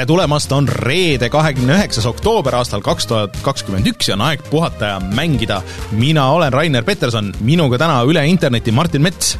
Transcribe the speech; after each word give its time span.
tere 0.00 0.08
tulemast, 0.08 0.52
on 0.56 0.64
reede, 0.64 1.28
kahekümne 1.28 1.74
üheksas 1.76 2.06
oktoober 2.08 2.54
aastal 2.56 2.80
kaks 2.80 3.04
tuhat 3.10 3.34
kakskümmend 3.44 3.90
üks 3.90 4.08
ja 4.08 4.14
on 4.16 4.22
aeg 4.30 4.40
puhata 4.48 4.94
ja 4.94 5.00
mängida. 5.00 5.60
mina 5.92 6.24
olen 6.32 6.52
Rainer 6.52 6.84
Peterson, 6.84 7.34
minuga 7.44 7.76
täna 7.78 8.00
üle 8.08 8.24
interneti 8.24 8.72
Martin 8.72 9.02
Mets. 9.02 9.36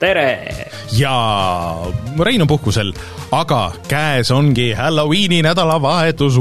Tere! 0.00 0.68
ja 0.96 1.12
Rein 2.18 2.42
on 2.42 2.48
puhkusel, 2.48 2.92
aga 3.34 3.60
käes 3.88 4.30
ongi 4.34 4.70
Halloweeni 4.76 5.42
nädalavahetus. 5.44 6.38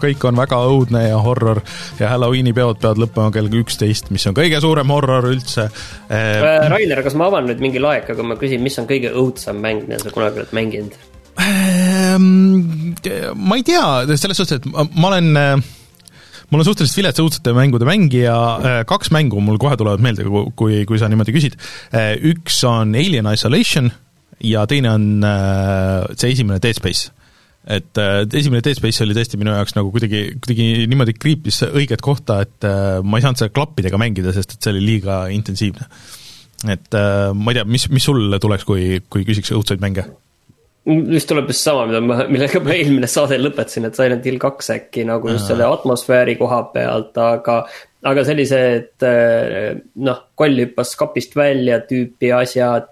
kõik 0.00 0.24
on 0.28 0.40
väga 0.40 0.60
õudne 0.70 1.04
ja 1.08 1.18
horror 1.22 1.60
ja 2.00 2.12
Halloweeni 2.14 2.54
peod 2.56 2.80
peavad 2.82 3.02
lõppema 3.04 3.34
kell 3.34 3.50
üksteist, 3.60 4.10
mis 4.14 4.26
on 4.30 4.36
kõige 4.36 4.60
suurem 4.62 4.90
horror 4.94 5.30
üldse. 5.30 5.68
Äh, 6.10 6.68
Rainer, 6.72 7.02
kas 7.06 7.18
ma 7.18 7.28
avan 7.30 7.50
nüüd 7.50 7.62
mingi 7.62 7.82
laeka, 7.82 8.16
kui 8.16 8.26
ma 8.26 8.38
küsin, 8.40 8.62
mis 8.64 8.78
on 8.80 8.88
kõige 8.90 9.12
õudsem 9.12 9.60
mäng, 9.60 9.86
mida 9.88 10.00
sa 10.02 10.14
kunagi 10.14 10.42
oled 10.42 10.56
mänginud? 10.56 10.96
Ehm, 11.40 12.96
ma 13.36 13.58
ei 13.58 13.66
tea, 13.66 13.84
selles 14.16 14.40
suhtes, 14.40 14.60
et 14.60 14.66
ma, 14.72 14.86
ma 14.96 15.12
olen 15.14 15.62
ma 16.50 16.58
olen 16.58 16.66
suhteliselt 16.66 16.98
vilets 16.98 17.22
õudsete 17.22 17.54
mängude 17.56 17.86
mängija, 17.88 18.34
kaks 18.90 19.12
mängu 19.14 19.42
mul 19.44 19.60
kohe 19.62 19.78
tulevad 19.78 20.02
meelde, 20.02 20.26
kui, 20.58 20.82
kui 20.88 20.98
sa 20.98 21.08
niimoodi 21.10 21.34
küsid. 21.36 21.56
üks 22.32 22.58
on 22.66 22.96
Alien 22.98 23.30
Isolation 23.30 23.90
ja 24.42 24.66
teine 24.66 24.90
on 24.96 25.08
see 26.16 26.34
esimene 26.34 26.58
Dead 26.58 26.78
Space 26.78 27.12
et 27.70 27.98
äh, 27.98 28.22
esimene 28.38 28.62
Dead 28.64 28.78
Space 28.78 29.04
oli 29.04 29.14
tõesti 29.16 29.38
minu 29.40 29.52
jaoks 29.52 29.76
nagu 29.76 29.92
kuidagi, 29.92 30.22
kuidagi 30.40 30.86
niimoodi 30.88 31.14
kriipis 31.18 31.60
õiget 31.68 32.02
kohta, 32.04 32.40
et 32.46 32.66
äh, 32.66 33.00
ma 33.04 33.20
ei 33.20 33.26
saanud 33.26 33.42
seda 33.42 33.52
klappidega 33.52 34.00
mängida, 34.00 34.32
sest 34.34 34.56
et 34.56 34.64
see 34.64 34.72
oli 34.74 34.82
liiga 34.86 35.20
intensiivne. 35.34 35.88
et 36.68 36.96
äh, 36.96 37.30
ma 37.36 37.52
ei 37.52 37.60
tea, 37.60 37.66
mis, 37.68 37.86
mis 37.92 38.08
sul 38.08 38.38
tuleks, 38.40 38.66
kui, 38.68 39.02
kui 39.12 39.26
küsiks 39.28 39.52
õudseid 39.56 39.82
mänge? 39.84 40.06
Just 40.86 41.28
tuleb 41.28 41.50
just 41.50 41.64
sama, 41.64 41.86
mida 41.88 42.00
ma, 42.00 42.22
millega 42.30 42.60
ma 42.64 42.74
eelmine 42.74 43.08
saade 43.10 43.38
lõpetasin, 43.40 43.88
et 43.88 43.98
Silent 43.98 44.26
Hill 44.26 44.40
kaks 44.40 44.70
äkki 44.76 45.04
nagu 45.08 45.28
just 45.32 45.50
selle 45.50 45.68
atmosfääri 45.68 46.38
koha 46.40 46.62
pealt, 46.74 47.16
aga. 47.20 47.62
aga 48.10 48.22
sellised 48.24 49.04
noh, 50.00 50.22
koll 50.40 50.62
hüppas 50.62 50.94
kapist 50.96 51.36
välja 51.36 51.82
tüüpi 51.84 52.30
asjad. 52.32 52.88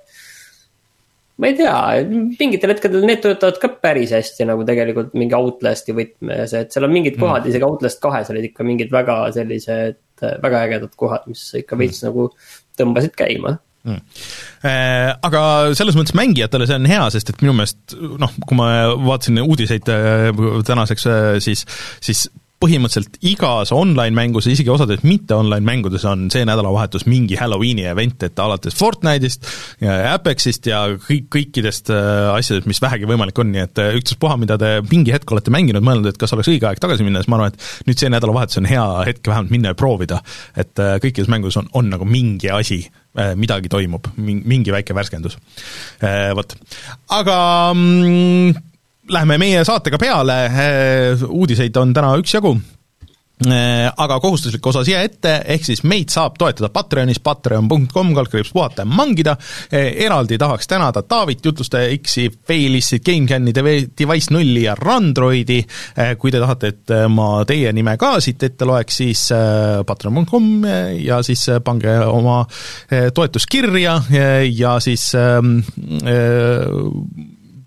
ma 1.39 1.49
ei 1.49 1.55
tea, 1.57 1.77
mingitel 2.11 2.75
hetkedel 2.75 3.07
need 3.09 3.23
töötavad 3.25 3.61
ka 3.63 3.71
päris 3.81 4.13
hästi 4.13 4.49
nagu 4.51 4.67
tegelikult 4.69 5.15
mingi 5.17 5.37
Outlast'i 5.39 5.95
võtmes, 5.97 6.53
et 6.59 6.75
seal 6.75 6.89
on 6.89 6.93
mingid 6.93 7.17
mm. 7.17 7.23
kohad 7.23 7.45
mm., 7.45 7.53
isegi 7.55 7.69
Outlast 7.69 8.03
kahes 8.03 8.33
olid 8.35 8.51
ikka 8.51 8.67
mingid 8.67 8.93
väga 8.93 9.21
sellised, 9.37 10.03
väga 10.19 10.65
ägedad 10.67 10.93
kohad, 10.99 11.25
mis 11.31 11.47
ikka 11.63 11.79
veits 11.79 12.03
mm. 12.03 12.11
nagu 12.11 12.29
tõmbasid 12.77 13.17
käima 13.17 13.55
mm.. 13.89 14.27
Äh, 14.69 15.13
aga 15.29 15.43
selles 15.79 15.97
mõttes 15.99 16.17
mängijatele 16.19 16.67
see 16.69 16.79
on 16.81 16.89
hea, 16.91 17.05
sest 17.15 17.33
et 17.33 17.45
minu 17.45 17.55
meelest 17.57 17.97
noh, 18.21 18.35
kui 18.45 18.59
ma 18.59 18.69
vaatasin 18.99 19.41
uudiseid 19.45 19.89
äh, 19.93 20.29
tänaseks, 20.67 21.09
äh, 21.09 21.31
siis, 21.45 21.65
siis 22.05 22.27
põhimõtteliselt 22.63 23.19
igas 23.31 23.73
online-mängus 23.75 24.49
ja 24.49 24.55
isegi 24.55 24.73
osades 24.73 25.05
mitte 25.07 25.37
online-mängudes 25.37 26.05
on 26.11 26.27
see 26.33 26.47
nädalavahetus 26.49 27.07
mingi 27.11 27.39
Halloweeni 27.39 27.87
event, 27.91 28.23
et 28.27 28.43
alates 28.43 28.77
Fortnite'ist 28.79 29.47
ja 29.85 29.99
Apexist 30.13 30.67
ja 30.71 30.85
kõik, 31.05 31.29
kõikidest 31.37 31.93
asjadest, 31.93 32.69
mis 32.71 32.83
vähegi 32.83 33.09
võimalik 33.09 33.39
on, 33.39 33.53
nii 33.55 33.65
et 33.65 33.83
ükstaspuha, 34.01 34.39
mida 34.43 34.59
te 34.61 34.75
mingi 34.91 35.15
hetk 35.15 35.31
olete 35.35 35.55
mänginud, 35.55 35.87
mõelnud, 35.87 36.11
et 36.11 36.21
kas 36.21 36.35
oleks 36.35 36.51
õige 36.51 36.67
aeg 36.71 36.83
tagasi 36.83 37.07
minna, 37.07 37.23
siis 37.23 37.31
ma 37.31 37.39
arvan, 37.39 37.55
et 37.55 37.89
nüüd 37.89 38.03
see 38.03 38.11
nädalavahetus 38.13 38.63
on 38.63 38.71
hea 38.71 38.87
hetk 39.09 39.31
vähemalt 39.31 39.55
minna 39.55 39.75
ja 39.75 39.79
proovida. 39.79 40.23
et 40.59 40.75
kõikides 40.75 41.31
mängudes 41.31 41.57
on, 41.61 41.71
on 41.79 41.93
nagu 41.95 42.07
mingi 42.09 42.51
asi, 42.51 42.83
Äh, 43.19 43.33
midagi 43.35 43.71
toimub, 43.73 44.05
mingi 44.21 44.71
väike 44.71 44.95
värskendus. 44.95 45.39
Äh, 46.05 46.29
vot, 46.37 46.53
aga 47.17 47.39
mm, 47.73 48.68
läheme 49.09 49.39
meie 49.39 49.65
saatega 49.65 49.99
peale, 50.01 50.41
äh, 50.47 51.29
uudiseid 51.29 51.77
on 51.77 51.95
täna 51.95 52.17
üksjagu. 52.21 52.57
Äh, 53.47 53.93
aga 53.97 54.17
kohustuslik 54.19 54.67
osa 54.67 54.81
siia 54.83 54.99
ette, 55.07 55.37
ehk 55.55 55.63
siis 55.63 55.85
meid 55.87 56.11
saab 56.11 56.35
toetada 56.41 56.73
Patreonis, 56.75 57.21
patreon.com, 57.23 58.11
kaldkriips 58.17 58.51
puhata 58.51 58.83
ja 58.83 58.91
mangida, 58.91 59.37
äh, 59.71 59.93
eraldi 60.03 60.35
tahaks 60.43 60.67
tänada 60.67 61.05
Taavit, 61.07 61.47
Jutlustaja 61.47 61.93
X-i, 62.01 62.27
Failissi, 62.49 62.99
GameCami, 62.99 63.55
Device 63.55 64.35
nulli 64.35 64.65
ja 64.65 64.75
Randroidi, 64.75 65.61
äh, 65.63 66.17
kui 66.19 66.35
te 66.35 66.43
tahate, 66.43 66.73
et 66.75 66.95
ma 67.15 67.45
teie 67.47 67.71
nime 67.73 67.95
ka 68.01 68.17
siit 68.19 68.43
ette 68.43 68.67
loeks, 68.67 68.99
siis 69.05 69.25
patreon.com 69.87 70.51
ja 70.99 71.23
siis 71.23 71.47
pange 71.65 71.95
oma 72.11 72.41
toetus 73.15 73.47
kirja 73.47 74.01
ja 74.51 74.79
siis 74.83 75.13
ähm, 75.15 75.61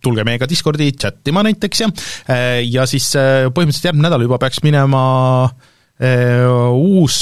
tulge 0.01 0.25
meiega 0.27 0.49
Discordi 0.49 0.91
chat 0.97 1.27
ima 1.31 1.43
näiteks 1.45 1.83
ja, 1.83 1.91
ja 2.65 2.87
siis 2.89 3.11
põhimõtteliselt 3.15 3.91
järgmine 3.91 4.09
nädal 4.09 4.25
juba 4.25 4.39
peaks 4.41 4.63
minema 4.65 5.03
uus 6.01 7.17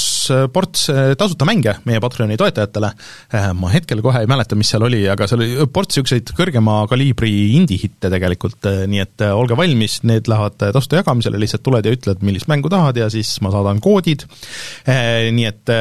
ports 0.53 0.85
tasuta 1.19 1.45
mänge 1.47 1.73
meie 1.89 1.99
Patreoni 1.99 2.37
toetajatele, 2.39 2.91
ma 3.59 3.71
hetkel 3.73 3.99
kohe 4.05 4.21
ei 4.23 4.29
mäleta, 4.29 4.55
mis 4.59 4.71
seal 4.71 4.85
oli, 4.87 5.01
aga 5.11 5.27
seal 5.27 5.43
oli 5.43 5.67
ports 5.73 5.97
niisuguseid 5.97 6.31
kõrgema 6.37 6.77
kaliibri 6.89 7.31
indie-hitte 7.57 8.11
tegelikult, 8.13 8.69
nii 8.87 9.03
et 9.03 9.25
olge 9.33 9.57
valmis, 9.59 9.99
need 10.07 10.29
lähevad 10.31 10.55
tasuta 10.61 11.01
jagamisele, 11.01 11.41
lihtsalt 11.41 11.65
tuled 11.65 11.87
ja 11.89 11.95
ütled, 11.95 12.23
millist 12.25 12.47
mängu 12.51 12.71
tahad 12.71 12.99
ja 13.01 13.09
siis 13.11 13.33
ma 13.43 13.51
saadan 13.53 13.81
koodid, 13.83 14.23
nii 14.87 15.47
et 15.49 15.73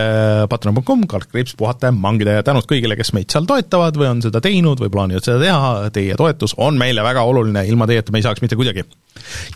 patreon.com, 0.51 1.07
kaldkriips 1.11 1.55
puhata 1.59 1.93
mangida 1.95 2.39
ja 2.39 2.47
tänud 2.47 2.67
kõigile, 2.69 2.99
kes 2.99 3.15
meid 3.17 3.31
seal 3.31 3.47
toetavad 3.49 3.99
või 4.01 4.11
on 4.11 4.25
seda 4.27 4.43
teinud 4.45 4.83
või 4.83 4.93
plaanivad 4.95 5.27
seda 5.27 5.39
teha, 5.45 5.73
teie 5.95 6.19
toetus 6.19 6.57
on 6.59 6.79
meile 6.81 7.05
väga 7.07 7.23
oluline, 7.29 7.67
ilma 7.69 7.87
teieta 7.91 8.15
me 8.15 8.23
ei 8.23 8.27
saaks 8.27 8.43
mitte 8.43 8.59
kuidagi. 8.59 8.87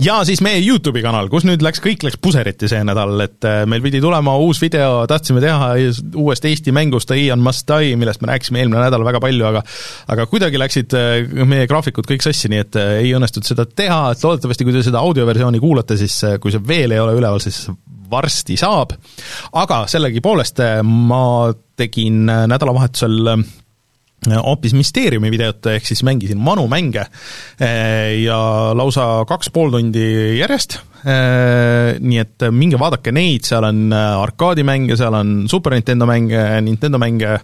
Ja 0.03 0.21
siis 0.27 0.43
meie 0.45 0.61
Youtube'i 0.63 1.03
kanal, 1.05 1.31
kus 1.33 1.47
nüüd 1.49 1.63
läks, 1.65 1.81
kõik 1.83 2.05
läks 2.07 2.19
puseriti 2.23 2.69
see 2.71 2.83
nädal, 2.87 3.15
et 3.25 3.32
äh, 3.47 3.63
meil 3.69 3.83
pidi 3.85 4.01
tulema 4.03 4.35
uus 4.43 4.61
video, 4.63 5.03
tahtsime 5.11 5.43
teha 5.43 5.73
uuest 6.21 6.45
Eesti 6.49 6.75
mängust 6.75 7.11
Ian 7.17 7.43
Must 7.45 7.69
Die, 7.69 7.95
millest 8.01 8.23
me 8.23 8.31
rääkisime 8.33 8.63
eelmine 8.63 8.83
nädal 8.85 9.05
väga 9.07 9.21
palju, 9.23 9.47
aga 9.49 9.63
aga 10.15 10.27
kuidagi 10.31 10.61
läksid 10.61 10.97
äh, 10.99 11.47
meie 11.49 11.69
graafikud 11.71 12.09
kõik 12.09 12.25
sassi, 12.25 12.51
nii 12.53 12.63
et 12.65 12.79
äh, 12.81 12.93
ei 13.05 13.15
õnnestunud 13.17 13.49
seda 13.49 13.67
teha, 13.67 14.03
et 14.13 14.27
loodetavasti, 14.27 14.69
kui 14.69 14.77
te 14.77 14.85
seda 14.87 15.03
audioversiooni 15.03 15.63
kuulate, 15.63 15.99
siis 16.01 16.19
kui 16.43 16.55
see 16.55 16.63
veel 16.69 16.95
ei 16.95 17.03
ole 17.03 17.17
üleval, 17.19 17.43
siis 17.43 17.65
varsti 18.13 18.59
saab. 18.61 18.93
aga 19.57 19.85
sellegipoolest 19.89 20.61
ma 20.85 21.25
tegin 21.81 22.27
nädalavahetusel 22.29 23.33
hoopis 24.31 24.75
Mysteeriumi 24.79 25.33
videot, 25.33 25.67
ehk 25.73 25.87
siis 25.89 26.05
mängisin 26.07 26.41
vanu 26.45 26.69
mänge 26.71 27.07
eh, 27.59 28.23
ja 28.23 28.39
lausa 28.79 29.25
kaks 29.29 29.51
pool 29.55 29.73
tundi 29.75 30.05
järjest, 30.39 30.79
eh, 31.03 31.99
nii 31.99 32.23
et 32.23 32.47
minge 32.55 32.79
vaadake 32.81 33.15
neid, 33.15 33.47
seal 33.49 33.67
on 33.67 33.91
arkaadimänge, 33.97 34.97
seal 35.01 35.19
on 35.19 35.35
Super 35.51 35.75
Nintendo 35.75 36.07
mänge, 36.07 36.47
Nintendo 36.63 37.03
mänge, 37.03 37.37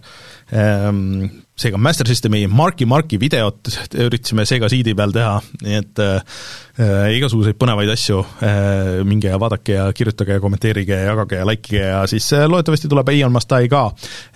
seega 1.58 1.78
Master 1.78 2.08
Systemi 2.08 2.46
Marki 2.46 2.86
Marki 2.88 3.18
videot 3.20 3.68
üritasime 3.98 4.46
Sega 4.48 4.70
CD 4.70 4.94
peal 4.96 5.12
teha, 5.14 5.36
nii 5.64 5.78
et 5.80 6.02
äh, 6.04 7.08
igasuguseid 7.18 7.58
põnevaid 7.60 7.90
asju 7.92 8.22
äh,, 8.46 8.92
minge 9.08 9.32
ja 9.32 9.40
vaadake 9.40 9.76
ja 9.76 9.88
kirjutage 9.96 10.38
ja 10.38 10.42
kommenteerige 10.42 10.94
ja 10.94 11.12
jagage 11.12 11.40
ja 11.40 11.48
likeige 11.48 11.82
ja 11.82 12.02
siis 12.10 12.30
äh, 12.36 12.46
loodetavasti 12.50 12.90
tuleb 12.90 13.10
Ian 13.16 13.34
Mastai 13.34 13.68
ka 13.70 13.88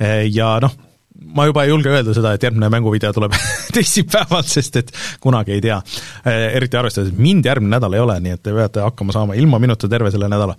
äh, 0.02 0.26
ja 0.28 0.56
noh, 0.62 0.74
ma 1.34 1.46
juba 1.48 1.64
ei 1.64 1.72
julge 1.72 1.92
öelda 1.92 2.14
seda, 2.16 2.34
et 2.34 2.42
järgmine 2.42 2.70
mänguvideo 2.72 3.12
tuleb 3.16 3.36
teisipäeval, 3.76 4.44
sest 4.48 4.80
et 4.82 4.92
kunagi 5.20 5.56
ei 5.56 5.62
tea. 5.64 5.78
Eriti 6.26 6.78
arvestades, 6.80 7.12
et 7.12 7.22
mind 7.22 7.46
järgmine 7.48 7.76
nädal 7.76 7.96
ei 7.96 8.04
ole, 8.04 8.18
nii 8.24 8.36
et 8.36 8.42
te 8.42 8.54
peate 8.56 8.84
hakkama 8.84 9.14
saama 9.14 9.38
ilma 9.38 9.60
minuta 9.62 9.88
terve 9.88 10.10
selle 10.14 10.30
nädala. 10.32 10.56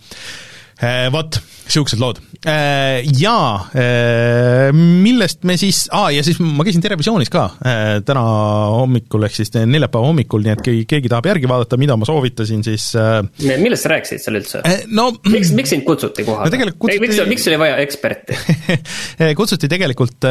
Eh, 0.81 1.08
vot, 1.14 1.38
niisugused 1.68 2.02
lood. 2.02 2.20
Äh, 2.44 3.06
jaa, 3.22 3.70
äh, 3.78 4.74
millest 4.74 5.46
me 5.48 5.56
siis, 5.60 5.86
aa, 5.94 6.10
ja 6.12 6.24
siis 6.25 6.40
ma 6.44 6.66
käisin 6.66 6.81
Terevisioonis 6.84 7.30
ka 7.31 7.46
täna 8.04 8.24
hommikul, 8.74 9.24
ehk 9.28 9.38
siis 9.38 9.54
neljapäeva 9.54 10.10
hommikul, 10.10 10.44
nii 10.44 10.54
et 10.56 10.64
kui 10.66 10.81
keegi 10.90 11.12
tahab 11.12 11.30
järgi 11.30 11.48
vaadata, 11.48 11.80
mida 11.80 11.96
ma 12.00 12.08
soovitasin, 12.08 12.66
siis 12.66 12.90
millest 13.40 13.86
sa 13.86 13.94
rääkisid 13.94 14.24
seal 14.24 14.40
üldse 14.40 14.64
no,? 14.92 15.06
miks, 15.30 15.54
miks 15.56 15.72
sind 15.75 15.86
kutsuti 15.88 16.25
kohale 16.28 16.52
no,? 16.52 16.74
Kutsuti... 16.75 17.04
miks, 17.06 17.22
miks 17.30 17.48
oli 17.52 17.60
vaja 17.62 17.78
eksperti 17.84 18.38
kutsuti 19.40 19.70
tegelikult 19.72 20.28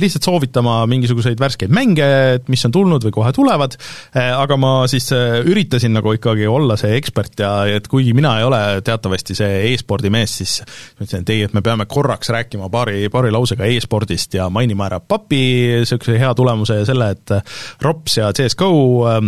lihtsalt 0.00 0.30
soovitama 0.30 0.78
mingisuguseid 0.90 1.40
värskeid 1.42 1.74
mänge, 1.74 2.08
et 2.38 2.48
mis 2.52 2.64
on 2.68 2.74
tulnud 2.74 3.04
või 3.08 3.16
kohe 3.18 3.34
tulevad, 3.36 3.76
aga 4.16 4.60
ma 4.60 4.72
siis 4.90 5.10
üritasin 5.12 5.96
nagu 5.98 6.16
ikkagi 6.16 6.48
olla 6.48 6.78
see 6.80 6.96
ekspert 6.96 7.44
ja 7.44 7.52
et 7.76 7.90
kuigi 7.92 8.16
mina 8.16 8.38
ei 8.40 8.48
ole 8.48 8.62
teatavasti 8.86 9.36
see 9.36 9.55
e-spordi 9.70 10.10
mees, 10.12 10.36
siis 10.40 10.58
ma 10.62 11.04
ütlesin, 11.04 11.24
et 11.24 11.34
ei, 11.34 11.42
et 11.46 11.56
me 11.56 11.62
peame 11.64 11.88
korraks 11.90 12.30
rääkima 12.34 12.70
paari, 12.72 13.08
paari 13.12 13.32
lausega 13.34 13.68
e-spordist 13.72 14.38
ja 14.38 14.48
mainima 14.52 14.88
ära 14.90 15.00
papi 15.00 15.42
niisuguse 15.80 16.18
hea 16.20 16.32
tulemuse 16.38 16.80
ja 16.80 16.88
selle, 16.88 17.12
et 17.16 17.36
Rops 17.84 18.18
ja 18.20 18.32
CS 18.36 18.58
GO 18.58 18.72
äh, 19.10 19.20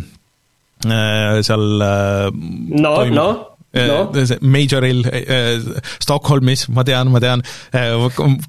seal 1.42 1.86
äh, 1.88 2.26
no, 2.80 2.96
no 3.10 3.30
no. 3.76 4.12
Majoril 4.40 5.02
Stockholmis, 6.00 6.68
ma 6.72 6.84
tean, 6.88 7.10
ma 7.12 7.20
tean, 7.22 7.42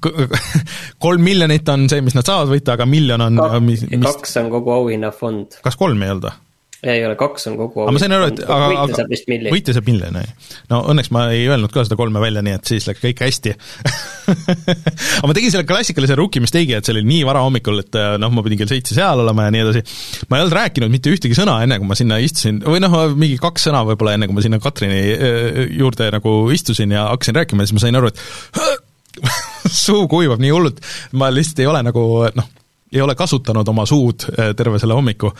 kolm 1.04 1.24
miljonit 1.24 1.68
on 1.68 1.88
see, 1.92 2.00
mis 2.04 2.16
nad 2.16 2.26
saavad 2.26 2.48
võita, 2.54 2.78
aga 2.78 2.86
miljon 2.88 3.26
on 3.26 3.40
Kak, 3.40 3.58
mis, 3.64 3.84
mis... 3.90 4.06
kaks 4.06 4.38
on 4.40 4.48
kogu 4.54 4.72
auhinnafond. 4.78 5.60
kas 5.64 5.76
kolm 5.80 6.00
ei 6.02 6.14
olnud 6.14 6.30
või? 6.30 6.38
Ei 6.86 7.02
ole, 7.04 7.16
kaks 7.20 7.44
on 7.50 7.56
kogu 7.60 7.82
aga 7.84 7.92
ma 7.92 8.00
sain 8.00 8.14
aru, 8.16 8.28
et 8.30 8.38
aga, 8.44 8.68
võitja 8.72 8.98
saab 9.02 9.10
vist 9.12 9.26
miljon. 9.28 9.52
võitja 9.52 9.74
saab 9.76 9.88
miljon, 9.90 10.16
jah. 10.16 10.52
no 10.72 10.80
õnneks 10.92 11.10
ma 11.12 11.26
ei 11.34 11.42
öelnud 11.50 11.72
ka 11.74 11.84
seda 11.84 11.98
kolme 12.00 12.22
välja, 12.22 12.42
nii 12.46 12.54
et 12.56 12.70
siis 12.72 12.86
läks 12.88 13.02
kõik 13.02 13.20
hästi 13.26 13.52
aga 15.20 15.28
ma 15.28 15.36
tegin 15.36 15.52
selle 15.52 15.66
klassikalise 15.68 16.16
rookie 16.18 16.40
mistake'i, 16.40 16.78
et 16.78 16.88
see 16.88 16.94
oli 16.96 17.04
nii 17.08 17.26
vara 17.28 17.42
hommikul, 17.44 17.82
et 17.84 17.98
noh, 18.22 18.32
ma 18.32 18.44
pidin 18.46 18.62
kell 18.62 18.70
seitse 18.72 18.96
seal 18.96 19.20
olema 19.24 19.48
ja 19.48 19.54
nii 19.54 19.64
edasi. 19.66 19.82
ma 20.30 20.38
ei 20.38 20.44
olnud 20.46 20.56
rääkinud 20.56 20.92
mitte 20.92 21.12
ühtegi 21.12 21.36
sõna, 21.36 21.58
enne 21.66 21.80
kui 21.82 21.90
ma 21.90 21.98
sinna 21.98 22.20
istusin, 22.24 22.62
või 22.64 22.80
noh, 22.82 22.96
mingi 23.12 23.36
kaks 23.42 23.68
sõna 23.68 23.82
võib-olla, 23.88 24.16
enne 24.16 24.30
kui 24.30 24.38
ma 24.38 24.44
sinna 24.46 24.60
Katrini 24.62 25.02
äh, 25.16 25.60
juurde 25.76 26.08
nagu 26.16 26.36
istusin 26.54 26.96
ja 26.96 27.10
hakkasin 27.10 27.36
rääkima 27.42 27.66
siis 27.66 27.76
ma 27.76 27.84
sain 27.84 28.00
aru, 28.00 28.12
et 28.12 29.20
suu 29.84 30.06
kuivab 30.08 30.40
nii 30.40 30.54
hullult, 30.54 30.80
ma 31.20 31.28
lihtsalt 31.34 31.60
ei 31.60 31.68
ole 31.68 31.84
nagu 31.84 32.06
noh, 32.36 32.48
ei 32.90 33.04
ole 33.04 33.14
kasutanud 33.18 33.68
oma 33.68 33.84
suud 33.86 34.24
äh, 34.32 34.54
terve 34.56 34.80
selle 34.80 34.96
hommiku 34.96 35.30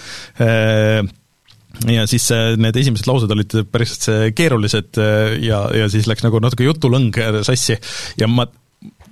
äh, 0.43 1.01
ja 1.91 2.07
siis 2.11 2.29
äh, 2.35 2.55
need 2.61 2.77
esimesed 2.77 3.09
laused 3.09 3.31
olid 3.33 3.61
päris 3.73 3.99
keerulised 4.37 5.01
äh, 5.01 5.37
ja, 5.47 5.65
ja 5.77 5.91
siis 5.93 6.09
läks 6.11 6.25
nagu 6.27 6.43
natuke 6.43 6.67
jutulõng 6.67 7.15
äh, 7.21 7.43
sassi. 7.47 7.79
Ja 8.21 8.29
ma 8.31 8.49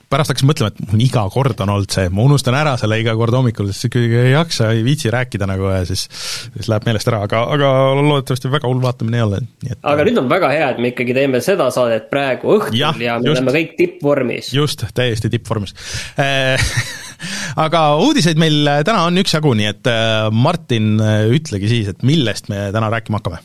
pärast 0.09 0.33
hakkasin 0.33 0.49
mõtlema, 0.49 0.73
et 0.73 0.79
mul 0.89 1.03
iga 1.05 1.23
kord 1.33 1.59
on 1.61 1.73
olnud 1.75 1.93
see, 1.93 2.09
ma 2.13 2.25
unustan 2.25 2.57
ära 2.57 2.75
selle 2.81 2.97
iga 3.01 3.13
kord 3.19 3.35
hommikul, 3.37 3.69
sest 3.73 3.89
ikkagi 3.91 4.09
ei 4.23 4.31
jaksa, 4.33 4.71
ei 4.73 4.81
viitsi 4.87 5.13
rääkida 5.13 5.49
nagu 5.49 5.69
ja 5.69 5.83
siis, 5.89 6.07
siis 6.55 6.71
läheb 6.73 6.87
meelest 6.89 7.11
ära, 7.13 7.21
aga, 7.29 7.43
aga 7.57 7.73
loodetavasti 7.99 8.53
väga 8.53 8.71
hull 8.71 8.81
vaatamine 8.85 9.21
ei 9.21 9.27
ole, 9.27 9.43
nii 9.65 9.75
et 9.75 9.91
aga 9.93 10.07
nüüd 10.09 10.23
on 10.23 10.31
väga 10.33 10.53
hea, 10.55 10.71
et 10.73 10.81
me 10.81 10.93
ikkagi 10.95 11.17
teeme 11.19 11.43
seda 11.45 11.69
saadet 11.75 12.09
praegu 12.13 12.57
õhtul 12.57 12.79
ja, 12.81 12.95
ja 12.97 13.19
me 13.21 13.29
just, 13.29 13.37
oleme 13.37 13.57
kõik 13.59 13.77
tippvormis. 13.83 14.51
just, 14.57 14.87
täiesti 14.97 15.33
tippvormis 15.37 15.77
aga 17.67 17.85
uudiseid 18.05 18.41
meil 18.41 18.65
täna 18.87 19.05
on 19.09 19.21
üksjagu, 19.23 19.55
nii 19.59 19.71
et 19.73 19.91
äh, 19.91 20.31
Martin, 20.33 20.97
äh, 21.03 21.29
ütlegi 21.35 21.71
siis, 21.71 21.93
et 21.93 22.05
millest 22.07 22.51
me 22.53 22.69
täna 22.75 22.91
rääkima 22.95 23.23
hakkame? 23.23 23.45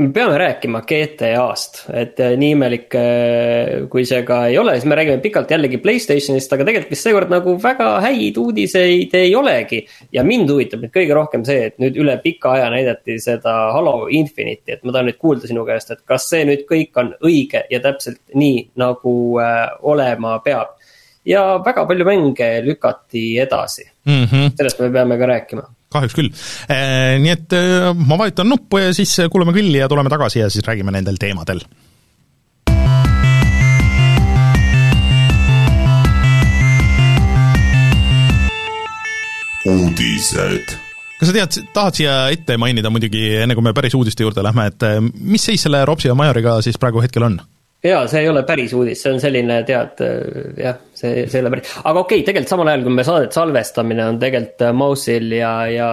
me 0.00 0.10
peame 0.12 0.36
rääkima 0.36 0.82
GTA-st, 0.84 1.78
et 1.96 2.20
äh, 2.20 2.34
nii 2.40 2.52
imelik 2.52 2.96
kui 3.92 4.04
see 4.08 4.20
ka 4.28 4.42
ei 4.50 4.58
ole, 4.60 4.74
siis 4.76 4.88
me 4.88 4.96
räägime 4.96 5.22
pikalt 5.24 5.52
jällegi 5.52 5.80
Playstationist, 5.80 6.52
aga 6.52 6.66
tegelikult 6.68 6.92
vist 6.92 7.08
seekord 7.08 7.32
nagu 7.32 7.54
väga 7.60 7.88
häid 8.04 8.36
uudiseid 8.40 9.16
ei 9.16 9.32
olegi. 9.36 9.80
ja 10.12 10.24
mind 10.24 10.52
huvitab 10.52 10.84
nüüd 10.84 10.92
kõige 10.94 11.16
rohkem 11.16 11.44
see, 11.48 11.70
et 11.70 11.80
nüüd 11.80 11.96
üle 12.00 12.16
pika 12.24 12.54
aja 12.58 12.68
näidati 12.72 13.16
seda 13.20 13.56
Halo 13.76 14.08
Infinite'i, 14.12 14.76
et 14.76 14.84
ma 14.84 14.92
tahan 14.96 15.08
nüüd 15.10 15.20
kuulda 15.20 15.48
sinu 15.48 15.64
käest, 15.68 15.92
et 15.96 16.04
kas 16.08 16.28
see 16.32 16.44
nüüd 16.48 16.66
kõik 16.68 17.00
on 17.00 17.14
õige 17.24 17.64
ja 17.72 17.80
täpselt 17.84 18.20
nii, 18.36 18.66
nagu 18.80 19.14
äh, 19.40 19.64
olema 19.80 20.38
peab 20.44 20.76
ja 21.26 21.42
väga 21.64 21.84
palju 21.86 22.06
mänge 22.08 22.48
lükati 22.64 23.24
edasi 23.42 23.84
mm. 24.06 24.24
-hmm. 24.24 24.50
sellest 24.56 24.80
me 24.80 24.90
peame 24.90 25.18
ka 25.18 25.26
rääkima. 25.26 25.62
kahjuks 25.92 26.14
küll 26.16 26.30
e,. 26.68 27.18
nii 27.18 27.32
et 27.34 27.52
e, 27.52 27.62
ma 28.06 28.18
vajutan 28.18 28.48
nuppu 28.48 28.78
ja 28.78 28.94
siis 28.94 29.16
kuulame 29.30 29.52
kõlli 29.52 29.82
ja 29.82 29.88
tuleme 29.88 30.10
tagasi 30.10 30.38
ja 30.38 30.50
siis 30.50 30.64
räägime 30.66 30.92
nendel 30.96 31.20
teemadel 31.20 31.64
uudised. 39.68 40.76
kas 41.20 41.28
sa 41.28 41.32
tead, 41.36 41.56
tahad 41.74 41.94
siia 41.94 42.14
ette 42.32 42.56
mainida 42.56 42.90
muidugi, 42.90 43.36
enne 43.42 43.54
kui 43.54 43.64
me 43.64 43.74
päris 43.76 43.94
uudiste 43.94 44.24
juurde 44.24 44.42
lähme, 44.42 44.70
et 44.72 44.86
mis 45.20 45.44
seis 45.44 45.62
selle 45.66 45.84
Robsi 45.84 46.08
ja 46.08 46.14
Majoriga 46.16 46.62
siis 46.64 46.80
praegu 46.80 47.02
hetkel 47.04 47.28
on? 47.28 47.40
Jaa, 47.84 48.04
see 48.10 48.24
ei 48.24 48.28
ole 48.28 48.42
päris 48.48 48.74
uudis, 48.76 49.00
see 49.02 49.14
on 49.14 49.20
selline, 49.22 49.60
tead, 49.68 50.02
jah, 50.60 50.78
see, 50.96 51.24
see 51.24 51.38
ei 51.38 51.44
ole 51.44 51.52
päris, 51.54 51.72
aga 51.80 52.02
okei 52.02 52.20
okay,, 52.20 52.26
tegelikult 52.26 52.52
samal 52.52 52.72
ajal, 52.72 52.84
kui 52.86 52.96
me 52.96 53.06
saadet 53.06 53.36
salvestamine, 53.36 54.06
on 54.12 54.20
tegelikult 54.20 54.66
äh, 54.66 54.74
Mouse'il 54.76 55.34
ja, 55.38 55.52
ja 55.72 55.90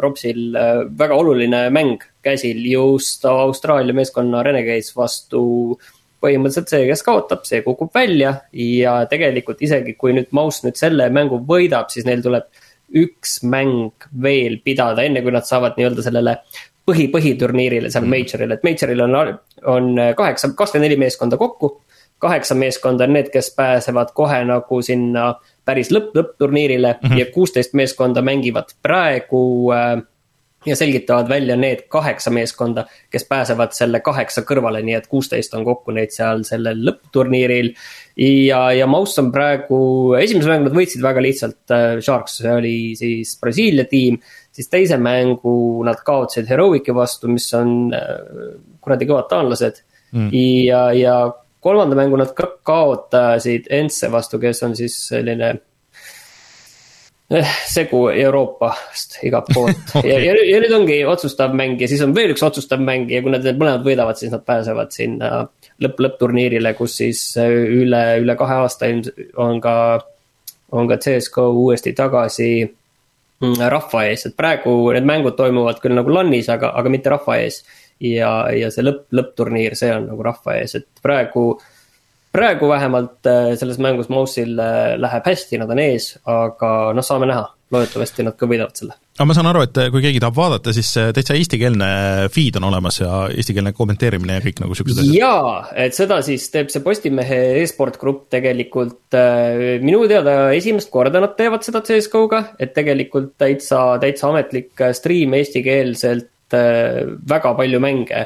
Robsil 0.00 0.56
äh, 0.56 0.82
väga 0.98 1.18
oluline 1.20 1.66
mäng 1.74 2.04
käsil 2.24 2.62
just 2.68 3.24
Austraalia 3.28 3.96
meeskonna 3.96 4.44
Renegades 4.46 4.92
vastu. 4.96 5.42
Põhimõtteliselt 6.20 6.68
see, 6.68 6.82
kes 6.84 7.00
kaotab, 7.00 7.46
see 7.48 7.62
kukub 7.64 7.94
välja 7.96 8.34
ja 8.52 8.98
tegelikult 9.08 9.62
isegi 9.64 9.94
kui 9.96 10.12
nüüd 10.12 10.34
Mouse 10.36 10.66
nüüd 10.66 10.76
selle 10.76 11.06
mängu 11.16 11.38
võidab, 11.48 11.88
siis 11.88 12.04
neil 12.04 12.20
tuleb 12.20 12.50
üks 13.00 13.38
mäng 13.46 14.04
veel 14.20 14.58
pidada, 14.64 15.00
enne 15.06 15.22
kui 15.24 15.32
nad 15.32 15.48
saavad 15.48 15.78
nii-öelda 15.78 16.04
sellele 16.04 16.34
põhi, 16.86 17.08
põhiturniirile 17.12 17.90
seal 17.90 18.04
mm. 18.06 18.16
major'il, 18.16 18.56
et 18.56 18.66
major'il 18.66 19.04
on, 19.06 19.16
on 19.74 19.90
kaheksa, 20.16 20.52
kakskümmend 20.56 20.88
neli 20.88 21.00
meeskonda 21.00 21.36
kokku. 21.40 21.80
kaheksa 22.20 22.54
meeskonda 22.54 23.04
on 23.08 23.14
need, 23.16 23.30
kes 23.32 23.54
pääsevad 23.56 24.10
kohe 24.14 24.42
nagu 24.44 24.82
sinna 24.84 25.34
päris 25.64 25.88
lõpp, 25.90 26.12
lõppturniirile 26.16 26.94
mm 26.98 27.08
-hmm. 27.08 27.18
ja 27.18 27.26
kuusteist 27.34 27.72
meeskonda 27.74 28.22
mängivad 28.22 28.74
praegu 28.82 29.72
äh, 29.72 30.02
ja 30.66 30.76
selgitavad 30.76 31.28
välja 31.28 31.56
need 31.56 31.86
kaheksa 31.88 32.30
meeskonda, 32.30 32.84
kes 33.10 33.24
pääsevad 33.28 33.72
selle 33.72 34.00
kaheksa 34.04 34.42
kõrvale, 34.48 34.82
nii 34.84 34.94
et 34.98 35.06
kuusteist 35.08 35.54
on 35.56 35.64
kokku 35.64 35.94
neid 35.96 36.12
seal 36.12 36.44
sellel 36.44 36.82
lõppturniiril. 36.84 37.72
ja, 38.16 38.72
ja 38.72 38.86
Mouse 38.86 39.20
on 39.22 39.32
praegu, 39.32 39.80
esimese 40.20 40.48
mängu 40.48 40.68
nad 40.68 40.76
võitsid 40.76 41.02
väga 41.02 41.22
lihtsalt, 41.24 41.62
äh, 41.72 41.96
Sharks, 42.00 42.40
oli 42.44 42.92
siis 42.98 43.38
Brasiilia 43.40 43.84
tiim 43.88 44.20
siis 44.60 44.68
teise 44.68 44.98
mängu 45.00 45.80
nad 45.88 46.02
kaotasid 46.04 46.48
Heroic'i 46.50 46.92
vastu, 46.94 47.30
mis 47.32 47.48
on 47.56 47.94
äh, 47.96 48.10
kuradi 48.84 49.08
kõvad 49.08 49.30
taanlased. 49.32 49.86
Mm.. 50.10 50.32
ja, 50.66 50.88
ja 50.90 51.16
kolmanda 51.62 51.94
mängu 51.94 52.18
nad 52.18 52.32
ka 52.34 52.48
kaotasid 52.66 53.68
Ence 53.70 54.08
vastu, 54.10 54.40
kes 54.42 54.64
on 54.66 54.72
siis 54.74 54.96
selline 55.06 55.52
eh, 57.30 57.52
segu 57.70 58.08
Euroopast 58.10 59.20
igalt 59.28 59.52
poolt. 59.54 59.94
Okay. 59.94 60.10
ja, 60.10 60.18
ja, 60.24 60.34
ja 60.50 60.58
nüüd 60.64 60.74
ongi 60.80 60.98
otsustav 61.06 61.54
mäng 61.54 61.78
ja 61.80 61.88
siis 61.88 62.02
on 62.02 62.14
veel 62.16 62.34
üks 62.34 62.42
otsustav 62.42 62.82
mäng 62.82 63.12
ja 63.14 63.22
kui 63.22 63.30
nad 63.30 63.46
need 63.46 63.60
mõlemad 63.62 63.86
võidavad, 63.86 64.18
siis 64.18 64.34
nad 64.34 64.42
pääsevad 64.42 64.90
sinna 64.96 65.30
lõpp, 65.80 66.02
lõppturniirile, 66.02 66.74
kus 66.74 66.98
siis 67.04 67.22
üle, 67.38 68.02
üle 68.24 68.36
kahe 68.40 68.58
aasta 68.64 68.90
ilmselt 68.90 69.38
on 69.38 69.62
ka, 69.62 69.76
on 70.74 70.90
ka 70.90 70.98
CSGO 71.06 71.52
uuesti 71.62 71.94
tagasi 71.94 72.50
rahva 73.40 74.04
ees, 74.08 74.26
et 74.28 74.36
praegu 74.36 74.92
need 74.92 75.06
mängud 75.08 75.36
toimuvad 75.38 75.80
küll 75.80 75.96
nagu 75.96 76.12
LAN-is, 76.12 76.50
aga, 76.52 76.74
aga 76.76 76.92
mitte 76.92 77.12
rahva 77.12 77.38
ees. 77.40 77.62
ja, 78.00 78.30
ja 78.56 78.70
see 78.72 78.84
lõpp, 78.84 79.06
lõppturniir, 79.12 79.76
see 79.76 79.90
on 79.92 80.06
nagu 80.08 80.24
rahva 80.24 80.56
ees, 80.60 80.74
et 80.78 80.88
praegu, 81.04 81.44
praegu 82.32 82.68
vähemalt 82.68 83.28
äh, 83.28 83.52
selles 83.60 83.80
mängus 83.80 84.08
Mouse'il 84.12 84.56
äh, 84.60 84.96
läheb 85.00 85.26
hästi, 85.28 85.60
nad 85.60 85.72
on 85.72 85.82
ees, 85.84 86.14
aga 86.24 86.70
noh, 86.96 87.04
saame 87.04 87.28
näha, 87.28 87.44
loodetavasti 87.72 88.24
nad 88.24 88.36
ka 88.40 88.48
võidavad 88.48 88.80
selle 88.80 88.96
aga 89.20 89.28
ma 89.28 89.36
saan 89.36 89.50
aru, 89.50 89.64
et 89.66 89.80
kui 89.92 90.00
keegi 90.00 90.22
tahab 90.22 90.38
vaadata, 90.38 90.72
siis 90.72 90.90
äh, 90.96 91.10
täitsa 91.12 91.36
eestikeelne 91.36 91.90
feed 92.32 92.56
on 92.56 92.64
olemas 92.70 93.02
ja 93.02 93.26
eestikeelne 93.28 93.74
kommenteerimine 93.76 94.38
ja 94.38 94.44
kõik 94.46 94.62
nagu 94.64 94.78
siuksed 94.78 95.02
asjad. 95.02 95.12
jaa, 95.18 95.52
et 95.84 95.96
seda 95.96 96.22
siis 96.24 96.48
teeb 96.54 96.72
see 96.72 96.84
Postimehe 96.84 97.40
e-sport 97.60 98.00
grupp 98.00 98.30
tegelikult 98.32 99.18
minu 99.84 100.02
teada 100.08 100.54
esimest 100.56 100.88
korda 100.94 101.20
nad 101.20 101.36
teevad 101.36 101.66
seda 101.66 101.84
CS-GO-ga, 101.84 102.42
et 102.58 102.72
tegelikult 102.72 103.34
täitsa, 103.40 104.00
täitsa 104.00 104.30
ametlik 104.32 104.88
stream 104.96 105.36
eestikeelselt 105.36 106.56
väga 107.30 107.52
palju 107.60 107.78
mänge 107.82 108.24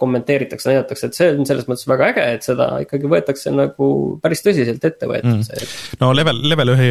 kommenteeritakse, 0.00 0.70
näidatakse, 0.70 1.08
et 1.08 1.16
see 1.16 1.30
on 1.32 1.46
selles 1.48 1.68
mõttes 1.70 1.88
väga 1.88 2.10
äge, 2.12 2.26
et 2.36 2.46
seda 2.46 2.68
ikkagi 2.84 3.08
võetakse 3.10 3.52
nagu 3.54 3.90
päris 4.22 4.44
tõsiselt 4.44 4.84
ette 4.84 5.08
võetakse. 5.08 5.56
Mm.. 5.56 5.98
no 6.02 6.12
level, 6.16 6.42
level 6.52 6.74
ühe, 6.74 6.90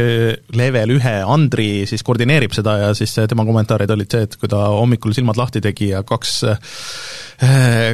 level 0.58 0.96
ühe 0.98 1.16
Andri 1.30 1.70
siis 1.90 2.04
koordineerib 2.06 2.56
seda 2.56 2.78
ja 2.84 2.92
siis 2.98 3.14
tema 3.30 3.46
kommentaarid 3.48 3.94
olid 3.94 4.16
see, 4.16 4.26
et 4.28 4.38
kui 4.40 4.52
ta 4.52 4.66
hommikul 4.74 5.14
silmad 5.18 5.40
lahti 5.40 5.62
tegi 5.64 5.92
ja 5.94 6.02
kaks 6.08 6.36
äh, 6.50 6.80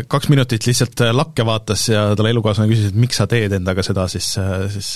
kaks 0.08 0.32
minutit 0.32 0.66
lihtsalt 0.66 1.06
lakke 1.14 1.46
vaatas 1.46 1.90
ja 1.92 2.08
talle 2.18 2.32
elukaaslane 2.34 2.72
küsis, 2.72 2.90
et 2.90 2.98
miks 3.00 3.20
sa 3.22 3.28
teed 3.30 3.54
endaga 3.60 3.84
seda, 3.86 4.08
siis, 4.12 4.32
siis 4.74 4.96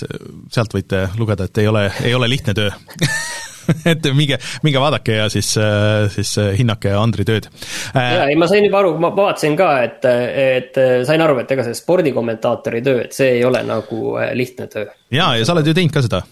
sealt 0.53 0.74
võite 0.74 1.08
lugeda, 1.20 1.50
et 1.50 1.62
ei 1.62 1.70
ole, 1.70 1.86
ei 2.06 2.15
ole 2.18 2.32
lihtne 2.32 2.56
töö 2.58 2.72
et 3.91 4.09
minge, 4.17 4.39
minge 4.65 4.81
vaadake 4.81 5.19
ja 5.19 5.27
siis, 5.31 5.51
siis 6.15 6.33
hinnake 6.57 6.93
Andri 6.97 7.25
tööd. 7.27 7.49
Äh, 7.93 8.09
ja 8.15 8.25
ei, 8.31 8.39
ma 8.39 8.49
sain 8.49 8.65
juba 8.67 8.81
aru, 8.83 8.95
ma 9.01 9.13
vaatasin 9.15 9.57
ka, 9.59 9.69
et, 9.85 10.09
et 10.09 10.81
sain 11.07 11.21
aru, 11.25 11.39
et 11.43 11.55
ega 11.55 11.67
see 11.67 11.77
spordikommentaatori 11.77 12.83
töö, 12.85 13.05
et 13.05 13.15
see 13.15 13.38
ei 13.38 13.45
ole 13.47 13.63
nagu 13.67 14.17
äh, 14.19 14.33
lihtne 14.38 14.69
töö. 14.71 14.89
ja, 15.13 15.33
ja 15.38 15.47
sa 15.47 15.55
oled 15.55 15.69
ju 15.69 15.77
teinud 15.77 15.95
ka 15.95 16.05
seda 16.05 16.23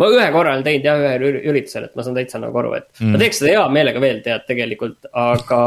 ma 0.00 0.08
ühe 0.10 0.24
korra 0.34 0.54
olen 0.54 0.64
teinud 0.66 0.86
jah, 0.88 0.98
ühel 0.98 1.38
üritusel, 1.52 1.86
et 1.86 1.94
ma 1.94 2.04
saan 2.06 2.16
täitsa 2.18 2.40
nagu 2.42 2.58
aru, 2.58 2.72
et 2.80 2.88
mm. 2.98 3.12
ma 3.14 3.20
teeks 3.22 3.40
seda 3.40 3.52
hea 3.52 3.64
meelega 3.76 4.02
veel, 4.02 4.18
tead, 4.24 4.42
tegelikult, 4.48 5.08
aga, 5.10 5.60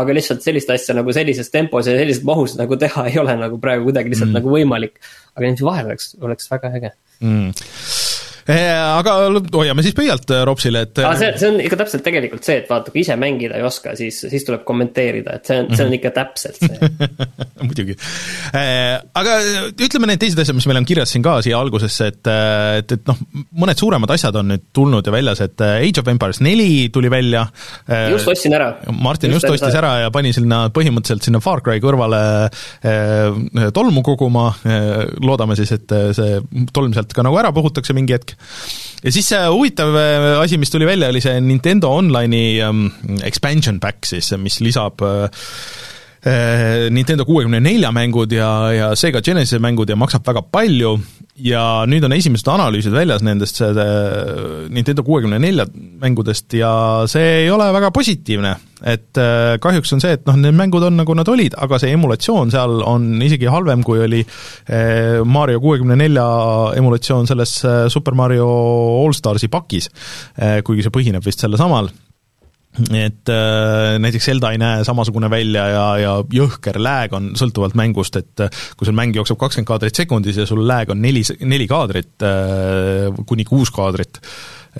aga 0.00 0.16
lihtsalt 0.18 0.42
sellist 0.42 0.72
asja 0.74 0.96
nagu 0.98 1.14
sellises 1.14 1.52
tempos 1.54 1.86
ja 1.90 1.94
sellises 1.98 2.24
mahus 2.26 2.56
nagu 2.58 2.78
teha 2.80 3.06
ei 3.10 3.20
ole 3.22 3.38
nagu 3.38 3.60
praegu 3.62 3.86
kuidagi 3.88 4.14
lihtsalt 4.14 4.32
mm. 4.32 4.40
nagu 4.40 4.54
võimalik. 4.56 4.98
aga 5.36 5.46
niiviisi 5.46 5.68
vahel 5.68 5.92
oleks, 5.92 6.12
oleks 6.18 6.50
väga 6.50 6.74
äge 6.80 6.94
mm 7.22 7.52
aga 8.48 9.14
hoiame 9.52 9.84
siis 9.84 9.96
pöialt 9.96 10.30
Ropsile, 10.48 10.86
et. 10.88 11.00
see, 11.20 11.32
see 11.40 11.50
on 11.50 11.58
ikka 11.60 11.80
täpselt 11.82 12.04
tegelikult 12.06 12.46
see, 12.46 12.62
et 12.62 12.70
vaata, 12.70 12.92
kui 12.94 13.02
ise 13.04 13.16
mängida 13.20 13.58
ei 13.58 13.66
oska, 13.66 13.92
siis, 13.98 14.22
siis 14.30 14.46
tuleb 14.46 14.64
kommenteerida, 14.68 15.38
et 15.38 15.50
see 15.50 15.58
on, 15.62 15.68
see 15.76 15.84
on 15.84 15.96
ikka 15.98 16.12
täpselt 16.16 16.60
see 16.62 17.08
muidugi. 17.68 17.96
aga 19.20 19.36
ütleme 19.74 20.10
need 20.10 20.22
teised 20.22 20.40
asjad, 20.40 20.56
mis 20.56 20.68
meil 20.70 20.80
on 20.80 20.88
kirjas 20.88 21.12
siin 21.14 21.24
ka 21.24 21.38
siia 21.44 21.58
algusesse, 21.60 22.08
et, 22.12 22.30
et, 22.80 22.96
et 22.96 23.10
noh, 23.10 23.20
mõned 23.60 23.80
suuremad 23.80 24.14
asjad 24.16 24.38
on 24.40 24.52
nüüd 24.54 24.68
tulnud 24.76 25.06
ja 25.06 25.14
väljas, 25.14 25.42
et 25.44 25.66
Age 25.68 26.02
of 26.02 26.08
Empires 26.12 26.40
neli 26.44 26.88
tuli 26.94 27.10
välja. 27.12 27.44
just 28.14 28.28
ostsin 28.32 28.56
ära. 28.56 28.70
Martin 28.92 29.34
just, 29.34 29.44
just 29.44 29.58
ostis 29.58 29.76
ära 29.78 29.92
ja 30.04 30.12
pani 30.14 30.32
sinna 30.36 30.64
põhimõtteliselt 30.74 31.28
sinna 31.28 31.42
Far 31.44 31.62
Cry 31.64 31.82
kõrvale 31.84 32.22
tolmu 33.76 34.02
koguma, 34.06 34.48
loodame 35.24 35.58
siis, 35.58 35.74
et 35.76 35.96
see 36.16 36.40
tolm 36.72 36.94
sealt 36.96 37.12
ka 37.16 37.26
nagu 37.26 37.38
ära 37.40 37.52
puhutakse 37.54 37.96
mingi 37.96 38.16
hetk. 38.16 38.37
Ja 39.02 39.12
siis 39.14 39.28
see 39.30 39.42
huvitav 39.46 39.96
äh, 39.98 40.30
asi, 40.42 40.58
mis 40.60 40.72
tuli 40.72 40.88
välja, 40.88 41.10
oli 41.12 41.22
see 41.24 41.40
Nintendo 41.44 41.92
Online'i 41.98 42.58
um, 42.66 42.88
expansion 43.26 43.80
pack 43.82 44.08
siis, 44.08 44.32
mis 44.40 44.60
lisab 44.64 45.04
uh, 45.06 45.28
Nintendo 46.90 47.24
kuuekümne 47.24 47.60
nelja 47.62 47.92
mängud 47.94 48.32
ja, 48.34 48.50
ja 48.74 48.88
Sega 48.98 49.22
Genesis'e 49.24 49.62
mängud 49.62 49.88
ja 49.88 49.96
maksab 49.96 50.26
väga 50.26 50.42
palju 50.52 50.96
ja 51.42 51.62
nüüd 51.88 52.04
on 52.06 52.14
esimesed 52.16 52.48
analüüsid 52.50 52.94
väljas 52.94 53.22
nendest 53.26 53.60
Nintendo 54.72 55.04
kuuekümne 55.06 55.38
nelja 55.42 55.66
mängudest 56.02 56.56
ja 56.58 56.70
see 57.10 57.44
ei 57.44 57.52
ole 57.52 57.68
väga 57.74 57.92
positiivne. 57.94 58.56
et 58.78 59.18
kahjuks 59.60 59.92
on 59.96 60.02
see, 60.02 60.12
et 60.14 60.26
noh, 60.28 60.36
need 60.38 60.54
mängud 60.54 60.84
on 60.86 60.94
nagu 61.00 61.14
nad 61.18 61.28
olid, 61.28 61.56
aga 61.58 61.80
see 61.82 61.90
emulatsioon 61.96 62.52
seal 62.54 62.82
on 62.86 63.08
isegi 63.26 63.48
halvem, 63.50 63.82
kui 63.82 63.98
oli 64.04 64.20
Mario 65.26 65.58
kuuekümne 65.62 65.96
nelja 65.98 66.26
emulatsioon 66.78 67.26
selles 67.26 67.56
Super 67.90 68.14
Mario 68.14 68.46
Allstarsi 69.04 69.50
pakis, 69.50 69.90
kuigi 70.64 70.86
see 70.86 70.94
põhineb 70.94 71.26
vist 71.26 71.42
selle 71.42 71.58
samal 71.58 71.90
et 72.94 73.30
äh, 73.32 73.96
näiteks 74.02 74.28
Zelda 74.30 74.52
ei 74.54 74.60
näe 74.60 74.84
samasugune 74.86 75.30
välja 75.30 75.64
ja, 75.72 75.86
ja 76.02 76.12
jõhker 76.34 76.78
lag 76.82 77.14
on 77.16 77.32
sõltuvalt 77.38 77.76
mängust, 77.78 78.18
et 78.20 78.44
äh, 78.44 78.62
kui 78.78 78.88
sul 78.88 78.96
mäng 78.98 79.16
jookseb 79.16 79.38
kakskümmend 79.40 79.70
kaadrit 79.70 79.98
sekundis 79.98 80.38
ja 80.38 80.46
sul 80.48 80.62
lag 80.68 80.90
on 80.94 81.02
neli, 81.02 81.24
neli 81.48 81.66
kaadrit 81.70 82.26
äh,, 82.26 83.08
kuni 83.26 83.46
kuus 83.48 83.72
kaadrit, 83.74 84.20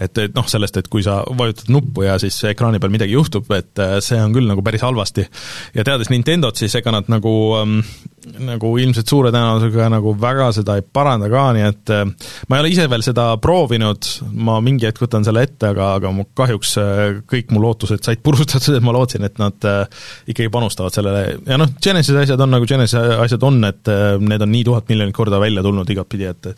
et, 0.00 0.18
et 0.22 0.36
noh, 0.36 0.46
sellest, 0.48 0.78
et 0.80 0.88
kui 0.90 1.02
sa 1.04 1.20
vajutad 1.38 1.70
nuppu 1.72 2.06
ja 2.06 2.18
siis 2.20 2.36
ekraani 2.50 2.80
peal 2.82 2.92
midagi 2.94 3.16
juhtub, 3.16 3.48
et 3.56 3.82
äh, 3.82 3.98
see 4.04 4.18
on 4.22 4.34
küll 4.34 4.48
nagu 4.48 4.62
päris 4.64 4.84
halvasti. 4.86 5.26
ja 5.74 5.84
teades 5.86 6.10
Nintendot, 6.12 6.58
siis 6.58 6.74
ega 6.78 6.92
nad 6.94 7.10
nagu 7.10 7.32
ähm, 7.58 7.80
nagu 8.44 8.74
ilmselt 8.80 9.08
suure 9.08 9.30
tõenäosusega 9.32 9.88
nagu 9.92 10.12
väga 10.20 10.50
seda 10.56 10.76
ei 10.78 10.84
paranda 10.84 11.30
ka, 11.32 11.44
nii 11.56 11.66
et 11.66 11.94
äh, 11.94 12.04
ma 12.48 12.58
ei 12.58 12.64
ole 12.64 12.72
ise 12.74 12.88
veel 12.90 13.04
seda 13.06 13.30
proovinud, 13.42 14.10
ma 14.46 14.58
mingi 14.64 14.88
hetk 14.88 15.02
võtan 15.02 15.26
selle 15.26 15.44
ette, 15.48 15.72
aga, 15.72 15.94
aga 15.98 16.12
mu 16.14 16.28
kahjuks 16.38 16.74
äh, 16.82 17.02
kõik 17.28 17.52
mu 17.54 17.62
lootused 17.64 18.04
said 18.04 18.22
purustatud, 18.24 18.78
et 18.78 18.86
ma 18.86 18.94
lootsin, 18.94 19.26
et 19.26 19.38
nad 19.42 19.68
ikkagi 20.28 20.50
panustavad 20.52 20.94
sellele 20.94 21.38
ja 21.48 21.58
noh, 21.60 21.70
Genesis 21.82 22.16
asjad 22.22 22.40
on 22.44 22.54
nagu 22.54 22.66
Genesis 22.68 22.98
asjad 22.98 23.42
on, 23.46 23.60
et 23.68 23.90
need 24.22 24.44
on 24.44 24.52
nii 24.52 24.64
tuhat 24.66 24.88
miljonit 24.90 25.16
korda 25.16 25.40
välja 25.42 25.64
tulnud 25.64 25.90
igatpidi, 25.90 26.28
et 26.30 26.50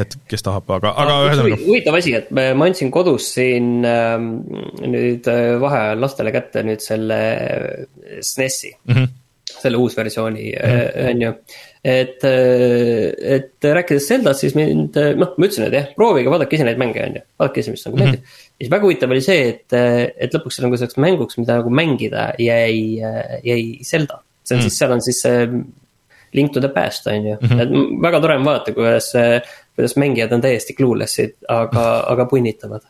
et 0.00 0.16
kes 0.28 0.44
tahab, 0.44 0.68
aga, 0.76 0.92
aga 1.00 1.18
ühesõnaga 1.28 1.58
huvitav 1.62 1.98
asi, 1.98 2.14
et 2.18 2.30
ma 2.34 2.68
andsin 2.74 2.90
kodus 2.94 3.30
siin 3.36 3.84
äh, 3.86 4.16
nüüd 4.84 5.28
vaheajal 5.62 6.02
lastele 6.02 6.32
kätte 6.34 6.64
nüüd 6.66 6.82
selle 6.82 7.20
SNES-i 8.20 8.74
mm. 8.74 8.96
-hmm. 8.96 9.12
selle 9.60 9.78
uusversiooni 9.78 10.50
mm, 10.50 10.74
-hmm. 10.74 11.10
on 11.10 11.22
ju. 11.22 11.32
et, 11.84 12.24
et 13.36 13.68
rääkides 13.78 14.08
Zeldast, 14.08 14.40
siis 14.40 14.54
mind, 14.56 14.96
noh, 15.20 15.34
ma 15.36 15.46
ütlesin, 15.46 15.66
et 15.68 15.76
jah, 15.76 15.88
proovige, 15.96 16.30
vaadake 16.32 16.56
ise 16.56 16.64
neid 16.64 16.80
mänge, 16.80 17.02
on 17.04 17.18
ju, 17.18 17.24
vaadake 17.38 17.60
ise, 17.60 17.74
mis 17.74 17.84
nagu 17.86 18.00
meeldib 18.00 18.20
mm. 18.20 18.26
-hmm. 18.26 18.50
ja 18.58 18.64
siis 18.64 18.70
väga 18.72 18.88
huvitav 18.88 19.16
oli 19.16 19.24
see, 19.24 19.48
et, 19.48 19.78
et 20.16 20.34
lõpuks 20.34 20.60
nagu 20.64 20.80
selleks 20.80 21.00
mänguks, 21.06 21.38
mida 21.38 21.58
nagu 21.60 21.70
mängida 21.70 22.32
jäi, 22.38 23.00
jäi 23.44 23.64
Zelda. 23.84 24.20
see 24.44 24.56
on 24.56 24.60
mm 24.60 24.66
-hmm. 24.66 24.68
siis, 24.68 24.78
seal 24.78 24.92
on 24.92 25.02
siis 25.02 25.20
see 25.22 25.48
Link 26.34 26.52
to 26.52 26.60
the 26.60 26.68
past, 26.68 27.06
on 27.06 27.26
ju, 27.26 27.36
mhm. 27.40 27.60
et 27.60 27.68
väga 28.02 28.20
tore 28.20 28.36
on 28.36 28.44
vaadata, 28.44 28.72
kuidas 28.74 29.12
kuidas 29.74 29.96
mängijad 29.98 30.32
on 30.32 30.42
täiesti 30.42 30.74
clueless'id, 30.78 31.32
aga, 31.50 31.84
aga 32.12 32.26
punnitavad. 32.30 32.84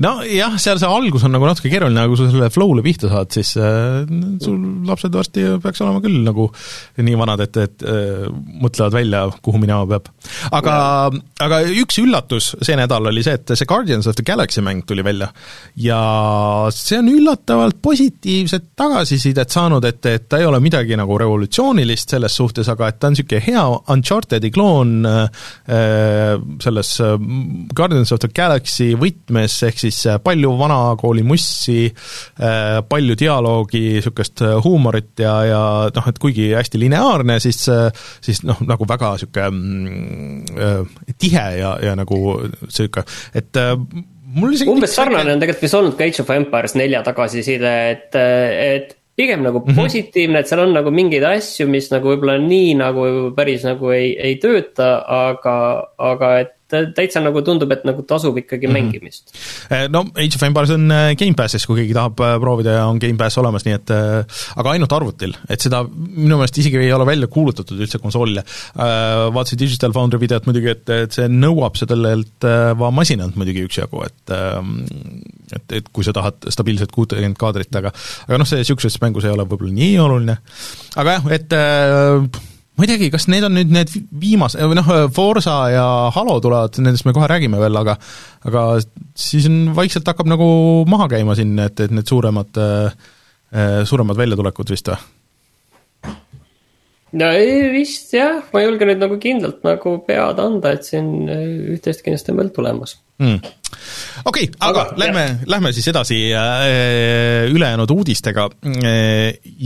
nojah, 0.00 0.54
seal 0.60 0.78
see 0.80 0.88
algus 0.88 1.26
on 1.28 1.34
nagu 1.36 1.44
natuke 1.44 1.68
keeruline, 1.68 2.00
aga 2.00 2.08
kui 2.08 2.20
sa 2.20 2.28
selle 2.32 2.48
flow'le 2.54 2.84
pihta 2.84 3.10
saad, 3.12 3.28
siis 3.36 3.50
äh, 3.60 4.00
sul 4.40 4.86
lapsed 4.88 5.12
varsti 5.12 5.44
peaks 5.62 5.82
olema 5.84 6.00
küll 6.04 6.22
nagu 6.24 6.48
nii 7.04 7.18
vanad, 7.20 7.42
et, 7.44 7.58
et 7.60 7.84
äh, 7.84 8.24
mõtlevad 8.64 8.96
välja, 8.96 9.26
kuhu 9.44 9.60
minema 9.60 9.84
peab. 9.90 10.08
aga, 10.56 10.76
aga 11.44 11.60
üks 11.82 12.00
üllatus 12.00 12.54
see 12.64 12.78
nädal 12.80 13.12
oli 13.12 13.26
see, 13.26 13.36
et 13.36 13.52
see 13.52 13.68
Guardians 13.68 14.08
of 14.08 14.16
the 14.16 14.24
Galaxy 14.24 14.64
mäng 14.64 14.86
tuli 14.88 15.04
välja 15.04 15.28
ja 15.76 16.00
see 16.72 17.02
on 17.02 17.12
üllatavalt 17.12 17.82
positiivset 17.84 18.72
tagasisidet 18.78 19.52
saanud, 19.52 19.84
et, 19.84 20.00
et 20.08 20.26
ta 20.32 20.40
ei 20.40 20.48
ole 20.48 20.62
midagi 20.64 20.96
nagu 20.96 21.20
revolutsioonilist 21.20 22.16
selles 22.16 22.40
suhtes, 22.40 22.72
aga 22.72 22.88
et 22.88 23.00
ta 23.02 23.12
on 23.12 23.18
niisugune 23.18 23.44
hea 23.44 23.68
Uncharted'i 23.92 24.48
kloon 24.54 24.96
äh, 25.04 25.44
selles 26.62 27.00
äh, 27.00 27.16
Guardians 27.74 28.12
of 28.12 28.20
the 28.22 28.30
Galaxy 28.34 28.92
võtmes, 28.98 29.56
ehk 29.68 29.80
siis 29.82 29.98
äh, 30.10 30.18
palju 30.22 30.52
vanakooli 30.58 31.24
mussi, 31.26 31.86
äh, 31.88 32.78
palju 32.88 33.16
dialoogi, 33.18 33.82
niisugust 33.98 34.44
huumorit 34.64 35.22
ja, 35.22 35.34
ja 35.48 35.62
noh, 35.94 36.08
et 36.08 36.22
kuigi 36.22 36.50
hästi 36.56 36.80
lineaarne, 36.82 37.38
siis, 37.42 37.64
siis 38.24 38.42
noh, 38.46 38.62
nagu 38.68 38.88
väga 38.88 39.14
niisugune 39.16 39.50
mm, 39.50 41.12
tihe 41.20 41.46
ja, 41.58 41.76
ja 41.82 41.94
nagu 41.98 42.22
niisugune, 42.46 43.06
et 43.38 43.62
mul 44.32 44.56
isegi 44.56 44.72
umbes 44.72 44.96
sarnane 44.96 45.34
on 45.34 45.42
tegelikult 45.42 45.66
vist 45.66 45.78
olnud 45.78 45.96
ka 45.98 46.08
Age 46.08 46.24
of 46.24 46.34
Empires 46.34 46.76
nelja 46.78 47.04
tagasiside, 47.06 47.76
et, 47.92 48.18
et 48.18 48.98
pigem 49.22 49.44
nagu 49.46 49.60
mm 49.62 49.70
-hmm. 49.70 49.82
positiivne, 49.82 50.42
et 50.42 50.50
seal 50.50 50.64
on 50.64 50.74
nagu 50.74 50.90
mingeid 50.94 51.24
asju, 51.28 51.68
mis 51.70 51.90
nagu 51.94 52.12
võib-olla 52.12 52.38
nii 52.42 52.74
nagu 52.80 53.06
päris 53.36 53.64
nagu 53.68 53.94
ei, 53.94 54.12
ei 54.18 54.36
tööta, 54.42 54.90
aga, 55.06 55.56
aga 55.98 56.34
et 56.40 56.56
täitsa 56.96 57.22
nagu 57.22 57.42
tundub, 57.44 57.70
et 57.74 57.84
nagu 57.88 58.04
tasub 58.08 58.38
ikkagi 58.40 58.68
mm 58.68 58.74
-hmm. 58.74 58.90
mängimist. 58.90 59.34
Eh, 59.70 59.86
no 59.92 60.04
Age 60.16 60.36
of 60.36 60.42
Empires 60.42 60.70
on 60.70 60.90
eh, 60.90 61.14
Gamepassis, 61.18 61.66
kui 61.66 61.80
keegi 61.80 61.94
tahab 61.96 62.20
eh, 62.20 62.36
proovida 62.40 62.76
ja 62.78 62.86
on 62.86 63.00
Gamepass 63.02 63.38
olemas, 63.38 63.66
nii 63.66 63.74
et 63.74 63.92
aga 63.92 64.70
ainult 64.74 64.92
arvutil, 64.92 65.34
et 65.48 65.60
seda 65.60 65.82
minu 65.86 66.36
meelest 66.36 66.58
isegi 66.58 66.78
ei 66.78 66.92
ole 66.92 67.06
välja 67.06 67.26
kuulutatud 67.26 67.78
üldse 67.78 67.98
konsoolile. 68.02 68.44
Vaatasin 69.34 69.58
Digital 69.58 69.92
Foundry 69.92 70.20
videot 70.20 70.46
muidugi, 70.46 70.68
et, 70.72 70.88
et 70.88 71.12
see 71.12 71.28
nõuab 71.28 71.76
sellelt 71.76 72.46
masinalt 72.90 73.36
muidugi 73.36 73.66
üksjagu, 73.68 74.04
et 74.06 74.36
et, 75.52 75.72
et 75.78 75.88
kui 75.92 76.04
sa 76.04 76.12
tahad 76.16 76.48
stabiilset 76.48 76.92
kuutekümmet 76.92 77.38
kaadrit, 77.38 77.74
aga 77.76 77.92
aga 78.28 78.38
noh, 78.38 78.48
see 78.48 78.62
niisuguses 78.62 78.96
mängus 79.02 79.26
ei 79.28 79.34
ole 79.34 79.44
võib-olla 79.44 79.74
nii 79.76 79.98
oluline, 80.00 80.38
aga 80.96 81.18
jah, 81.18 81.28
et 81.36 82.51
ma 82.82 82.88
ei 82.88 82.96
teagi, 82.96 83.12
kas 83.14 83.28
need 83.30 83.44
on 83.46 83.54
nüüd 83.54 83.70
need 83.70 83.92
viimase, 84.18 84.58
või 84.66 84.74
noh, 84.74 84.88
Forsa 85.14 85.56
ja 85.70 85.86
Halo 86.16 86.40
tulevad, 86.42 86.74
nendest 86.82 87.06
me 87.06 87.14
kohe 87.14 87.28
räägime 87.30 87.60
veel, 87.62 87.76
aga 87.78 87.94
aga 88.48 88.62
siis 89.14 89.46
on, 89.46 89.68
vaikselt 89.76 90.08
hakkab 90.10 90.26
nagu 90.26 90.48
maha 90.90 91.06
käima 91.12 91.36
siin, 91.38 91.54
et, 91.62 91.78
et 91.84 91.94
need 91.94 92.10
suuremad, 92.10 92.58
äh, 92.58 93.82
suuremad 93.86 94.18
väljatulekud 94.18 94.72
vist 94.74 94.90
või? 94.90 94.98
no 97.22 97.28
ei, 97.38 97.68
vist 97.70 98.16
jah, 98.16 98.40
ma 98.50 98.64
ei 98.64 98.66
julge 98.66 98.88
nüüd 98.88 99.04
nagu 99.04 99.18
kindlalt 99.22 99.62
nagu 99.68 99.92
pead 100.08 100.42
anda, 100.42 100.72
et 100.74 100.88
siin 100.88 101.12
äh, 101.30 101.44
üht-teist 101.76 102.02
kindlasti 102.02 102.34
on 102.34 102.40
veel 102.40 102.50
tulemas. 102.56 102.96
Mm.. 103.22 103.38
okei 104.26 104.48
okay,, 104.48 104.56
aga, 104.58 104.88
aga 104.88 105.04
lähme, 105.04 105.28
lähme 105.46 105.70
siis 105.76 105.86
edasi 105.92 106.18
äh, 106.34 107.46
ülejäänud 107.52 107.94
uudistega. 107.94 108.48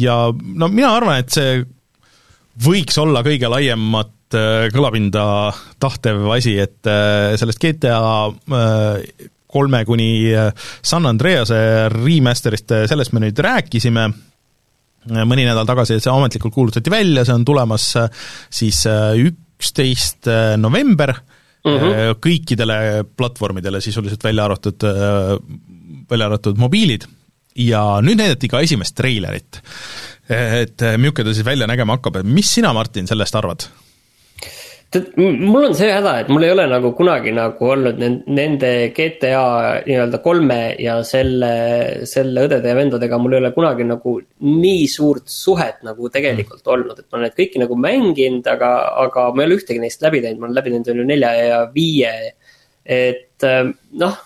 Ja 0.05 0.19
no 0.35 0.69
mina 0.69 0.93
arvan, 0.99 1.25
et 1.25 1.33
see 1.33 1.65
võiks 2.65 2.97
olla 3.01 3.23
kõige 3.27 3.51
laiemat 3.53 4.37
äh, 4.37 4.67
kõlapinda 4.75 5.25
tahtev 5.83 6.27
asi, 6.35 6.57
et 6.63 6.89
äh, 6.91 7.35
sellest 7.41 7.63
GTA 7.63 8.01
äh, 8.29 9.27
kolme 9.57 9.85
kuni 9.89 10.11
San 10.85 11.07
Andrease 11.09 11.57
remaster'ist, 11.93 12.75
sellest 12.91 13.15
me 13.15 13.23
nüüd 13.23 13.39
rääkisime, 13.41 14.03
mõni 15.25 15.47
nädal 15.47 15.65
tagasi 15.65 15.97
see 16.03 16.13
ametlikult 16.13 16.53
kuulutati 16.53 16.93
välja, 16.93 17.23
see 17.25 17.33
on 17.33 17.47
tulemas 17.47 17.87
siis 18.53 18.83
üksteist 19.23 20.29
november 20.61 21.15
mm 21.15 21.79
-hmm. 21.79 22.19
kõikidele 22.21 23.07
platvormidele 23.17 23.81
sisuliselt 23.81 24.25
välja 24.27 24.45
arvatud, 24.45 24.85
välja 26.11 26.27
arvatud 26.27 26.59
mobiilid 26.59 27.07
ja 27.57 28.03
nüüd 28.05 28.21
näidati 28.21 28.51
ka 28.51 28.61
esimest 28.61 28.97
treilerit 28.99 29.63
et 30.29 30.87
milline 30.99 31.25
ta 31.25 31.35
siis 31.35 31.47
välja 31.47 31.69
nägema 31.71 31.99
hakkab, 31.99 32.21
et 32.21 32.31
mis 32.31 32.55
sina, 32.59 32.73
Martin, 32.77 33.07
sellest 33.07 33.37
arvad? 33.39 33.69
tead, 34.93 35.09
mul 35.19 35.67
on 35.67 35.75
see 35.77 35.89
häda, 35.91 36.13
et 36.23 36.29
mul 36.31 36.45
ei 36.47 36.53
ole 36.55 36.65
nagu 36.71 36.93
kunagi 36.97 37.33
nagu 37.35 37.71
olnud 37.73 37.99
nende 37.99 38.71
GTA 38.95 39.43
nii-öelda 39.87 40.21
kolme 40.25 40.59
ja 40.81 41.01
selle, 41.07 41.51
selle 42.09 42.47
õdede 42.47 42.71
ja 42.71 42.77
vendadega, 42.79 43.19
mul 43.21 43.35
ei 43.35 43.43
ole 43.43 43.51
kunagi 43.57 43.87
nagu 43.89 44.15
nii 44.47 44.87
suurt 44.91 45.27
suhet 45.33 45.83
nagu 45.87 46.11
tegelikult 46.15 46.63
mm. 46.63 46.73
olnud, 46.77 47.01
et 47.01 47.09
ma 47.09 47.19
olen 47.19 47.27
neid 47.29 47.39
kõiki 47.41 47.63
nagu 47.63 47.79
mänginud, 47.83 48.47
aga, 48.53 48.73
aga 49.07 49.29
ma 49.35 49.43
ei 49.43 49.51
ole 49.51 49.59
ühtegi 49.61 49.83
neist 49.83 50.07
läbi 50.07 50.23
teinud, 50.23 50.43
ma 50.43 50.49
olen 50.49 50.61
läbi 50.61 50.75
teinud 50.75 50.93
on 50.95 51.03
ju 51.03 51.09
nelja 51.11 51.33
ja 51.41 51.61
viie 51.75 52.15
et 52.87 53.47
noh, 53.99 54.21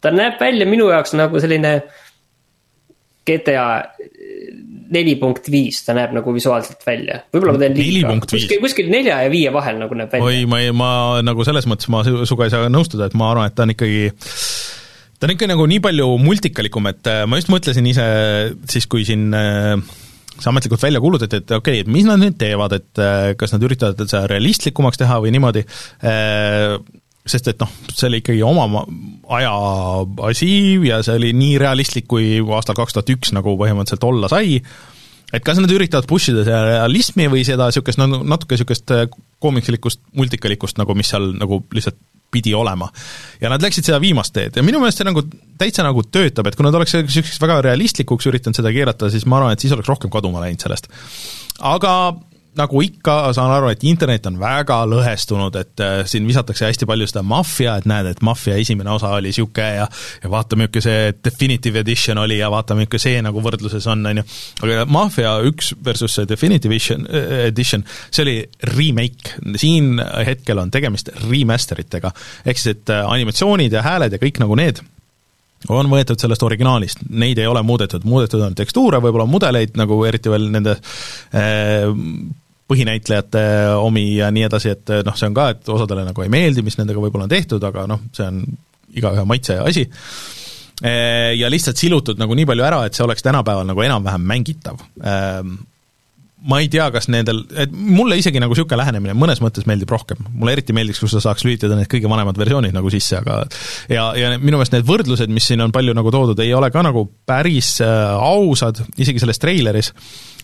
ta 0.00 0.12
näeb 0.14 0.40
välja 0.40 0.66
minu 0.68 0.88
jaoks 0.90 1.12
nagu 1.18 1.40
selline 1.42 1.76
GTA 3.28 3.66
neli 4.92 5.16
punkt 5.20 5.48
viis, 5.52 5.82
ta 5.86 5.96
näeb 5.96 6.14
nagu 6.16 6.34
visuaalselt 6.34 6.84
välja, 6.86 7.22
võib-olla 7.32 7.56
ma 7.56 7.62
teen 7.64 7.78
liiga, 7.78 8.14
kuskil, 8.24 8.60
kuskil 8.62 8.92
nelja 8.92 9.22
ja 9.24 9.32
viie 9.32 9.52
vahel 9.54 9.80
nagu 9.80 9.96
näeb 9.98 10.12
välja. 10.12 10.28
oi, 10.28 10.44
ma 10.50 10.60
ei, 10.62 10.74
ma 10.76 10.92
nagu 11.24 11.46
selles 11.48 11.68
mõttes 11.70 11.90
ma 11.92 12.04
sinuga 12.06 12.48
ei 12.48 12.54
saa 12.54 12.70
nõustuda, 12.72 13.08
et 13.08 13.18
ma 13.18 13.32
arvan, 13.32 13.50
et 13.50 13.56
ta 13.58 13.66
on 13.66 13.74
ikkagi 13.74 14.06
ta 15.18 15.28
on 15.28 15.34
ikka 15.36 15.46
nagu 15.50 15.66
nii 15.70 15.82
palju 15.84 16.08
multikalikum, 16.18 16.88
et 16.90 17.10
äh, 17.10 17.24
ma 17.30 17.38
just 17.38 17.52
mõtlesin 17.52 17.86
ise 17.86 18.06
siis, 18.70 18.88
kui 18.90 19.04
siin 19.06 19.28
äh, 19.38 19.76
see 20.34 20.50
ametlikult 20.50 20.82
välja 20.82 21.02
kuulutati, 21.04 21.38
et 21.38 21.54
okei 21.54 21.78
okay,, 21.78 21.84
et 21.84 21.92
mis 21.92 22.08
nad 22.08 22.18
nüüd 22.18 22.34
teevad, 22.40 22.74
et 22.74 23.02
äh, 23.02 23.28
kas 23.38 23.54
nad 23.54 23.62
üritavad 23.62 24.02
seda 24.02 24.24
realistlikumaks 24.32 24.98
teha 24.98 25.20
või 25.22 25.34
niimoodi, 25.36 25.62
sest 27.26 27.52
et 27.52 27.60
noh, 27.62 27.70
see 27.94 28.08
oli 28.08 28.22
ikkagi 28.22 28.42
oma 28.42 28.84
aja 29.36 29.52
asi 30.26 30.48
ja 30.88 31.02
see 31.06 31.18
oli 31.20 31.30
nii 31.36 31.58
realistlik, 31.62 32.08
kui 32.10 32.40
aastal 32.42 32.78
kaks 32.78 32.96
tuhat 32.96 33.12
üks 33.14 33.34
nagu 33.36 33.54
põhimõtteliselt 33.60 34.06
olla 34.08 34.30
sai, 34.32 34.58
et 35.32 35.44
kas 35.46 35.60
nad 35.62 35.70
üritavad 35.70 36.08
push 36.10 36.32
ida 36.32 36.42
seda 36.46 36.64
realismi 36.66 37.28
või 37.30 37.44
seda 37.46 37.68
niisugust 37.70 38.00
no 38.02 38.08
natuke 38.10 38.56
niisugust 38.56 38.90
koomiksilikust, 39.42 40.02
multikalikust 40.18 40.82
nagu, 40.82 40.96
mis 40.98 41.12
seal 41.14 41.30
nagu 41.38 41.62
lihtsalt 41.74 42.00
pidi 42.32 42.54
olema. 42.56 42.88
ja 43.40 43.50
nad 43.52 43.62
läksid 43.62 43.84
seda 43.84 44.00
viimast 44.00 44.32
teed 44.32 44.56
ja 44.56 44.64
minu 44.64 44.80
meelest 44.80 45.02
see 45.02 45.06
nagu 45.06 45.22
täitsa 45.60 45.84
nagu 45.84 46.02
töötab, 46.08 46.48
et 46.48 46.56
kui 46.56 46.66
nad 46.66 46.74
oleks 46.74 46.96
niisuguseks 46.96 47.40
väga 47.42 47.60
realistlikuks 47.68 48.28
üritanud 48.32 48.58
seda 48.58 48.72
keerata, 48.74 49.12
siis 49.12 49.28
ma 49.28 49.38
arvan, 49.38 49.54
et 49.54 49.62
siis 49.62 49.74
oleks 49.76 49.90
rohkem 49.92 50.10
kaduma 50.10 50.42
läinud 50.42 50.64
sellest. 50.64 50.88
aga 51.60 51.92
nagu 52.58 52.82
ikka, 52.84 53.14
saan 53.32 53.50
aru, 53.54 53.70
et 53.72 53.84
internet 53.88 54.26
on 54.28 54.36
väga 54.40 54.82
lõhestunud, 54.88 55.56
et 55.60 55.82
äh, 55.82 56.02
siin 56.08 56.26
visatakse 56.28 56.66
hästi 56.66 56.88
palju 56.88 57.08
seda 57.08 57.22
maffia, 57.24 57.78
et 57.80 57.88
näed, 57.88 58.10
et 58.10 58.22
maffia 58.24 58.58
esimene 58.60 58.92
osa 58.92 59.14
oli 59.16 59.32
niisugune 59.32 59.68
ja 59.78 59.86
ja 60.22 60.30
vaata, 60.30 60.56
milline 60.58 60.82
see 60.84 61.12
definitive 61.24 61.80
edition 61.80 62.20
oli 62.20 62.38
ja 62.38 62.50
vaata, 62.52 62.76
milline 62.76 63.00
see 63.00 63.22
nagu 63.24 63.40
võrdluses 63.44 63.86
on, 63.90 64.04
on 64.10 64.20
ju. 64.20 64.26
aga 64.66 64.86
Mafia 64.92 65.34
üks 65.48 65.72
versus 65.84 66.18
see 66.18 66.28
definitive 66.28 66.74
edition, 66.74 67.06
äh, 67.08 67.46
edition, 67.48 67.86
see 68.10 68.26
oli 68.26 68.38
remake, 68.74 69.38
siin 69.60 69.96
hetkel 70.26 70.60
on 70.60 70.72
tegemist 70.74 71.12
remaster 71.24 71.80
itega. 71.80 72.12
ehk 72.44 72.60
siis, 72.60 72.76
et 72.76 72.92
äh, 72.92 73.06
animatsioonid 73.08 73.72
ja 73.72 73.84
hääled 73.86 74.12
ja 74.12 74.20
kõik 74.20 74.42
nagu 74.44 74.58
need 74.60 74.84
on 75.70 75.86
võetud 75.86 76.18
sellest 76.18 76.42
originaalist, 76.42 77.04
neid 77.10 77.38
ei 77.38 77.46
ole 77.46 77.62
muudetud, 77.62 78.02
muudetud 78.08 78.42
on 78.42 78.54
tekstuure, 78.58 78.98
võib-olla 79.02 79.28
mudeleid, 79.30 79.76
nagu 79.78 80.00
eriti 80.08 80.32
veel 80.32 80.48
nende 80.50 80.74
äh, 81.38 81.86
põhinäitlejate 82.72 83.46
omi 83.78 84.06
ja 84.16 84.32
nii 84.34 84.48
edasi, 84.48 84.74
et 84.74 84.92
noh, 85.06 85.16
see 85.18 85.28
on 85.30 85.36
ka, 85.36 85.48
et 85.54 85.72
osadele 85.72 86.06
nagu 86.08 86.24
ei 86.24 86.32
meeldi, 86.32 86.64
mis 86.66 86.78
nendega 86.80 87.02
võib-olla 87.02 87.28
on 87.28 87.34
tehtud, 87.34 87.64
aga 87.68 87.86
noh, 87.90 88.06
see 88.16 88.26
on 88.26 88.42
igaühe 88.96 89.24
maitse 89.28 89.58
asi, 89.62 89.86
ja 90.82 91.50
lihtsalt 91.52 91.78
silutud 91.78 92.18
nagu 92.20 92.34
nii 92.36 92.48
palju 92.48 92.64
ära, 92.66 92.80
et 92.88 92.96
see 92.96 93.04
oleks 93.06 93.22
tänapäeval 93.24 93.68
nagu 93.68 93.84
enam-vähem 93.84 94.24
mängitav. 94.26 94.80
Ma 96.48 96.58
ei 96.58 96.66
tea, 96.66 96.88
kas 96.90 97.06
nendel, 97.12 97.44
et 97.54 97.70
mulle 97.70 98.16
isegi 98.18 98.40
nagu 98.42 98.54
niisugune 98.56 98.80
lähenemine 98.80 99.14
mõnes 99.14 99.38
mõttes 99.44 99.66
meeldib 99.68 99.92
rohkem, 99.94 100.24
mulle 100.32 100.56
eriti 100.56 100.74
meeldiks, 100.74 100.98
kui 100.98 101.10
sa 101.12 101.20
saaks 101.22 101.44
lülitada 101.46 101.76
need 101.78 101.90
kõige 101.92 102.10
vanemad 102.10 102.38
versioonid 102.40 102.74
nagu 102.74 102.90
sisse, 102.90 103.20
aga 103.20 103.44
ja, 103.92 104.08
ja 104.18 104.32
minu 104.42 104.58
meelest 104.58 104.74
need 104.74 104.88
võrdlused, 104.88 105.30
mis 105.30 105.46
siin 105.46 105.62
on 105.62 105.74
palju 105.74 105.94
nagu 105.94 106.10
toodud, 106.10 106.42
ei 106.42 106.50
ole 106.58 106.72
ka 106.74 106.82
nagu 106.82 107.06
päris 107.28 107.76
äh, 107.84 108.10
ausad, 108.18 108.82
isegi 108.98 109.22
selles 109.22 109.38
treileris 109.42 109.92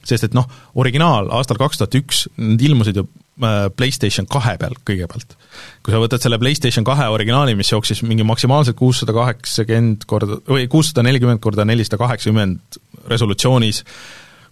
sest 0.07 0.29
et 0.29 0.37
noh, 0.37 0.47
originaal 0.79 1.31
aastal 1.37 1.59
kaks 1.61 1.81
tuhat 1.81 1.97
üks, 1.99 2.23
need 2.41 2.63
ilmusid 2.69 3.01
ju 3.01 3.05
äh, 3.05 3.67
PlayStation 3.75 4.29
kahe 4.31 4.57
peal 4.61 4.77
kõigepealt. 4.89 5.35
kui 5.83 5.95
sa 5.95 6.01
võtad 6.03 6.25
selle 6.25 6.39
PlayStation 6.41 6.87
kahe 6.87 7.09
originaali, 7.13 7.57
mis 7.59 7.73
jooksis 7.73 8.03
mingi 8.07 8.27
maksimaalselt 8.29 8.79
kuussada 8.79 9.15
kaheksakümmend 9.17 10.07
korda, 10.09 10.41
või 10.49 10.69
kuussada 10.71 11.05
nelikümmend 11.07 11.43
korda 11.45 11.67
nelisada 11.69 12.01
kaheksakümmend 12.01 12.81
resolutsioonis, 13.09 13.85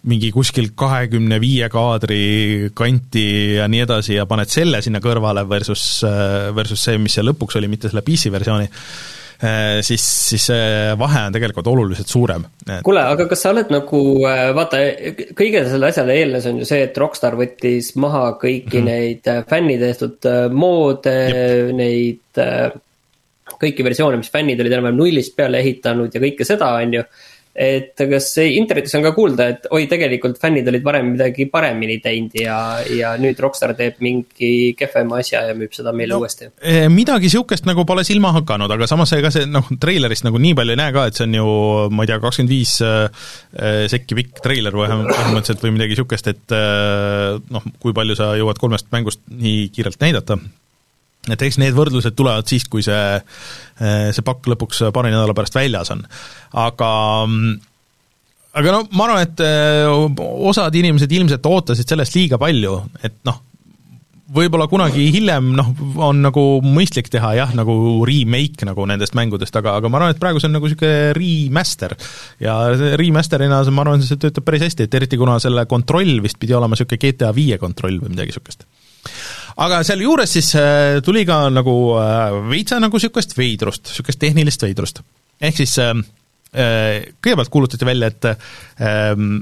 mingi 0.06 0.30
kuskil 0.34 0.70
kahekümne 0.78 1.40
viie 1.42 1.68
kaadri 1.72 2.70
kanti 2.75 3.26
ja 3.58 3.66
nii 3.71 3.82
edasi 3.86 4.16
ja 4.19 4.26
paned 4.30 4.50
selle 4.52 4.82
sinna 4.84 5.02
kõrvale 5.04 5.47
versus, 5.49 5.84
äh, 6.06 6.54
versus 6.56 6.86
see, 6.86 6.99
mis 7.02 7.19
seal 7.19 7.26
lõpuks 7.30 7.58
oli, 7.60 7.71
mitte 7.73 7.90
selle 7.90 8.04
PC 8.06 8.32
versiooni, 8.34 8.71
Äh, 9.36 9.82
siis, 9.84 10.00
siis 10.30 10.47
see 10.49 10.92
vahe 10.97 11.26
on 11.28 11.34
tegelikult 11.34 11.66
oluliselt 11.69 12.08
suurem. 12.08 12.47
kuule, 12.84 13.02
aga 13.04 13.26
kas 13.28 13.42
sa 13.45 13.50
oled 13.52 13.69
nagu, 13.69 13.99
äh, 14.25 14.47
vaata, 14.56 14.80
kõige 15.36 15.60
selle 15.69 15.90
asjale 15.90 16.16
eelnes 16.16 16.47
on 16.49 16.62
ju 16.62 16.69
see, 16.69 16.86
et 16.86 16.97
Rockstar 16.97 17.36
võttis 17.36 17.90
maha 18.00 18.38
kõiki 18.40 18.80
mm 18.80 18.86
-hmm. 18.86 18.88
neid 18.88 19.49
fänni 19.50 19.76
tehtud 19.82 20.30
moode, 20.56 21.16
neid 21.76 22.40
kõiki 23.60 23.84
versioone, 23.84 24.16
mis 24.16 24.32
fännid 24.32 24.60
olid 24.60 24.73
enam-vähem 24.73 24.97
nullist 25.04 25.36
peale 25.36 25.60
ehitanud 25.60 26.14
ja 26.14 26.23
kõike 26.23 26.49
seda, 26.49 26.73
on 26.80 26.97
ju 26.97 27.04
et 27.56 28.02
kas 28.10 28.28
internetis 28.45 28.95
on 28.99 29.04
ka 29.06 29.12
kuulda, 29.16 29.49
et 29.54 29.69
oi, 29.73 29.86
tegelikult 29.88 30.36
fännid 30.40 30.69
olid 30.69 30.84
varem 30.84 31.08
midagi 31.14 31.47
paremini 31.52 31.97
teinud 32.04 32.36
ja, 32.36 32.58
ja 32.92 33.14
nüüd 33.21 33.40
Rockstar 33.40 33.73
teeb 33.78 34.02
mingi 34.04 34.75
kehvema 34.76 35.23
asja 35.23 35.47
ja 35.49 35.54
müüb 35.56 35.73
seda 35.76 35.95
meile 35.97 36.14
no, 36.14 36.21
uuesti? 36.25 36.50
Eh, 36.60 36.84
midagi 36.92 37.30
niisugust 37.30 37.66
nagu 37.69 37.86
pole 37.88 38.04
silma 38.06 38.34
hakanud, 38.36 38.71
aga 38.76 38.88
samas 38.90 39.14
ega 39.16 39.32
see 39.34 39.49
noh, 39.49 39.71
treilerist 39.80 40.26
nagu 40.26 40.40
nii 40.42 40.56
palju 40.58 40.76
ei 40.76 40.80
näe 40.82 40.95
ka, 40.95 41.06
et 41.08 41.19
see 41.19 41.26
on 41.26 41.38
ju 41.38 41.56
ma 41.97 42.04
ei 42.04 42.12
tea, 42.12 42.21
kakskümmend 42.23 42.52
viis 42.52 42.76
eh, 42.84 43.32
sekki 43.92 44.21
pikk 44.21 44.45
treiler 44.45 44.76
põhimõtteliselt 44.76 45.64
või 45.64 45.75
midagi 45.78 45.97
niisugust, 45.97 46.30
et 46.34 46.56
noh, 47.50 47.73
kui 47.82 47.97
palju 47.97 48.19
sa 48.19 48.34
jõuad 48.38 48.60
kolmest 48.60 48.92
mängust 48.92 49.25
nii 49.32 49.69
kiirelt 49.75 50.00
näidata 50.04 50.38
et 51.32 51.47
eks 51.47 51.58
need 51.62 51.76
võrdlused 51.76 52.17
tulevad 52.19 52.49
siis, 52.49 52.67
kui 52.71 52.84
see, 52.86 53.00
eh, 53.80 54.10
see 54.15 54.26
pakk 54.26 54.50
lõpuks 54.52 54.86
paari 54.95 55.15
nädala 55.15 55.34
pärast 55.36 55.58
väljas 55.58 55.93
on. 55.95 56.04
aga 56.67 56.93
aga 58.56 58.76
no 58.76 58.84
ma 58.97 59.08
arvan, 59.08 59.26
et 59.26 59.45
eh, 59.45 59.91
osad 60.50 60.75
inimesed 60.78 61.12
ilmselt 61.12 61.50
ootasid 61.50 61.89
sellest 61.89 62.17
liiga 62.17 62.41
palju, 62.41 62.78
et 63.04 63.21
noh, 63.28 63.43
võib-olla 64.36 64.67
kunagi 64.71 65.06
hiljem 65.15 65.52
noh, 65.54 65.69
on 66.02 66.23
nagu 66.25 66.43
mõistlik 66.65 67.10
teha 67.12 67.32
jah, 67.39 67.52
nagu 67.56 67.76
remake 68.08 68.67
nagu 68.67 68.86
nendest 68.89 69.15
mängudest, 69.19 69.54
aga, 69.60 69.76
aga 69.78 69.91
ma 69.91 70.00
arvan, 70.00 70.15
et 70.17 70.23
praegu 70.23 70.43
see 70.43 70.50
on 70.50 70.56
nagu 70.58 70.67
niisugune 70.67 71.12
remaster. 71.17 71.95
ja 72.43 72.56
remaster'ina 72.99 73.62
ma 73.71 73.86
arvan, 73.86 74.02
see 74.02 74.19
töötab 74.23 74.47
päris 74.49 74.67
hästi, 74.67 74.89
et 74.89 74.99
eriti 74.99 75.21
kuna 75.21 75.39
selle 75.43 75.67
kontroll 75.71 76.19
vist 76.25 76.41
pidi 76.43 76.56
olema 76.58 76.75
niisugune 76.75 77.02
GTA 77.02 77.30
viie 77.36 77.60
kontroll 77.62 78.00
või 78.02 78.17
midagi 78.17 78.34
niisugust 78.34 78.67
aga 79.64 79.80
sealjuures 79.86 80.32
siis 80.36 80.52
äh, 80.58 81.00
tuli 81.04 81.25
ka 81.28 81.47
nagu 81.52 81.75
äh, 82.00 82.38
veitsa 82.50 82.80
nagu 82.82 82.99
niisugust 82.99 83.36
veidrust, 83.38 83.90
niisugust 83.90 84.21
tehnilist 84.23 84.62
veidrust. 84.62 85.02
ehk 85.40 85.60
siis 85.62 85.76
äh, 85.82 85.95
kõigepealt 87.21 87.52
kuulutati 87.52 87.84
välja, 87.88 88.08
et 88.12 88.28
ähm, 88.80 89.40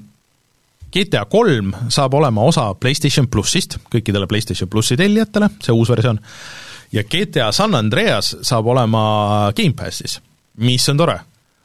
GTA 0.94 1.24
kolm 1.31 1.72
saab 1.90 2.14
olema 2.14 2.46
osa 2.46 2.68
PlayStation 2.79 3.29
plussist, 3.29 3.79
kõikidele 3.90 4.27
PlayStation 4.31 4.70
plussi 4.70 4.96
tellijatele, 4.98 5.50
see 5.62 5.74
uus 5.74 5.90
versioon, 5.90 6.18
ja 6.94 7.05
GTA 7.05 7.50
San 7.53 7.74
Andreas 7.74 8.33
saab 8.42 8.70
olema 8.74 9.53
Gamepassis, 9.57 10.20
mis 10.62 10.88
on 10.90 11.03
tore 11.03 11.18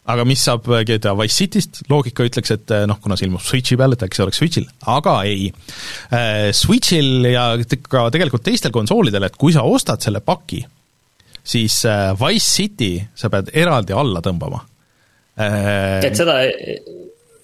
aga 0.10 0.26
mis 0.26 0.42
saab 0.42 0.66
GTA 0.88 1.14
Wise 1.18 1.38
Cityst, 1.38 1.84
loogika 1.92 2.26
ütleks, 2.26 2.54
et 2.56 2.74
noh, 2.90 2.98
kuna 3.04 3.18
see 3.20 3.28
ilmub 3.28 3.44
Switchi 3.46 3.78
peal, 3.80 3.94
et 3.94 4.06
äkki 4.06 4.18
see 4.18 4.26
oleks 4.26 4.42
Switchil, 4.42 4.68
aga 4.90 5.16
ei. 5.30 5.50
Äh, 6.16 6.50
Switchil 6.56 7.30
ja 7.30 7.52
ka 7.90 8.08
tegelikult 8.14 8.46
teistel 8.48 8.74
konsoolidel, 8.76 9.28
et 9.30 9.38
kui 9.40 9.54
sa 9.56 9.66
ostad 9.70 10.02
selle 10.06 10.24
paki, 10.26 10.64
siis 11.50 11.82
äh, 11.90 12.14
Wise 12.20 12.50
City 12.50 12.94
sa 13.16 13.32
pead 13.34 13.52
eraldi 13.58 13.96
alla 13.98 14.22
tõmbama. 14.26 14.64
Äh, 15.40 16.00
et 16.10 16.18
seda 16.20 16.42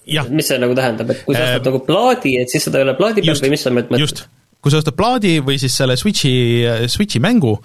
Ja. 0.06 0.22
mis 0.30 0.46
see 0.46 0.54
nagu 0.62 0.74
tähendab, 0.78 1.08
et 1.10 1.24
kui 1.26 1.34
sa 1.34 1.42
ostad 1.48 1.64
äh, 1.64 1.66
nagu 1.66 1.80
plaadi, 1.82 2.36
et 2.38 2.52
siis 2.52 2.62
seda 2.62 2.78
ei 2.78 2.84
ole 2.86 2.92
plaadi 2.94 3.24
peal 3.26 3.40
või 3.42 3.48
mis 3.56 3.64
sa 3.66 3.72
mõtled? 3.74 3.98
just, 3.98 4.20
kui 4.62 4.70
sa 4.70 4.78
ostad 4.78 4.94
plaadi 4.94 5.32
või 5.42 5.56
siis 5.58 5.74
selle 5.74 5.96
Switchi, 5.98 6.30
Switchi 6.92 7.18
mängu, 7.22 7.56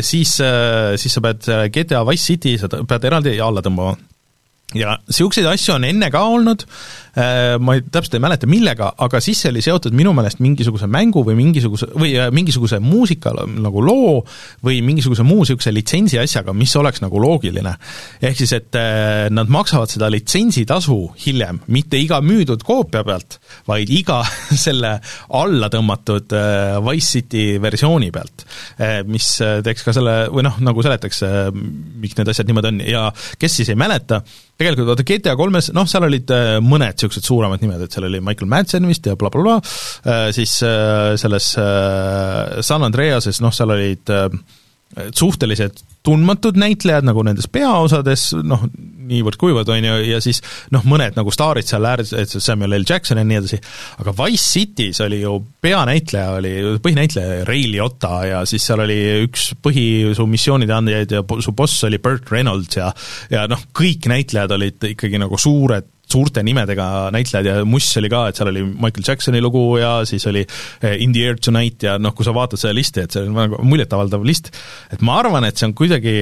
siis, 0.00 0.32
siis 0.40 1.16
sa 1.18 1.22
pead 1.26 1.44
GTA 1.74 2.00
Wise 2.08 2.32
City, 2.32 2.54
sa 2.56 2.70
pead 2.72 3.04
eraldi 3.10 3.36
alla 3.44 3.60
tõmbama 3.64 3.92
ja 4.74 4.98
niisuguseid 5.06 5.46
asju 5.46 5.74
on 5.74 5.84
enne 5.84 6.10
ka 6.10 6.24
olnud, 6.26 6.66
ma 7.16 7.76
ei, 7.76 7.82
täpselt 7.88 8.18
ei 8.18 8.20
mäleta, 8.20 8.48
millega, 8.50 8.90
aga 9.00 9.20
siis 9.24 9.40
see 9.40 9.52
oli 9.52 9.62
seotud 9.64 9.94
minu 9.96 10.12
meelest 10.16 10.42
mingisuguse 10.44 10.88
mängu 10.90 11.22
või 11.24 11.36
mingisuguse, 11.38 11.88
või 11.96 12.10
äh, 12.20 12.28
mingisuguse 12.34 12.76
muusika 12.84 13.32
nagu 13.46 13.80
loo 13.84 14.18
või 14.64 14.82
mingisuguse 14.84 15.24
muu 15.24 15.40
niisuguse 15.46 15.72
litsentsi 15.72 16.20
asjaga, 16.20 16.52
mis 16.56 16.74
oleks 16.76 17.00
nagu 17.04 17.20
loogiline. 17.22 17.72
ehk 18.20 18.36
siis, 18.36 18.52
et 18.58 18.76
äh, 18.76 19.28
nad 19.32 19.48
maksavad 19.52 19.92
seda 19.92 20.10
litsentsitasu 20.12 20.98
hiljem, 21.24 21.62
mitte 21.72 22.00
iga 22.00 22.20
müüdud 22.20 22.64
koopia 22.66 23.04
pealt, 23.06 23.38
vaid 23.68 23.92
iga 23.92 24.20
selle 24.66 24.98
alla 25.40 25.70
tõmmatud 25.72 26.34
Wise 26.84 27.16
City 27.16 27.46
versiooni 27.62 28.10
pealt, 28.12 28.44
mis 29.08 29.28
teeks 29.64 29.84
ka 29.86 29.94
selle, 29.96 30.16
või 30.32 30.44
noh, 30.46 30.58
nagu 30.64 30.84
seletaks, 30.84 31.22
miks 32.02 32.18
need 32.18 32.32
asjad 32.32 32.48
niimoodi 32.48 32.72
on 32.72 32.82
ja 32.84 33.06
kes 33.40 33.60
siis 33.60 33.72
ei 33.72 33.78
mäleta, 33.78 34.20
tegelikult 34.56 34.88
vaata 34.90 35.04
GTA 35.06 35.34
kolmes, 35.38 35.70
noh, 35.76 35.88
seal 35.88 36.06
olid 36.06 36.30
äh, 36.32 36.56
mõned 36.64 36.96
niisugused 37.06 37.30
suuremad 37.30 37.62
nimed, 37.62 37.86
et 37.86 37.96
seal 37.96 38.08
oli 38.08 38.20
Michael 38.24 38.50
Madsen 38.50 38.86
vist 38.90 39.06
ja 39.06 39.16
blablabla 39.16 39.58
bla, 39.58 39.72
bla, 40.04 40.12
äh, 40.12 40.28
siis 40.36 40.58
äh, 40.66 41.14
selles 41.20 41.52
San 42.66 42.86
Andreases, 42.86 43.40
noh, 43.44 43.54
seal 43.54 43.74
olid 43.74 44.14
suhteliselt 45.14 45.82
tundmatud 46.06 46.56
näitlejad 46.60 47.04
nagu 47.06 47.22
nendes 47.26 47.48
peaosades, 47.50 48.28
noh, 48.46 48.62
niivõrd-kuivõrd, 49.06 49.70
on 49.74 49.86
ju, 49.88 49.94
ja 50.06 50.20
siis 50.22 50.38
noh, 50.74 50.84
mõned 50.86 51.16
nagu 51.18 51.32
staarid 51.34 51.66
seal 51.66 51.86
ääres, 51.88 52.12
et 52.16 52.30
Samuel 52.30 52.76
L. 52.78 52.86
Jackson 52.86 53.18
ja 53.20 53.26
nii 53.26 53.40
edasi, 53.40 53.58
aga 54.02 54.14
Wise 54.20 54.46
City's 54.46 55.00
oli 55.04 55.20
ju 55.24 55.34
peanäitleja, 55.62 56.36
oli 56.38 56.54
põhinäitleja 56.82 57.42
Ray 57.48 57.66
Liotta 57.72 58.20
ja 58.28 58.44
siis 58.48 58.66
seal 58.66 58.84
oli 58.86 58.98
üks 59.26 59.50
põhi 59.62 59.86
su 60.16 60.28
missioonide 60.30 60.76
andjaid 60.76 61.16
ja 61.18 61.24
su 61.42 61.54
boss 61.56 61.86
oli 61.88 62.00
Burt 62.02 62.30
Reynolds 62.32 62.78
ja 62.78 62.92
ja 63.32 63.46
noh, 63.50 63.66
kõik 63.74 64.06
näitlejad 64.10 64.54
olid 64.54 64.90
ikkagi 64.92 65.22
nagu 65.22 65.38
suured 65.40 65.95
suurte 66.06 66.42
nimedega 66.46 67.10
näitlejad 67.14 67.48
ja 67.48 67.56
muss 67.66 67.88
oli 67.98 68.10
ka, 68.12 68.26
et 68.28 68.38
seal 68.38 68.52
oli 68.52 68.62
Michael 68.66 69.06
Jacksoni 69.08 69.42
lugu 69.42 69.64
ja 69.80 69.98
siis 70.08 70.26
oli 70.30 70.44
eh, 70.46 70.96
In 71.02 71.12
the 71.12 71.26
air 71.26 71.40
tonight 71.42 71.82
ja 71.82 71.96
noh, 71.98 72.14
kui 72.14 72.26
sa 72.26 72.34
vaatad 72.36 72.62
seda 72.62 72.76
listi, 72.76 73.02
et 73.02 73.16
see 73.16 73.26
on 73.26 73.34
väga 73.36 73.62
muljetavaldav 73.66 74.26
list, 74.26 74.52
et 74.92 75.02
ma 75.06 75.18
arvan, 75.22 75.48
et 75.48 75.58
see 75.58 75.68
on 75.68 75.74
kuidagi 75.76 76.20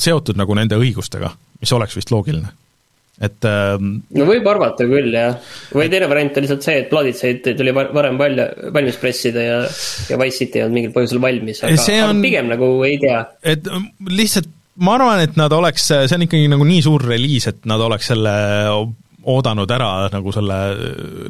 seotud 0.00 0.40
nagu 0.40 0.56
nende 0.56 0.80
õigustega, 0.80 1.34
mis 1.60 1.76
oleks 1.76 1.98
vist 1.98 2.14
loogiline 2.14 2.54
et 3.20 3.44
ähm, 3.44 3.98
no 4.16 4.24
võib 4.28 4.46
arvata 4.48 4.86
küll, 4.88 5.12
jah. 5.12 5.34
või 5.76 5.90
teine 5.92 6.08
variant 6.08 6.38
on 6.38 6.46
lihtsalt 6.46 6.64
see, 6.64 6.78
et 6.80 6.88
Blooditseid 6.88 7.50
tuli 7.58 7.74
varem 7.76 8.16
välja, 8.20 8.46
valmis 8.72 8.96
pressida 9.00 9.44
ja, 9.44 9.58
ja 10.08 10.20
Wise 10.20 10.40
City 10.40 10.60
ei 10.60 10.64
olnud 10.64 10.78
mingil 10.78 10.94
põhjusel 10.94 11.20
valmis, 11.20 11.60
aga, 11.66 11.76
on, 11.76 11.98
aga 12.06 12.24
pigem 12.24 12.48
nagu 12.48 12.70
ei 12.88 12.96
tea. 13.02 13.20
et 13.52 13.68
lihtsalt 14.08 14.48
ma 14.80 14.96
arvan, 14.96 15.22
et 15.26 15.36
nad 15.40 15.52
oleks, 15.52 15.90
see 15.90 16.16
on 16.16 16.26
ikkagi 16.26 16.50
nagu 16.50 16.66
nii 16.66 16.82
suur 16.84 17.04
reliis, 17.12 17.46
et 17.50 17.68
nad 17.68 17.82
oleks 17.84 18.10
selle 18.12 18.34
oodanud 19.28 19.70
ära 19.70 20.08
nagu 20.12 20.32
selle, 20.32 20.58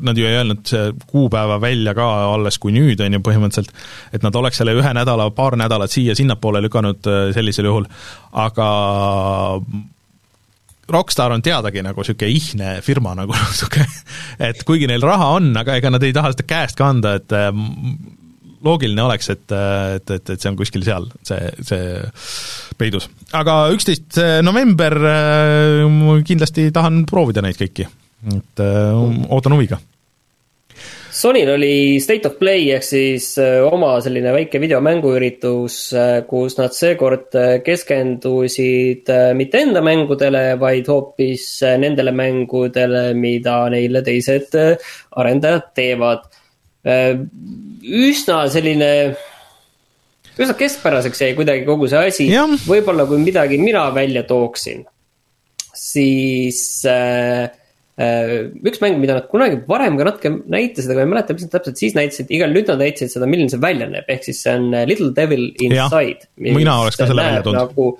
nad 0.06 0.18
ju 0.18 0.26
ei 0.26 0.36
öelnud 0.38 0.62
see 0.70 0.90
kuupäeva 1.10 1.58
välja 1.62 1.94
ka 1.98 2.06
alles 2.30 2.58
kui 2.62 2.74
nüüd, 2.74 3.00
on 3.02 3.16
ju, 3.16 3.22
põhimõtteliselt, 3.26 3.72
et 4.14 4.26
nad 4.26 4.36
oleks 4.38 4.60
selle 4.62 4.76
ühe 4.78 4.92
nädala, 4.94 5.30
paar 5.34 5.58
nädalat 5.58 5.90
siia-sinnapoole 5.90 6.62
lükanud 6.66 7.10
äh, 7.10 7.22
sellisel 7.34 7.70
juhul, 7.70 7.88
aga 8.38 8.68
Rockstar 10.90 11.30
on 11.30 11.42
teadagi 11.42 11.84
nagu 11.86 12.02
niisugune 12.02 12.30
ihne 12.34 12.70
firma 12.86 13.16
nagu 13.18 13.34
niisugune, 13.38 13.90
et 14.50 14.62
kuigi 14.66 14.90
neil 14.90 15.04
raha 15.06 15.34
on, 15.40 15.52
aga 15.58 15.78
ega 15.80 15.90
nad 15.90 16.06
ei 16.06 16.14
taha 16.14 16.32
seda 16.34 16.46
käest 16.54 16.78
kanda, 16.78 17.16
et 17.18 17.34
äh, 17.34 17.50
loogiline 18.64 19.02
oleks, 19.02 19.30
et, 19.32 19.46
et, 19.52 20.16
et, 20.16 20.32
et 20.34 20.40
see 20.40 20.50
on 20.50 20.58
kuskil 20.58 20.84
seal, 20.86 21.08
see, 21.26 21.52
see 21.66 22.74
peidus. 22.80 23.08
aga 23.36 23.62
üksteist 23.74 24.20
november 24.44 24.96
äh, 25.10 26.24
kindlasti 26.26 26.70
tahan 26.74 27.04
proovida 27.10 27.44
neid 27.44 27.60
kõiki, 27.60 27.86
et 28.36 28.64
äh, 28.64 29.30
ootan 29.30 29.56
huviga. 29.56 29.80
Sonyl 31.20 31.48
oli 31.52 31.98
State 32.00 32.28
of 32.30 32.36
Play 32.38 32.68
ehk 32.72 32.84
siis 32.86 33.32
äh, 33.42 33.58
oma 33.66 33.96
selline 34.00 34.30
väike 34.32 34.60
videomänguüritus, 34.62 35.78
kus 36.30 36.56
nad 36.60 36.76
seekord 36.76 37.34
keskendusid 37.66 39.10
mitte 39.36 39.64
enda 39.66 39.82
mängudele, 39.84 40.44
vaid 40.60 40.88
hoopis 40.88 41.48
nendele 41.82 42.14
mängudele, 42.16 43.10
mida 43.18 43.62
neile 43.72 44.04
teised 44.06 44.54
arendajad 45.20 45.72
teevad 45.76 46.28
üsna 46.84 48.40
selline, 48.52 48.90
üsna 50.40 50.56
keskpäraseks 50.56 51.24
jäi 51.26 51.32
kuidagi 51.38 51.66
kogu 51.68 51.88
see 51.90 52.10
asi. 52.10 52.28
võib-olla 52.68 53.06
kui 53.08 53.20
midagi 53.22 53.60
mina 53.60 53.88
välja 53.94 54.22
tooksin, 54.28 54.86
siis 55.76 56.60
äh, 56.88 57.50
äh, 58.00 58.34
üks 58.64 58.80
mäng, 58.80 59.00
mida 59.02 59.18
nad 59.18 59.28
kunagi 59.32 59.60
varem 59.68 59.98
ka 60.00 60.08
natuke 60.08 60.32
näitasid, 60.40 60.90
aga 60.92 61.02
ma 61.02 61.06
ei 61.06 61.12
mäleta, 61.14 61.36
mis 61.36 61.46
nad 61.46 61.56
täpselt 61.58 61.82
siis 61.82 61.96
näitasid, 61.98 62.32
igal 62.32 62.54
nüüd 62.56 62.70
nad 62.72 62.80
näitasid 62.80 63.12
seda, 63.12 63.28
milline 63.28 63.52
see 63.52 63.62
välja 63.62 63.90
näeb, 63.90 64.08
ehk 64.08 64.28
siis 64.28 64.40
see 64.44 64.56
on 64.56 64.70
äh, 64.72 64.86
Little 64.88 65.12
Devil 65.16 65.50
Inside. 65.66 66.30
mina 66.40 66.80
oleks 66.84 67.00
ka 67.00 67.10
selle 67.10 67.28
välja 67.28 67.44
toonud 67.44 67.60
nagu, 67.60 67.90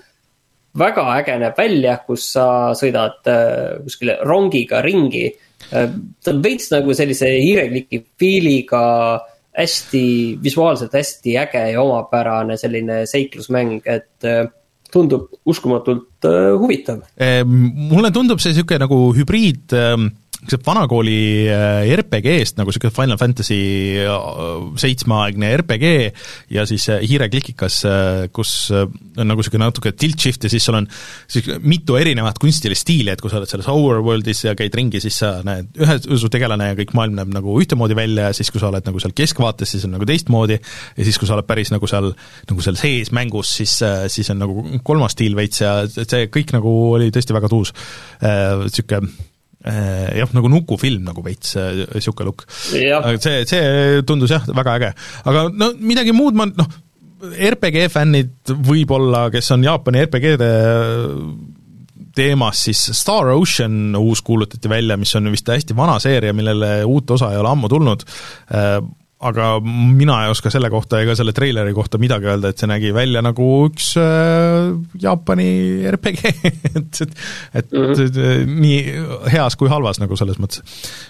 väga 0.78 1.04
äge 1.18 1.36
näeb 1.40 1.58
välja, 1.58 1.96
kus 2.06 2.28
sa 2.34 2.46
sõidad 2.78 3.26
äh, 3.30 3.80
kuskile 3.84 4.18
rongiga 4.26 4.82
ringi 4.84 5.26
äh, 5.26 5.90
ta 6.22 6.34
on 6.34 6.42
veits 6.44 6.70
nagu 6.72 6.94
sellise 6.96 7.32
hiirekliki 7.40 8.02
feel'iga, 8.20 8.84
hästi, 9.58 10.04
visuaalselt 10.42 10.94
hästi 10.94 11.36
äge 11.42 11.66
ja 11.72 11.82
omapärane 11.82 12.58
selline 12.60 13.02
seiklusmäng, 13.10 13.80
et 13.84 14.28
äh, 14.28 14.46
tundub 14.90 15.28
uskumatult 15.46 16.26
huvitav. 16.58 17.04
mulle 17.46 18.10
tundub 18.10 18.40
see 18.42 18.50
niisugune 18.50 18.80
nagu 18.82 18.96
hübriid 19.14 19.70
ähm, 19.78 20.08
niisugused 20.40 20.64
vanakooli 20.64 21.48
äh, 21.52 21.90
RPG-st 21.98 22.56
nagu 22.58 22.72
niisugune 22.72 22.94
Final 22.96 23.18
Fantasy 23.20 23.58
äh, 24.00 24.78
seitsmeaegne 24.80 25.50
RPG 25.60 25.90
ja 26.54 26.64
siis 26.68 26.88
äh, 26.88 27.02
hiireklikikas, 27.04 27.80
kus 28.32 28.52
on 28.72 29.28
nagu 29.28 29.42
niisugune 29.42 29.66
natuke 29.66 29.92
tilt 29.92 30.20
shift 30.20 30.44
ja 30.44 30.50
siis 30.52 30.64
sul 30.64 30.78
on 30.78 30.88
mitu 31.60 31.98
erinevat 32.00 32.40
kunstilist 32.40 32.86
stiili, 32.86 33.12
et 33.12 33.20
kui 33.20 33.32
sa 33.32 33.40
oled 33.40 33.50
selles 33.50 33.68
overworld'is 33.68 34.44
ja 34.46 34.56
käid 34.56 34.74
ringi, 34.76 35.02
siis 35.04 35.20
sa 35.20 35.36
näed 35.46 35.76
ühe 35.80 35.98
su 36.00 36.32
tegelane 36.32 36.70
ja 36.72 36.78
kõik 36.78 36.94
maailm 36.96 37.18
näeb 37.20 37.34
nagu 37.36 37.56
ühtemoodi 37.60 37.98
välja 37.98 38.30
ja 38.30 38.36
siis, 38.36 38.52
kui 38.52 38.62
sa 38.62 38.70
oled 38.70 38.86
nagu 38.88 39.02
seal 39.02 39.14
keskvaates, 39.16 39.74
siis 39.76 39.84
on 39.88 39.96
nagu 39.98 40.08
teistmoodi 40.08 40.56
ja 40.56 41.04
siis, 41.04 41.20
kui 41.20 41.28
sa 41.28 41.36
oled 41.36 41.48
päris 41.48 41.72
nagu 41.74 41.90
seal, 41.90 42.12
nagu 42.48 42.64
seal 42.64 42.80
sees 42.80 43.12
mängus, 43.16 43.52
siis, 43.60 43.76
siis 44.12 44.32
on 44.32 44.40
nagu 44.40 44.64
kolmas 44.86 45.16
stiil 45.16 45.36
veits 45.36 45.60
ja 45.60 45.82
see 45.90 46.30
kõik 46.32 46.56
nagu 46.56 46.72
oli 46.94 47.12
tõesti 47.12 47.36
väga 47.36 47.52
tuus. 47.52 47.74
Niisugune 48.20 49.29
jah, 49.60 50.30
nagu 50.32 50.48
nukufilm 50.48 51.02
nagu 51.04 51.24
veits, 51.24 51.56
niisugune 51.94 52.30
look. 52.30 52.46
aga 52.72 53.16
see, 53.20 53.42
see 53.48 54.04
tundus 54.08 54.32
jah, 54.32 54.46
väga 54.56 54.76
äge. 54.78 54.92
aga 55.28 55.48
no 55.52 55.72
midagi 55.76 56.14
muud 56.16 56.38
ma 56.38 56.48
noh, 56.48 56.70
RPG 57.20 57.90
fännid 57.92 58.54
võib-olla, 58.64 59.26
kes 59.32 59.52
on 59.52 59.64
Jaapani 59.66 60.04
RPG-de 60.06 60.52
teemas, 62.16 62.64
siis 62.66 62.80
Star 62.96 63.30
Ocean 63.34 63.94
uus 63.96 64.22
kuulutati 64.26 64.68
välja, 64.68 64.96
mis 65.00 65.12
on 65.18 65.30
vist 65.32 65.48
hästi 65.48 65.76
vana 65.76 65.98
seeria, 66.02 66.34
millele 66.36 66.80
uut 66.88 67.10
osa 67.14 67.30
ei 67.32 67.40
ole 67.40 67.52
ammu 67.52 67.70
tulnud, 67.70 68.02
äh, 68.56 68.80
aga 69.20 69.48
mina 69.60 70.22
ei 70.24 70.30
oska 70.32 70.52
selle 70.52 70.70
kohta 70.72 71.02
ega 71.04 71.14
selle 71.18 71.34
treileri 71.36 71.74
kohta 71.76 71.98
midagi 72.00 72.30
öelda, 72.30 72.52
et 72.52 72.62
see 72.62 72.70
nägi 72.70 72.92
välja 72.96 73.20
nagu 73.24 73.48
üks 73.66 73.90
äh, 74.00 74.70
Jaapani 75.02 75.50
RPG 75.90 76.22
et, 76.78 77.02
et, 77.02 77.12
et 77.60 77.74
mm 77.74 77.92
-hmm. 77.92 78.54
nii 78.64 78.78
heas 79.34 79.58
kui 79.60 79.68
halvas 79.68 80.00
nagu 80.00 80.16
selles 80.16 80.40
mõttes. 80.40 80.64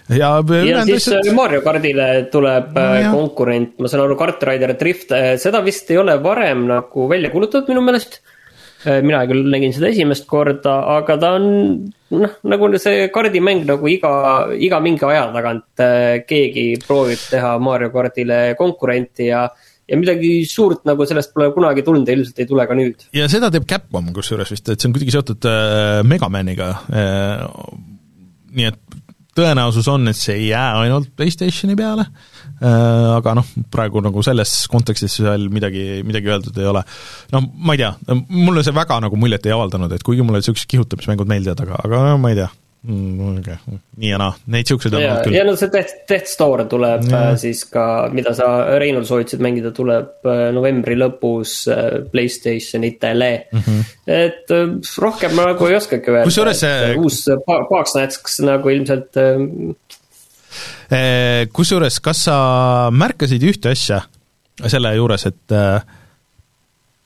ja, 0.09 0.33
ja 0.43 0.85
siis 0.85 1.09
asjad... 1.09 1.31
Mario 1.35 1.63
kardile 1.63 2.11
tuleb 2.33 2.75
no, 2.75 2.89
jah. 2.99 3.15
konkurent, 3.15 3.79
ma 3.79 3.89
saan 3.89 4.05
aru, 4.05 4.19
Kart 4.19 4.43
Rider 4.43 4.75
Drift, 4.81 5.15
seda 5.39 5.63
vist 5.65 5.91
ei 5.91 5.99
ole 5.99 6.19
varem 6.23 6.67
nagu 6.67 7.09
välja 7.09 7.31
kuulutatud 7.31 7.71
minu 7.71 7.85
meelest 7.87 8.21
Äh, 8.21 8.30
mina 8.85 9.25
küll 9.29 9.49
nägin 9.53 9.75
seda 9.77 9.91
esimest 9.93 10.27
korda, 10.31 10.77
aga 10.97 11.17
ta 11.21 11.33
on 11.37 11.49
noh, 12.17 12.37
nagu 12.49 12.71
see 12.81 13.09
kaardimäng 13.13 13.67
nagu 13.69 13.91
iga, 13.91 14.13
iga 14.57 14.81
mingi 14.83 15.07
aja 15.09 15.27
tagant 15.35 15.83
äh, 15.85 16.23
keegi 16.29 16.67
proovib 16.85 17.21
teha 17.33 17.57
Mario 17.63 17.93
kardile 17.95 18.41
konkurenti 18.59 19.29
ja 19.31 19.49
ja 19.91 19.99
midagi 19.99 20.45
suurt 20.47 20.85
nagu 20.87 21.03
sellest 21.09 21.33
pole 21.35 21.49
kunagi 21.55 21.83
tulnud 21.83 22.07
ja 22.07 22.15
ilmselt 22.15 22.39
ei 22.39 22.47
tule 22.47 22.67
ka 22.67 22.79
nüüd. 22.79 23.09
ja 23.17 23.29
seda 23.31 23.51
teeb 23.51 23.67
Capcom 23.69 24.13
kusjuures 24.15 24.53
vist, 24.55 24.69
et 24.69 24.79
see 24.79 24.89
on 24.89 24.97
kuidagi 24.97 25.17
seotud 25.17 25.51
äh, 25.51 26.01
Megamaniga 26.07 26.73
äh,. 26.89 27.47
nii 28.55 28.71
et 28.71 29.01
tõenäosus 29.37 29.87
on, 29.91 30.11
et 30.11 30.19
see 30.19 30.37
ei 30.39 30.51
jää 30.51 30.69
ainult 30.85 31.11
PlayStationi 31.19 31.77
peale 31.79 32.07
äh,, 32.07 32.30
Äh, 32.30 32.30
aga 32.61 33.35
noh, 33.39 33.53
praegu 33.73 34.03
nagu 34.05 34.23
selles 34.27 34.55
kontekstis 34.73 35.19
seal 35.21 35.49
midagi, 35.53 36.03
midagi 36.07 36.33
öeldud 36.33 36.59
ei 36.61 36.69
ole. 36.69 36.85
no 37.33 37.45
ma 37.57 37.77
ei 37.77 37.85
tea, 37.85 37.93
mulle 38.29 38.65
see 38.67 38.77
väga 38.77 39.01
nagu 39.07 39.21
muljet 39.21 39.47
ei 39.49 39.57
avaldanud, 39.57 39.93
et 39.97 40.05
kuigi 40.07 40.25
mulle 40.27 40.43
niisugused 40.43 40.69
kihutamismängud 40.71 41.31
meeldivad, 41.31 41.65
aga, 41.65 41.81
aga 41.87 42.19
ma 42.21 42.35
ei 42.35 42.43
tea 42.43 42.51
mm,. 42.83 43.39
Okay. 43.41 43.57
nii 44.01 44.11
ja 44.11 44.19
naa, 44.21 44.33
neid 44.47 44.65
niisuguseid 44.65 44.95
on 44.95 45.03
olnud 45.03 45.25
küll. 45.25 45.37
ja 45.37 45.45
no 45.47 45.55
see 45.59 45.71
Death, 45.73 45.95
Death 46.09 46.29
Store 46.31 46.65
tuleb 46.71 47.07
ja. 47.09 47.23
Äh, 47.31 47.33
siis 47.41 47.63
ka, 47.71 47.85
mida 48.15 48.33
sa, 48.37 48.49
Reinul, 48.81 49.05
soovitasid 49.09 49.43
mängida, 49.45 49.73
tuleb 49.77 50.29
äh, 50.29 50.43
novembri 50.57 50.97
lõpus 51.01 51.55
Playstationitele 52.13 53.31
mm. 53.53 53.65
-hmm. 53.67 53.95
et 54.17 54.55
rohkem 55.05 55.37
ma 55.37 55.51
nagu 55.53 55.71
ei 55.71 55.79
oskagi 55.81 56.13
öelda. 56.13 56.27
kusjuures 56.29 56.65
see 56.65 56.93
uus 57.01 57.23
Parksnatsk 57.47 58.33
nagu 58.49 58.73
ilmselt 58.73 59.21
kusjuures, 61.55 62.01
kas 62.05 62.25
sa 62.27 62.37
märkasid 62.91 63.45
ühte 63.47 63.73
asja 63.75 64.01
selle 64.69 64.93
juures, 64.97 65.25
et 65.31 65.55
eh, 65.57 65.97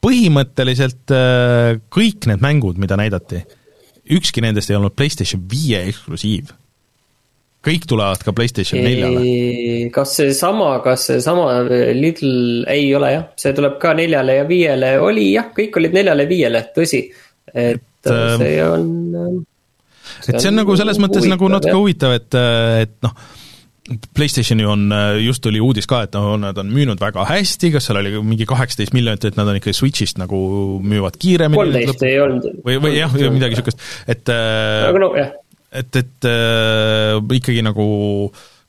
põhimõtteliselt 0.03 1.13
eh, 1.15 1.77
kõik 1.93 2.27
need 2.31 2.43
mängud, 2.43 2.79
mida 2.81 2.97
näidati, 2.99 3.41
ükski 4.15 4.43
nendest 4.43 4.71
ei 4.71 4.77
olnud 4.79 4.95
PlayStation 4.97 5.43
viie 5.51 5.85
eksklusiiv 5.89 6.53
kõik 7.65 7.87
tulevad 7.89 8.21
ka 8.21 8.29
PlayStation 8.37 8.83
neljale. 8.85 9.23
kas 9.93 10.11
seesama, 10.19 10.67
kas 10.85 11.07
seesama 11.09 11.63
Little, 11.97 12.61
ei 12.69 12.91
ole 12.93 13.09
jah, 13.15 13.23
see 13.41 13.55
tuleb 13.57 13.79
ka 13.81 13.95
neljale 13.97 14.35
ja 14.37 14.45
viiele, 14.45 14.91
oli 15.01 15.31
jah, 15.31 15.47
kõik 15.55 15.79
olid 15.81 15.97
neljale 15.97 16.27
ja 16.27 16.29
viiele, 16.29 16.61
tõsi. 16.75 17.01
et, 17.49 17.81
et 18.05 18.37
see 18.37 18.59
on. 18.61 19.41
Et 20.27 20.37
see 20.39 20.51
on 20.51 20.61
nagu 20.61 20.77
selles 20.79 21.01
mõttes 21.01 21.27
nagu 21.29 21.49
natuke 21.51 21.75
huvitav, 21.77 22.15
et, 22.19 22.37
et 22.85 22.95
noh 23.05 23.15
PlayStationi 23.85 24.65
on, 24.65 24.87
just 25.21 25.43
tuli 25.45 25.59
uudis 25.61 25.85
ka, 25.85 25.99
et 26.07 26.15
no 26.17 26.33
nad 26.41 26.57
on 26.57 26.71
müünud 26.73 27.01
väga 27.01 27.27
hästi, 27.29 27.69
kas 27.75 27.85
seal 27.85 27.99
oli 27.99 28.15
mingi 28.25 28.47
kaheksateist 28.49 28.95
miljonit, 28.97 29.27
et 29.29 29.37
nad 29.37 29.51
on 29.51 29.59
ikkagi 29.59 29.77
Switch'ist 29.77 30.17
nagu 30.17 30.39
müüvad 30.81 31.19
kiiremini. 31.21 31.59
kolmteist 31.59 32.05
ei 32.07 32.17
olnud. 32.23 32.47
või, 32.65 32.79
või 32.81 32.95
jah, 32.97 33.13
midagi 33.13 33.59
niisugust, 33.59 33.85
et 34.09 34.33
aga 34.33 35.03
no 35.03 35.11
jah. 35.19 35.35
et, 35.69 36.01
et 36.01 36.29
äh, 36.31 37.21
ikkagi 37.37 37.61
nagu 37.65 37.85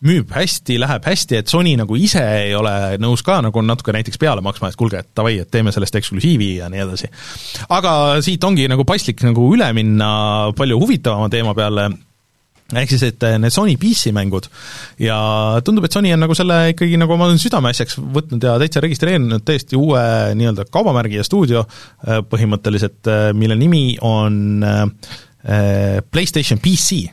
müüb 0.05 0.33
hästi, 0.37 0.77
läheb 0.81 1.07
hästi, 1.09 1.39
et 1.41 1.49
Sony 1.51 1.73
nagu 1.79 1.97
ise 1.97 2.21
ei 2.21 2.55
ole 2.57 2.97
nõus 3.01 3.23
ka 3.25 3.39
nagu 3.45 3.63
natuke 3.65 3.95
näiteks 3.97 4.21
peale 4.21 4.43
maksma, 4.45 4.69
et 4.69 4.77
kuulge, 4.77 5.01
et 5.01 5.13
davai, 5.17 5.39
et 5.41 5.51
teeme 5.53 5.73
sellest 5.73 5.97
eksklusiivi 5.97 6.51
ja 6.59 6.69
nii 6.73 6.83
edasi. 6.85 7.09
aga 7.73 7.93
siit 8.25 8.45
ongi 8.45 8.69
nagu 8.69 8.85
paslik 8.89 9.25
nagu 9.25 9.49
üle 9.55 9.71
minna 9.77 10.11
palju 10.57 10.79
huvitavama 10.83 11.31
teema 11.33 11.57
peale, 11.57 11.89
ehk 12.75 12.93
siis, 12.93 13.07
et 13.09 13.27
need 13.41 13.55
Sony 13.55 13.79
PC 13.81 14.13
mängud. 14.13 14.51
Ja 15.01 15.17
tundub, 15.65 15.89
et 15.89 15.97
Sony 15.97 16.13
on 16.13 16.21
nagu 16.27 16.37
selle 16.37 16.75
ikkagi 16.75 17.01
nagu 17.01 17.17
oma 17.17 17.31
südameasjaks 17.41 17.97
võtnud 17.97 18.45
ja 18.45 18.59
täitsa 18.61 18.85
registreerinud 18.85 19.49
täiesti 19.49 19.81
uue 19.81 20.03
nii-öelda 20.37 20.69
kaubamärgi 20.69 21.23
ja 21.23 21.25
stuudio 21.25 21.65
põhimõtteliselt, 22.05 23.09
mille 23.33 23.57
nimi 23.57 23.87
on 24.05 24.67
äh, 24.67 26.03
PlayStation 26.11 26.61
PC 26.61 27.07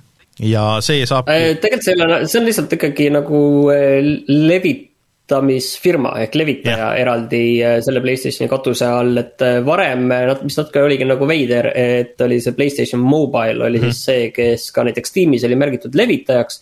ja 0.44 0.64
see 0.86 1.06
saab 1.10 1.30
tegelikult 1.30 1.86
see 1.86 1.96
ei 1.98 2.06
ole, 2.06 2.24
see 2.28 2.40
on 2.42 2.50
lihtsalt 2.50 2.74
ikkagi 2.80 3.10
nagu 3.14 3.44
levit-, 3.72 4.90
levitamisfirma 5.24 6.12
ehk 6.22 6.36
levitaja 6.36 6.78
yeah. 6.78 7.00
eraldi 7.00 7.64
äh, 7.64 7.78
selle 7.82 8.02
Playstationi 8.02 8.50
katuse 8.50 8.86
all, 8.86 9.18
et 9.18 9.42
äh, 9.42 9.62
varem, 9.66 10.08
mis 10.44 10.58
natuke 10.58 10.84
oligi 10.84 11.06
nagu 11.08 11.28
veider, 11.28 11.72
et 11.76 12.22
oli 12.22 12.42
see 12.42 12.54
Playstation 12.54 13.02
Mobile 13.02 13.64
oli 13.66 13.80
mm 13.80 13.86
-hmm. 13.86 13.92
siis 13.92 14.06
see, 14.06 14.32
kes 14.32 14.72
ka 14.72 14.84
näiteks 14.84 15.10
Steamis 15.10 15.44
oli 15.44 15.56
märgitud 15.56 15.96
levitajaks. 15.96 16.62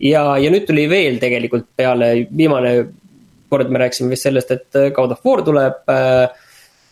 ja, 0.00 0.38
ja 0.38 0.50
nüüd 0.50 0.66
tuli 0.66 0.88
veel 0.88 1.18
tegelikult 1.18 1.66
peale, 1.76 2.26
viimane 2.36 2.86
kord 3.48 3.70
me 3.70 3.78
rääkisime 3.78 4.10
vist 4.10 4.22
sellest, 4.22 4.50
et 4.50 4.76
äh, 4.76 4.90
God 4.92 5.12
of 5.12 5.24
War 5.24 5.42
tuleb 5.42 5.88
äh, 5.88 6.28
Äh, 6.28 6.28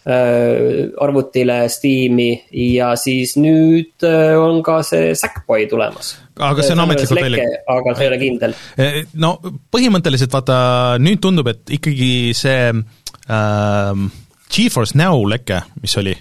arvutile, 0.07 1.65
Steam'i 1.73 2.29
ja 2.77 2.93
siis 2.99 3.33
nüüd 3.41 4.05
äh, 4.07 4.37
on 4.39 4.61
ka 4.67 4.79
see 4.87 5.11
Sackboy 5.19 5.67
tulemas. 5.67 6.13
aga 6.39 6.63
see 6.63 6.77
on 6.77 6.83
ametlikult 6.85 7.25
välja? 7.25 7.49
aga 7.75 7.95
see 7.97 8.07
ei 8.07 8.11
ole 8.13 8.21
kindel. 8.21 8.55
Äh, 8.79 9.01
no 9.19 9.33
põhimõtteliselt 9.75 10.37
vaata, 10.37 10.59
nüüd 11.03 11.19
tundub, 11.25 11.51
et 11.51 11.75
ikkagi 11.75 12.31
see 12.39 12.71
äh, 12.71 14.05
GeForce 14.47 14.99
Now 15.01 15.27
leke, 15.27 15.65
mis 15.83 15.99
oli, 15.99 16.15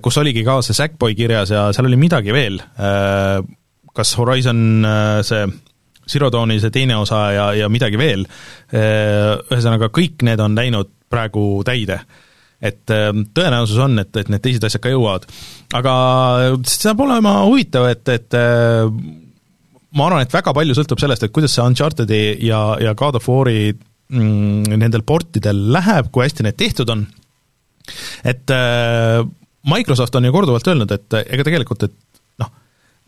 kus 0.00 0.20
oligi 0.22 0.46
ka 0.46 0.60
see 0.64 0.78
Sackboy 0.78 1.12
kirjas 1.18 1.52
ja 1.52 1.66
seal 1.74 1.90
oli 1.90 2.00
midagi 2.00 2.32
veel 2.32 2.60
äh,, 2.62 3.42
kas 3.92 4.16
Horizon 4.16 4.86
äh, 4.88 5.20
see 5.26 5.44
Zero 6.08 6.32
Dawni 6.32 6.62
see 6.62 6.72
teine 6.72 6.96
osa 6.96 7.26
ja, 7.34 7.46
ja 7.54 7.68
midagi 7.70 7.98
veel, 8.00 8.24
ühesõnaga 8.72 9.86
kõik 9.94 10.24
need 10.26 10.40
on 10.42 10.56
läinud 10.58 10.90
praegu 11.12 11.60
täide 11.66 12.00
et 12.62 12.94
ähm, 12.94 13.24
tõenäosus 13.34 13.80
on, 13.82 13.98
et, 14.02 14.14
et 14.22 14.30
need 14.30 14.42
teised 14.44 14.64
asjad 14.66 14.82
ka 14.84 14.92
jõuavad. 14.92 15.26
aga 15.74 15.94
see 16.62 16.84
saab 16.86 17.02
olema 17.02 17.40
huvitav, 17.48 17.88
et, 17.90 18.06
et 18.14 18.38
äh, 18.38 18.86
ma 19.98 20.06
arvan, 20.06 20.22
et 20.24 20.34
väga 20.34 20.54
palju 20.56 20.76
sõltub 20.78 21.02
sellest, 21.02 21.26
et 21.26 21.34
kuidas 21.34 21.56
see 21.56 21.64
Uncharted'i 21.66 22.22
ja, 22.46 22.62
ja 22.82 22.94
God 22.98 23.18
of 23.18 23.28
War'i 23.28 23.72
mm, 23.72 24.70
nendel 24.78 25.04
portidel 25.08 25.66
läheb, 25.74 26.12
kui 26.14 26.26
hästi 26.26 26.46
need 26.46 26.58
tehtud 26.60 26.94
on, 26.94 27.04
et 28.28 28.54
äh, 28.54 29.20
Microsoft 29.72 30.14
on 30.18 30.26
ju 30.26 30.34
korduvalt 30.34 30.70
öelnud, 30.70 30.94
et 30.94 31.18
ega 31.22 31.46
tegelikult, 31.46 31.86
et 31.86 32.22
noh, 32.42 32.54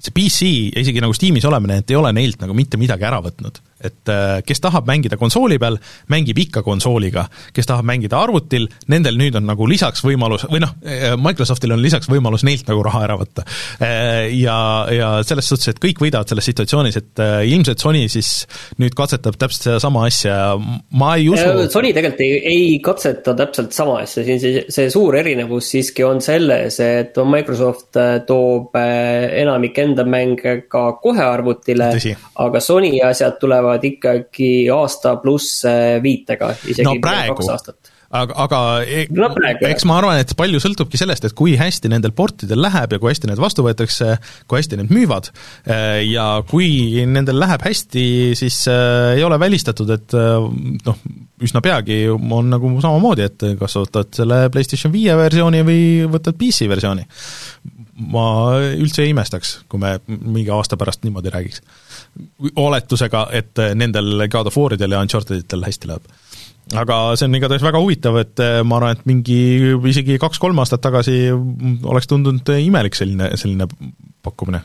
see 0.02 0.14
PC 0.14 0.50
ja 0.74 0.82
isegi 0.82 1.02
nagu 1.02 1.14
Steamis 1.14 1.46
olemine, 1.50 1.80
et 1.82 1.94
ei 1.94 1.98
ole 1.98 2.12
neilt 2.14 2.42
nagu 2.42 2.54
mitte 2.58 2.78
midagi 2.80 3.06
ära 3.06 3.22
võtnud 3.22 3.62
et 3.84 4.12
äh, 4.12 4.38
kes 4.46 4.62
tahab 4.64 4.88
mängida 4.88 5.18
konsooli 5.20 5.58
peal, 5.60 5.76
mängib 6.12 6.38
ikka 6.46 6.64
konsooliga, 6.66 7.26
kes 7.54 7.68
tahab 7.68 7.86
mängida 7.88 8.18
arvutil, 8.20 8.66
nendel 8.92 9.18
nüüd 9.20 9.36
on 9.38 9.46
nagu 9.48 9.68
lisaks 9.68 10.04
võimalus, 10.04 10.46
või 10.50 10.62
noh, 10.64 10.74
äh, 10.84 11.14
Microsoftil 11.20 11.74
on 11.76 11.82
lisaks 11.84 12.08
võimalus 12.10 12.46
neilt 12.46 12.68
nagu 12.70 12.84
raha 12.86 13.04
ära 13.08 13.18
võtta. 13.20 13.44
Äh, 13.84 14.30
ja, 14.38 14.56
ja 14.94 15.10
selles 15.26 15.48
suhtes, 15.50 15.72
et 15.74 15.82
kõik 15.82 16.00
võidavad 16.04 16.30
selles 16.30 16.48
situatsioonis, 16.50 17.00
et 17.00 17.24
ilmselt 17.50 17.82
Sony 17.82 18.06
siis 18.12 18.32
nüüd 18.80 18.96
katsetab 18.96 19.36
täpselt 19.40 19.68
sedasama 19.68 20.06
asja. 20.08 20.34
Ja 20.34 20.54
ma 20.98 21.14
ei 21.18 21.28
usu 21.30 21.66
Sony 21.70 21.92
tegelikult 21.94 22.22
ei, 22.24 22.38
ei 22.48 22.78
katseta 22.84 23.34
täpselt 23.36 23.74
sama 23.76 24.00
asja, 24.02 24.24
siin 24.26 24.40
see, 24.42 24.64
see 24.72 24.88
suur 24.92 25.16
erinevus 25.18 25.68
siiski 25.74 26.04
on 26.06 26.22
selles, 26.24 26.78
et 26.82 27.16
Microsoft 27.28 27.98
toob 28.26 28.74
enamik 28.78 29.78
enda 29.82 30.06
mänge 30.08 30.56
ka 30.70 30.84
kohe 31.02 31.22
arvutile, 31.24 31.90
aga 32.44 32.62
Sony 32.64 32.96
asjad 33.04 33.38
tulevad 33.42 33.73
tulevad 33.74 33.90
ikkagi 33.90 34.52
aasta 34.72 35.16
pluss 35.22 35.64
äh, 35.66 35.98
viitega, 36.02 36.54
isegi 36.64 36.86
no, 36.86 36.96
praegu. 37.02 37.36
kaks 37.38 37.50
aastat 37.54 37.92
aga, 38.14 38.34
aga 38.44 38.58
e 38.86 39.06
no, 39.10 39.28
eks 39.66 39.84
ma 39.88 39.98
arvan, 39.98 40.20
et 40.22 40.34
palju 40.38 40.60
sõltubki 40.62 40.98
sellest, 41.00 41.24
et 41.26 41.34
kui 41.34 41.56
hästi 41.58 41.90
nendel 41.90 42.14
portidel 42.14 42.62
läheb 42.62 42.94
ja 42.94 43.00
kui 43.02 43.10
hästi 43.10 43.30
need 43.30 43.42
vastu 43.42 43.64
võetakse, 43.66 44.14
kui 44.46 44.60
hästi 44.60 44.78
need 44.78 44.92
müüvad, 44.94 45.32
äh, 45.66 46.04
ja 46.06 46.44
kui 46.46 47.02
nendel 47.10 47.40
läheb 47.42 47.64
hästi, 47.66 48.06
siis 48.38 48.62
äh, 48.70 49.16
ei 49.18 49.24
ole 49.26 49.38
välistatud, 49.42 49.90
et 49.90 50.14
noh, 50.14 51.00
üsna 51.42 51.62
peagi 51.64 52.04
on 52.12 52.52
nagu 52.52 52.70
samamoodi, 52.82 53.26
et 53.26 53.48
kas 53.58 53.78
võtad 53.80 54.12
selle 54.14 54.44
PlayStation 54.54 54.94
viie 54.94 55.16
versiooni 55.18 55.64
või 55.66 55.80
võtad 56.12 56.38
PC 56.38 56.70
versiooni. 56.70 57.08
ma 58.10 58.58
üldse 58.74 59.04
ei 59.04 59.12
imestaks, 59.12 59.60
kui 59.70 59.78
me 59.78 59.96
mingi 60.06 60.50
aasta 60.50 60.76
pärast 60.76 61.04
niimoodi 61.06 61.30
räägiks 61.30 61.62
oletusega, 62.56 63.26
et 63.34 63.60
nendel 63.78 64.26
God 64.30 64.50
of 64.50 64.58
Waridel 64.58 64.94
ja 64.94 65.02
Uncharteditel 65.02 65.64
hästi 65.66 65.90
läheb. 65.90 66.12
aga 66.80 66.96
see 67.18 67.26
on 67.28 67.36
igatahes 67.36 67.64
väga 67.64 67.80
huvitav, 67.82 68.16
et 68.22 68.40
eh, 68.40 68.62
ma 68.64 68.78
arvan, 68.78 68.96
et 68.96 69.04
mingi 69.08 69.40
isegi 69.90 70.16
kaks-kolm 70.22 70.62
aastat 70.62 70.80
tagasi 70.86 71.28
oleks 71.34 72.08
tundunud 72.08 72.54
imelik 72.56 72.96
selline, 72.96 73.34
selline 73.36 73.68
pakkumine. 74.24 74.62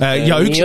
Eh, 0.00 0.24
ja 0.26 0.40
üks, 0.42 0.62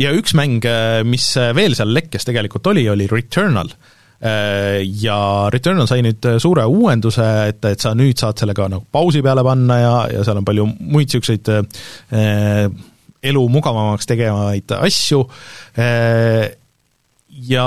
ja 0.00 0.14
üks 0.16 0.36
mäng, 0.38 0.62
eh, 0.64 1.02
mis 1.04 1.26
veel 1.58 1.74
seal 1.76 1.90
lekkes 1.96 2.28
tegelikult 2.28 2.72
oli, 2.72 2.86
oli 2.92 3.10
Returnal 3.10 3.74
ja 4.16 5.16
Returnal 5.52 5.84
sai 5.90 6.00
nüüd 6.00 6.24
suure 6.40 6.62
uuenduse, 6.64 7.26
et, 7.50 7.66
et 7.68 7.82
sa 7.82 7.90
nüüd 7.92 8.16
saad 8.16 8.40
selle 8.40 8.54
ka 8.56 8.64
nagu 8.72 8.86
pausi 8.88 9.20
peale 9.20 9.42
panna 9.44 9.76
ja, 9.76 9.96
ja 10.14 10.22
seal 10.24 10.40
on 10.40 10.46
palju 10.46 10.64
muid 10.70 11.10
niisuguseid 11.10 11.50
elu 13.30 13.42
mugavamaks 13.52 14.08
tegevaid 14.08 14.76
asju, 14.78 15.24
äh, 15.80 16.46
ja 17.48 17.66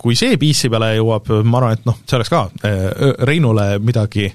kui 0.00 0.16
see 0.18 0.38
PC 0.40 0.70
peale 0.72 0.94
jõuab, 0.98 1.30
ma 1.44 1.60
arvan, 1.60 1.76
et 1.78 1.86
noh, 1.88 2.00
see 2.04 2.18
oleks 2.18 2.32
ka 2.32 2.46
äh, 2.66 2.88
Reinule 3.28 3.72
midagi 3.82 4.26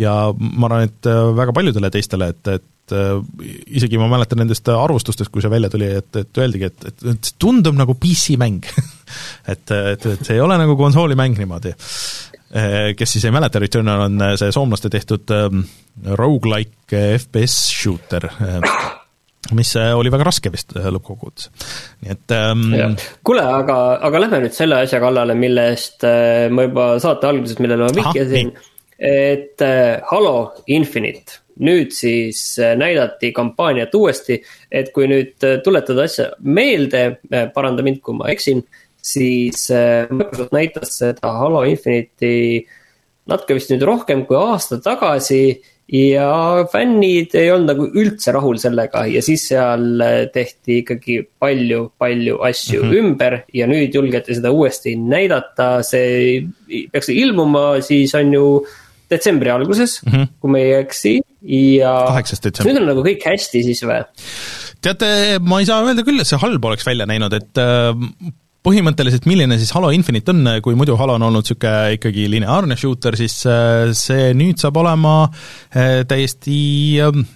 ja 0.00 0.14
ma 0.34 0.70
arvan, 0.70 0.88
et 0.90 1.10
äh, 1.10 1.24
väga 1.36 1.56
paljudele 1.56 1.90
teistele, 1.94 2.30
et, 2.34 2.54
et 2.58 2.70
isegi 2.84 3.96
ma 3.96 4.10
mäletan 4.12 4.42
nendest 4.42 4.68
arvustustest, 4.68 5.30
kui 5.32 5.40
see 5.40 5.48
välja 5.48 5.70
tuli, 5.72 5.86
et, 6.02 6.10
et 6.20 6.40
öeldigi, 6.42 6.68
et, 6.68 6.90
et, 6.90 7.06
et 7.14 7.30
see 7.30 7.38
tundub 7.40 7.78
nagu 7.78 7.94
PC-mäng 7.96 8.66
et, 9.52 9.64
et, 9.72 10.04
et 10.04 10.20
see 10.20 10.36
ei 10.36 10.42
ole 10.44 10.58
nagu 10.60 10.76
konsoolimäng 10.76 11.38
niimoodi. 11.40 11.72
Kes 12.94 13.16
siis 13.16 13.24
ei 13.24 13.32
mäleta, 13.34 13.58
Returnal 13.58 14.04
on 14.04 14.20
see 14.38 14.52
soomlaste 14.54 14.92
tehtud 14.92 15.32
rogu-like 16.20 17.00
FPS 17.16 17.56
shooter 17.72 18.28
mis 19.52 19.74
äh, 19.76 19.92
oli 19.96 20.12
väga 20.12 20.26
raske 20.28 20.52
vist 20.52 20.72
äh, 20.78 20.88
lõppkokkuvõttes, 20.94 21.50
nii 22.04 22.12
et 22.14 22.34
ähm.... 22.36 22.94
kuule, 23.26 23.44
aga, 23.60 23.78
aga 24.06 24.22
lähme 24.22 24.44
nüüd 24.44 24.56
selle 24.56 24.80
asja 24.84 25.00
kallale, 25.02 25.36
millest 25.38 26.06
äh, 26.08 26.46
ma 26.54 26.68
juba 26.68 26.86
saate 27.02 27.28
alguses, 27.28 27.58
millele 27.60 27.88
ma 27.88 27.96
vihjasin. 27.98 28.54
et 29.04 29.64
Halo 30.10 30.36
Infinite, 30.72 31.40
nüüd 31.64 31.92
siis 31.94 32.54
näidati 32.78 33.32
kampaaniat 33.36 33.94
uuesti, 33.98 34.38
et 34.70 34.92
kui 34.94 35.10
nüüd 35.10 35.36
tuletada 35.66 36.06
asja 36.08 36.30
meelde, 36.40 37.04
paranda 37.54 37.84
mind, 37.84 38.00
kui 38.06 38.16
ma 38.16 38.30
eksin, 38.32 38.64
siis 39.04 39.66
Microsoft 40.10 40.54
näitas 40.56 40.96
seda 41.02 41.34
Halo 41.36 41.66
Infinite'i 41.68 42.64
natuke 43.30 43.58
vist 43.58 43.72
nüüd 43.72 43.84
rohkem 43.84 44.24
kui 44.28 44.38
aasta 44.38 44.80
tagasi 44.84 45.42
ja 45.92 46.28
fännid 46.72 47.34
ei 47.36 47.50
olnud 47.52 47.68
nagu 47.68 47.88
üldse 48.00 48.32
rahul 48.32 48.56
sellega 48.60 49.04
ja 49.10 49.20
siis 49.24 49.44
seal 49.50 50.00
tehti 50.32 50.80
ikkagi 50.80 51.18
palju, 51.40 51.90
palju 52.00 52.38
asju 52.48 52.80
mm 52.80 52.88
-hmm. 52.88 53.00
ümber 53.00 53.36
ja 53.52 53.68
nüüd 53.68 53.94
julgeti 53.94 54.38
seda 54.38 54.52
uuesti 54.52 54.96
näidata, 54.96 55.82
see 55.82 56.46
peaks 56.92 57.12
ilmuma 57.12 57.82
siis 57.84 58.14
on 58.14 58.32
ju 58.32 58.46
detsembri 59.10 59.50
alguses 59.50 60.00
mm, 60.02 60.12
-hmm. 60.12 60.28
kui 60.40 60.50
ma 60.50 60.58
ei 60.58 60.72
eksi 60.72 61.20
ja. 61.42 62.04
kaheksas 62.08 62.40
detsember. 62.40 62.72
nüüd 62.72 62.80
on 62.80 62.88
nagu 62.88 63.04
kõik 63.04 63.26
hästi 63.28 63.62
siis 63.62 63.84
või? 63.84 64.00
teate, 64.80 65.38
ma 65.40 65.60
ei 65.60 65.68
saa 65.68 65.84
öelda 65.84 66.04
küll, 66.06 66.20
et 66.20 66.28
see 66.28 66.40
halb 66.40 66.64
oleks 66.64 66.86
välja 66.86 67.06
näinud, 67.06 67.32
et 67.36 67.60
äh, 67.60 67.92
põhimõtteliselt, 68.64 69.28
milline 69.28 69.58
siis 69.60 69.72
Halo 69.76 69.90
Infinite 69.94 70.32
on, 70.32 70.48
kui 70.64 70.76
muidu 70.78 70.96
Halo 71.00 71.18
on 71.18 71.28
olnud 71.28 71.44
niisugune 71.44 71.98
ikkagi 71.98 72.26
lineaarne 72.32 72.76
shooter, 72.80 73.16
siis 73.18 73.42
äh, 73.48 73.92
see 73.96 74.32
nüüd 74.36 74.60
saab 74.60 74.78
olema 74.80 75.16
äh, 75.28 76.02
täiesti 76.08 76.58
ähm, 77.04 77.26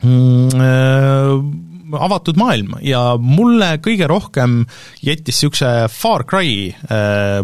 mm, 0.00 0.62
äh, 0.64 1.98
avatud 1.98 2.40
maailm. 2.40 2.78
Ja 2.84 3.02
mulle 3.20 3.74
kõige 3.84 4.08
rohkem 4.08 4.62
jättis 5.04 5.38
niisuguse 5.38 5.72
Far 5.92 6.24
Cry 6.28 6.68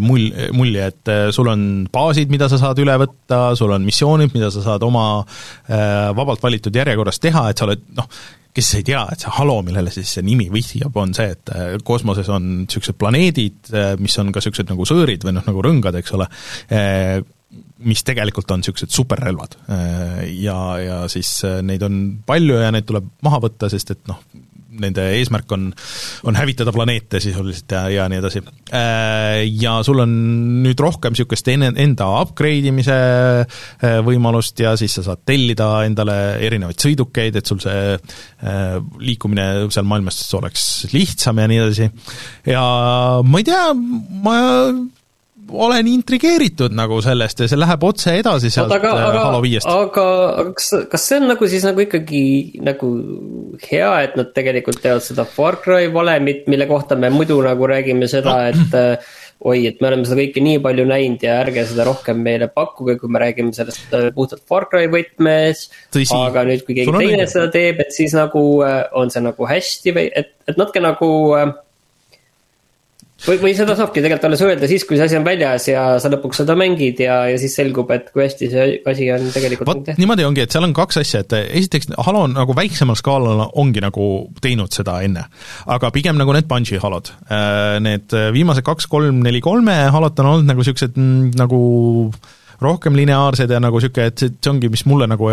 mul-, 0.04 0.32
mulje, 0.56 0.88
et 0.92 1.12
sul 1.32 1.48
on 1.48 1.62
baasid, 1.92 2.32
mida 2.32 2.50
sa 2.52 2.60
saad 2.60 2.80
üle 2.84 2.96
võtta, 3.00 3.54
sul 3.56 3.72
on 3.72 3.84
missioonid, 3.88 4.32
mida 4.36 4.52
sa 4.52 4.64
saad 4.66 4.84
oma 4.84 5.06
vabalt 6.16 6.44
valitud 6.44 6.76
järjekorras 6.76 7.22
teha, 7.24 7.46
et 7.48 7.60
sa 7.60 7.64
oled 7.70 7.88
noh, 7.96 8.08
kes 8.54 8.70
ei 8.78 8.86
tea, 8.86 9.02
et 9.10 9.24
see 9.24 9.32
Halo, 9.34 9.58
millele 9.66 9.92
siis 9.94 10.12
see 10.16 10.24
nimi 10.26 10.46
vihjab, 10.52 10.94
on 11.00 11.14
see, 11.16 11.32
et 11.34 11.52
äh, 11.54 11.74
kosmoses 11.86 12.30
on 12.32 12.50
niisugused 12.64 12.98
planeedid, 13.00 13.72
äh, 13.74 13.94
mis 14.00 14.14
on 14.22 14.30
ka 14.30 14.42
niisugused 14.42 14.70
nagu 14.70 14.86
sõõrid 14.88 15.26
või 15.26 15.34
noh, 15.36 15.46
nagu 15.48 15.64
rõngad, 15.64 15.98
eks 15.98 16.14
ole, 16.14 16.28
äh, 16.74 17.18
mis 17.84 18.04
tegelikult 18.06 18.50
on 18.54 18.62
niisugused 18.62 18.94
superrelvad. 18.94 19.58
Ja, 20.40 20.56
ja 20.80 20.96
siis 21.12 21.36
neid 21.66 21.82
on 21.86 21.98
palju 22.26 22.56
ja 22.62 22.70
neid 22.74 22.86
tuleb 22.88 23.10
maha 23.26 23.42
võtta, 23.44 23.68
sest 23.70 23.92
et 23.94 24.02
noh, 24.10 24.22
nende 24.80 25.06
eesmärk 25.18 25.52
on, 25.54 25.68
on 26.28 26.38
hävitada 26.38 26.72
planeete 26.74 27.20
sisuliselt 27.22 27.74
ja, 27.74 27.84
ja 27.92 28.06
nii 28.10 28.20
edasi. 28.22 28.42
Äh, 28.74 29.44
ja 29.60 29.76
sul 29.86 30.02
on 30.04 30.14
nüüd 30.64 30.80
rohkem 30.80 31.14
niisugust 31.14 31.50
enda 31.54 32.08
upgrade 32.22 32.70
imise 32.72 32.96
äh, 33.44 33.98
võimalust 34.06 34.60
ja 34.62 34.74
siis 34.80 34.96
sa 34.98 35.06
saad 35.06 35.24
tellida 35.26 35.68
endale 35.86 36.18
erinevaid 36.44 36.80
sõidukeid, 36.80 37.38
et 37.38 37.50
sul 37.50 37.62
see 37.62 37.94
äh, 37.94 38.74
liikumine 39.04 39.68
seal 39.74 39.86
maailmas 39.88 40.20
oleks 40.38 40.66
lihtsam 40.94 41.40
ja 41.40 41.48
nii 41.50 41.62
edasi. 41.62 41.90
ja 42.50 42.66
ma 43.24 43.40
ei 43.40 43.48
tea, 43.48 43.64
ma 44.24 44.36
olen 45.52 45.86
intrigeeritud 45.90 46.74
nagu 46.76 47.00
sellest 47.04 47.42
ja 47.44 47.48
see 47.50 47.58
läheb 47.58 47.84
otse 47.86 48.14
edasi 48.18 48.50
sealt 48.52 48.72
aga, 48.74 48.92
äh, 48.94 49.08
aga, 49.08 49.24
Halo 49.28 49.40
viiest. 49.44 49.68
aga, 49.68 50.06
kas, 50.56 50.70
kas 50.90 51.08
see 51.08 51.18
on 51.20 51.28
nagu 51.32 51.48
siis 51.50 51.66
nagu 51.66 51.84
ikkagi 51.84 52.22
nagu 52.64 52.90
hea, 53.66 53.90
et 54.06 54.16
nad 54.18 54.32
tegelikult 54.36 54.80
teevad 54.84 55.04
seda 55.04 55.26
Far 55.28 55.60
Cry 55.64 55.90
valemit, 55.94 56.48
mille 56.50 56.68
kohta 56.70 56.98
me 56.98 57.12
muidu 57.14 57.40
nagu 57.44 57.68
räägime 57.70 58.08
seda 58.10 58.38
no., 58.38 58.52
et 58.52 58.78
äh, 58.78 59.12
oi, 59.44 59.66
et 59.68 59.82
me 59.82 59.90
oleme 59.90 60.08
seda 60.08 60.22
kõike 60.22 60.44
nii 60.44 60.62
palju 60.64 60.86
näinud 60.88 61.26
ja 61.26 61.40
ärge 61.42 61.66
seda 61.68 61.84
rohkem 61.88 62.22
meile 62.24 62.48
pakkuge, 62.52 62.96
kui 63.00 63.12
me 63.12 63.20
räägime 63.22 63.52
sellest 63.56 63.92
äh, 63.92 64.08
puhtalt 64.16 64.44
Far 64.48 64.68
Cry 64.72 64.88
võtmes. 64.92 65.66
aga 66.16 66.46
nüüd, 66.48 66.64
kui 66.66 66.78
keegi 66.80 66.96
teine 66.96 67.28
seda 67.30 67.50
teeb, 67.52 67.84
et 67.84 67.92
siis 67.94 68.16
nagu 68.16 68.44
on 68.64 69.12
see 69.12 69.24
nagu 69.24 69.50
hästi 69.50 69.94
või 69.96 70.08
et, 70.14 70.34
et 70.48 70.58
natuke 70.60 70.82
nagu 70.84 71.10
või, 73.26 73.38
või 73.42 73.52
seda 73.56 73.76
saabki 73.78 74.02
tegelikult 74.02 74.28
alles 74.28 74.44
öelda 74.44 74.68
siis, 74.70 74.84
kui 74.88 74.98
see 74.98 75.08
asi 75.08 75.18
on 75.18 75.26
väljas 75.26 75.68
ja 75.70 75.84
sa 76.02 76.10
lõpuks 76.12 76.42
seda 76.42 76.56
mängid 76.58 77.00
ja, 77.04 77.20
ja 77.30 77.40
siis 77.40 77.56
selgub, 77.58 77.90
et 77.94 78.10
kui 78.14 78.24
hästi 78.24 78.50
see 78.52 78.66
asi 78.90 79.10
on 79.14 79.26
tegelikult 79.34 79.70
vot 79.70 79.92
niimoodi 80.00 80.26
ongi, 80.28 80.44
et 80.44 80.54
seal 80.54 80.66
on 80.66 80.74
kaks 80.76 81.00
asja, 81.02 81.24
et 81.24 81.36
esiteks 81.42 81.92
Halo 82.04 82.24
on 82.28 82.34
nagu 82.36 82.56
väiksemal 82.56 82.98
skaalal 82.98 83.44
ongi 83.60 83.82
nagu 83.84 84.08
teinud 84.44 84.74
seda 84.74 84.98
enne. 85.06 85.26
aga 85.70 85.90
pigem 85.94 86.18
nagu 86.20 86.34
need 86.34 86.48
Bungi 86.50 86.78
Halod. 86.80 87.10
Äh, 87.32 87.78
need 87.84 88.12
viimased 88.34 88.64
kaks, 88.66 88.88
kolm, 88.90 89.22
neli, 89.24 89.40
kolme 89.44 89.76
Halot 89.94 90.18
on 90.22 90.30
olnud 90.32 90.50
nagu 90.50 90.64
niisugused 90.64 90.98
mm, 90.98 91.34
nagu 91.40 91.60
rohkem 92.64 92.96
lineaarsed 92.96 93.50
ja 93.50 93.60
nagu 93.62 93.80
niisugune, 93.80 94.10
et 94.10 94.24
see 94.24 94.52
ongi, 94.52 94.70
mis 94.72 94.84
mulle 94.88 95.08
nagu 95.10 95.30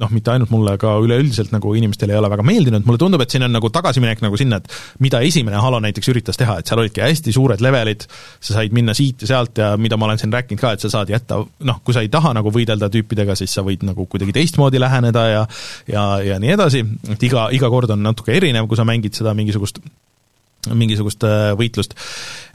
noh, 0.00 0.10
mitte 0.14 0.32
ainult 0.32 0.52
mulle, 0.52 0.74
aga 0.78 0.94
üleüldiselt 1.02 1.52
nagu 1.54 1.72
inimestele 1.78 2.14
ei 2.14 2.20
ole 2.20 2.30
väga 2.32 2.44
meeldinud, 2.46 2.86
mulle 2.86 3.00
tundub, 3.00 3.22
et 3.24 3.34
siin 3.34 3.46
on 3.46 3.54
nagu 3.54 3.70
tagasiminek 3.74 4.22
nagu 4.24 4.38
sinna, 4.40 4.60
et 4.60 5.02
mida 5.04 5.20
esimene 5.26 5.60
Halo 5.62 5.80
näiteks 5.84 6.12
üritas 6.12 6.38
teha, 6.40 6.58
et 6.60 6.70
seal 6.70 6.82
olidki 6.82 7.02
hästi 7.04 7.34
suured 7.34 7.62
levelid, 7.64 8.06
sa 8.40 8.58
said 8.58 8.74
minna 8.76 8.94
siit 8.96 9.24
ja 9.24 9.32
sealt 9.32 9.58
ja 9.58 9.72
mida 9.80 9.98
ma 9.98 10.08
olen 10.08 10.20
siin 10.20 10.34
rääkinud 10.34 10.62
ka, 10.62 10.74
et 10.76 10.84
sa 10.84 10.92
saad 10.92 11.12
jätta 11.12 11.40
noh, 11.42 11.80
kui 11.84 11.96
sa 11.96 12.04
ei 12.04 12.12
taha 12.12 12.34
nagu 12.38 12.52
võidelda 12.54 12.90
tüüpidega, 12.92 13.36
siis 13.38 13.54
sa 13.54 13.64
võid 13.66 13.86
nagu 13.86 14.06
kuidagi 14.10 14.34
teistmoodi 14.36 14.80
läheneda 14.82 15.24
ja 15.28 15.46
ja, 15.88 16.04
ja 16.24 16.38
nii 16.42 16.54
edasi, 16.54 16.84
et 17.12 17.22
iga, 17.28 17.48
iga 17.54 17.70
kord 17.72 17.94
on 17.94 18.04
natuke 18.06 18.34
erinev, 18.36 18.68
kui 18.68 18.78
sa 18.78 18.86
mängid 18.88 19.16
seda 19.18 19.34
mingisugust 19.38 19.82
mingisugust 20.74 21.24
äh, 21.26 21.50
võitlust. 21.58 21.94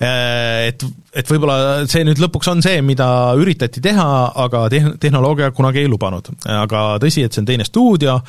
Äh, 0.04 0.70
et, 0.72 0.84
et 1.16 1.30
võib-olla 1.30 1.86
see 1.90 2.04
nüüd 2.08 2.22
lõpuks 2.22 2.52
on 2.52 2.64
see, 2.66 2.82
mida 2.86 3.08
üritati 3.40 3.84
teha, 3.84 4.10
aga 4.46 4.66
tehn-, 4.74 4.98
tehnoloogia 5.02 5.54
kunagi 5.56 5.84
ei 5.84 5.92
lubanud. 5.92 6.34
aga 6.44 6.90
tõsi, 7.04 7.24
et 7.24 7.34
see 7.34 7.44
on 7.44 7.50
teine 7.50 7.68
stuudio, 7.68 8.20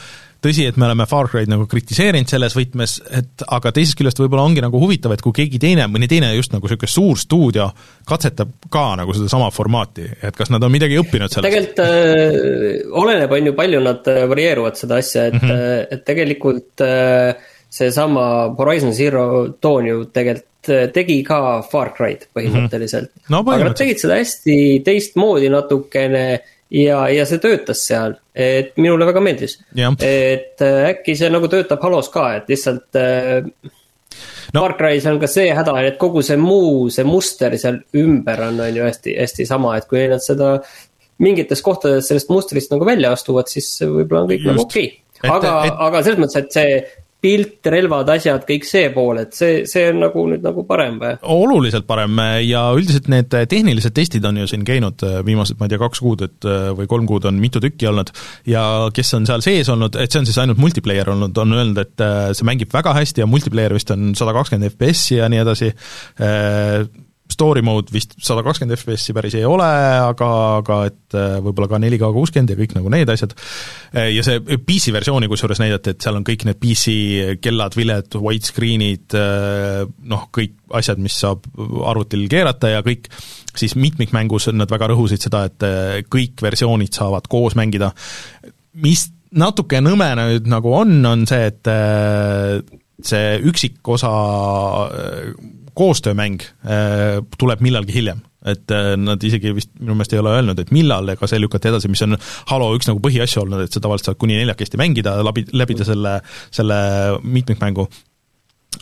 tõsi, 0.45 0.67
et 0.69 0.77
me 0.81 0.87
oleme 0.87 1.07
Far 1.09 1.29
Cry'd 1.31 1.51
nagu 1.51 1.67
kritiseerinud 1.71 2.31
selles 2.31 2.55
võtmes, 2.57 2.97
et 3.17 3.45
aga 3.57 3.73
teisest 3.75 3.99
küljest 3.99 4.21
võib-olla 4.21 4.45
ongi 4.47 4.63
nagu 4.65 4.81
huvitav, 4.81 5.15
et 5.15 5.25
kui 5.25 5.35
keegi 5.37 5.61
teine, 5.63 5.87
mõni 5.91 6.09
teine 6.11 6.31
just 6.37 6.53
nagu 6.55 6.69
niisugune 6.69 6.91
suur 6.91 7.21
stuudio 7.21 7.71
katsetab 8.09 8.53
ka 8.73 8.85
nagu 9.01 9.17
sedasama 9.17 9.49
formaati, 9.55 10.07
et 10.23 10.37
kas 10.37 10.53
nad 10.53 10.65
on 10.65 10.73
midagi 10.75 11.01
õppinud 11.01 11.33
sellest? 11.33 11.49
tegelikult 11.49 11.83
äh, 11.87 12.85
oleneb, 13.05 13.33
on 13.33 13.51
ju, 13.51 13.57
palju 13.57 13.83
nad 13.85 14.13
äh, 14.13 14.23
varieeruvad 14.31 14.79
seda 14.81 15.01
asja, 15.03 15.29
et 15.31 15.41
mm, 15.41 15.49
-hmm. 15.51 15.97
et 15.97 16.07
tegelikult 16.13 16.85
äh, 16.85 17.51
seesama 17.75 18.55
Horizon 18.59 18.95
Zero 18.95 19.27
Dawn 19.63 19.89
ju 19.89 20.05
tegelikult 20.15 20.71
äh, 20.71 20.89
tegi 20.95 21.21
ka 21.27 21.61
Far 21.71 21.93
Cry'd 21.97 22.29
põhimõtteliselt 22.37 23.11
mm. 23.11 23.21
-hmm. 23.21 23.31
No, 23.35 23.43
aga 23.45 23.71
nad 23.71 23.79
tegid 23.79 24.03
seda 24.03 24.19
hästi 24.21 24.59
teistmoodi 24.87 25.51
natukene 25.53 26.25
ja, 26.71 27.05
ja 27.13 27.27
see 27.29 27.43
töötas 27.43 27.85
seal, 27.87 28.17
et 28.35 28.77
minule 28.81 29.07
väga 29.07 29.23
meeldis. 29.25 29.59
et 29.75 30.63
äh, 30.63 30.81
äkki 30.93 31.17
see 31.19 31.31
nagu 31.33 31.51
töötab 31.51 31.83
Halos 31.83 32.11
ka, 32.15 32.31
et 32.39 32.51
lihtsalt 32.51 32.99
äh, 33.01 33.45
no. 34.55 34.61
Far 34.63 34.77
Cry's 34.79 35.07
on 35.11 35.21
ka 35.21 35.31
see 35.31 35.53
häda, 35.55 35.77
et 35.85 35.99
kogu 36.01 36.23
see 36.23 36.39
muu, 36.41 36.89
see 36.95 37.07
muster 37.09 37.57
seal 37.59 37.83
ümber 37.95 38.49
on, 38.49 38.61
on 38.61 38.77
ju 38.77 38.87
hästi, 38.87 39.19
hästi 39.21 39.47
sama, 39.51 39.77
et 39.79 39.89
kui 39.91 40.07
nad 40.11 40.23
seda 40.25 40.57
mingites 41.23 41.63
kohtades 41.63 42.09
sellest 42.11 42.31
mustrist 42.31 42.73
nagu 42.75 42.87
välja 42.87 43.13
astuvad, 43.15 43.51
siis 43.51 43.71
võib-olla 43.83 44.25
on 44.25 44.31
kõik 44.33 44.43
Just. 44.43 44.51
nagu 44.51 44.67
okei 44.67 44.87
okay. 45.21 45.31
aga, 45.31 45.55
aga 45.87 46.03
selles 46.03 46.23
mõttes, 46.23 46.43
et 46.43 46.57
see 46.57 46.79
pilt, 47.25 47.71
relvad, 47.73 48.11
asjad, 48.17 48.45
kõik 48.49 48.67
see 48.69 48.91
pool, 48.95 49.23
et 49.23 49.33
see, 49.37 49.63
see 49.71 49.87
on 49.91 50.03
nagu 50.05 50.27
nüüd 50.29 50.45
nagu 50.45 50.65
parem 50.69 50.99
või? 51.01 51.15
oluliselt 51.35 51.87
parem 51.89 52.21
ja 52.45 52.67
üldiselt 52.77 53.09
need 53.13 53.33
tehnilised 53.33 53.95
testid 53.97 54.25
on 54.29 54.43
ju 54.43 54.51
siin 54.51 54.67
käinud 54.67 55.05
äh, 55.07 55.21
viimased, 55.27 55.59
ma 55.61 55.69
ei 55.69 55.73
tea, 55.73 55.81
kaks 55.81 56.03
kuud, 56.05 56.27
et 56.27 56.49
äh, 56.49 56.69
või 56.77 56.91
kolm 56.91 57.09
kuud 57.09 57.29
on 57.31 57.41
mitu 57.41 57.63
tükki 57.65 57.89
olnud, 57.91 58.13
ja 58.51 58.65
kes 58.95 59.15
on 59.17 59.29
seal 59.29 59.45
sees 59.45 59.71
olnud, 59.73 59.97
et 60.01 60.13
see 60.13 60.21
on 60.21 60.29
siis 60.29 60.41
ainult 60.43 60.61
multiplayer 60.61 61.15
olnud, 61.15 61.41
on 61.41 61.57
öelnud, 61.57 61.81
et 61.81 62.05
äh, 62.05 62.29
see 62.37 62.49
mängib 62.49 62.75
väga 62.75 62.95
hästi 62.99 63.25
ja 63.25 63.31
multiplayer 63.31 63.77
vist 63.77 63.95
on 63.95 64.13
sada 64.19 64.37
kakskümmend 64.37 64.75
FPS-i 64.75 65.21
ja 65.23 65.31
nii 65.33 65.43
edasi, 65.45 65.73
story 67.35 67.63
mode 67.65 67.93
vist 67.95 68.15
sada 68.23 68.45
kakskümmend 68.47 68.79
FPS-i 68.79 69.15
päris 69.17 69.37
ei 69.39 69.47
ole, 69.49 69.67
aga, 70.05 70.29
aga 70.61 70.79
et 70.89 71.17
äh, 71.17 71.37
võib-olla 71.45 71.69
ka 71.73 71.81
4K 71.83 72.11
kuuskümmend 72.15 72.53
ja 72.53 72.59
kõik 72.59 72.75
nagu 72.77 72.93
need 72.93 73.11
asjad. 73.13 73.35
Äh, 73.93 74.11
ja 74.15 74.25
see 74.27 74.43
PC 74.43 74.95
versiooni 74.95 75.29
kusjuures 75.31 75.63
näidati, 75.63 75.95
et 75.95 76.05
seal 76.05 76.19
on 76.19 76.27
kõik 76.27 76.47
need 76.49 76.61
PC 76.63 77.39
kellad, 77.45 77.77
viled, 77.79 78.19
widescreen'id, 78.27 79.17
äh, 79.19 79.81
noh, 80.11 80.29
kõik 80.35 80.57
asjad, 80.75 81.03
mis 81.03 81.17
saab 81.25 81.47
arvutil 81.91 82.27
keerata 82.31 82.73
ja 82.73 82.85
kõik, 82.87 83.11
siis 83.55 83.77
mitmikmängus 83.79 84.49
nad 84.55 84.71
väga 84.71 84.91
rõhusid 84.91 85.23
seda, 85.23 85.45
et 85.47 86.09
kõik 86.11 86.43
versioonid 86.43 86.97
saavad 86.97 87.29
koos 87.31 87.55
mängida, 87.59 87.93
mis 88.83 89.07
natuke 89.35 89.79
nõme 89.83 90.09
nüüd 90.19 90.49
nagu 90.51 90.73
on, 90.75 90.97
on 91.07 91.23
see, 91.31 91.51
et 91.53 91.71
see 93.05 93.39
üksikosa 93.51 94.11
koostöömäng 95.75 96.43
äh, 96.43 97.21
tuleb 97.39 97.65
millalgi 97.65 97.99
hiljem 97.99 98.23
et 98.45 98.71
äh, 98.75 98.95
nad 99.01 99.23
isegi 99.25 99.55
vist 99.57 99.73
minu 99.81 99.97
meelest 99.97 100.15
ei 100.15 100.21
ole 100.21 100.35
öelnud, 100.37 100.59
et 100.61 100.73
millal, 100.75 101.09
ega 101.15 101.29
see 101.29 101.41
lükati 101.41 101.71
edasi, 101.71 101.91
mis 101.93 102.05
on 102.05 102.19
Halo 102.51 102.73
üks 102.77 102.89
nagu 102.91 103.01
põhiasju 103.05 103.45
olnud, 103.45 103.65
et 103.65 103.75
sa 103.75 103.83
tavaliselt 103.83 104.13
saad 104.13 104.21
kuni 104.21 104.37
neljakesti 104.37 104.81
mängida, 104.81 105.17
läbi, 105.25 105.47
läbida 105.57 105.87
selle, 105.89 106.19
selle 106.55 106.77
mitmikmängu. 107.23 107.89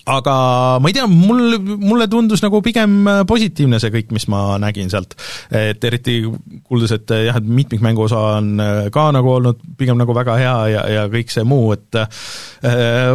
aga 0.09 0.35
ma 0.81 0.89
ei 0.89 0.97
tea, 0.97 1.07
mul, 1.07 1.59
mulle 1.79 2.09
tundus 2.11 2.43
nagu 2.43 2.63
pigem 2.65 3.07
positiivne 3.29 3.79
see 3.79 3.93
kõik, 3.95 4.11
mis 4.17 4.27
ma 4.33 4.59
nägin 4.59 4.91
sealt. 4.91 5.15
et 5.51 5.85
eriti 5.85 6.19
kuuldes, 6.65 6.97
et 6.99 7.15
jah, 7.29 7.39
et 7.39 7.47
mitmikmängu 7.63 8.09
osa 8.09 8.27
on 8.41 8.57
ka 8.91 9.11
nagu 9.15 9.37
olnud 9.37 9.63
pigem 9.79 10.01
nagu 10.01 10.17
väga 10.17 10.39
hea 10.43 10.59
ja, 10.75 10.87
ja 10.97 11.09
kõik 11.13 11.31
see 11.31 11.47
muu, 11.47 11.71
et 11.77 12.03
äh, 12.03 13.15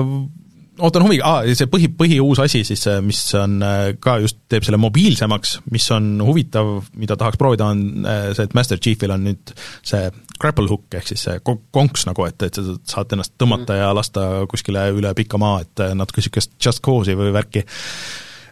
ootan 0.83 1.05
huviga 1.05 1.25
ah,, 1.27 1.47
see 1.57 1.69
põhi, 1.71 1.89
põhiuus 1.97 2.41
asi 2.43 2.61
siis, 2.67 2.83
mis 3.05 3.21
on 3.37 3.57
äh, 3.65 3.83
ka 4.03 4.17
just, 4.23 4.39
teeb 4.51 4.65
selle 4.65 4.79
mobiilsemaks, 4.81 5.57
mis 5.73 5.87
on 5.95 6.17
huvitav, 6.25 6.71
mida 6.99 7.17
tahaks 7.19 7.39
proovida, 7.39 7.71
on 7.73 8.05
äh, 8.07 8.29
see, 8.37 8.47
et 8.47 8.55
Master 8.57 8.81
Chiefil 8.81 9.13
on 9.15 9.25
nüüd 9.27 9.55
see 9.55 10.03
grapple 10.37 10.69
hook 10.69 10.99
ehk 10.99 11.09
siis 11.09 11.25
see 11.27 11.41
konks 11.45 12.05
nagu, 12.09 12.27
et, 12.29 12.47
et 12.47 12.59
sa 12.59 12.77
saad 12.97 13.17
ennast 13.17 13.35
tõmmata 13.41 13.73
mm. 13.73 13.81
ja 13.81 13.89
lasta 13.97 14.27
kuskile 14.51 14.87
üle 14.95 15.11
pika 15.17 15.41
maa, 15.41 15.63
et 15.65 15.83
äh, 15.83 15.97
natuke 15.97 16.21
niisugust 16.21 16.55
just 16.63 16.83
cause'i 16.85 17.17
või 17.17 17.33
värki. 17.35 17.65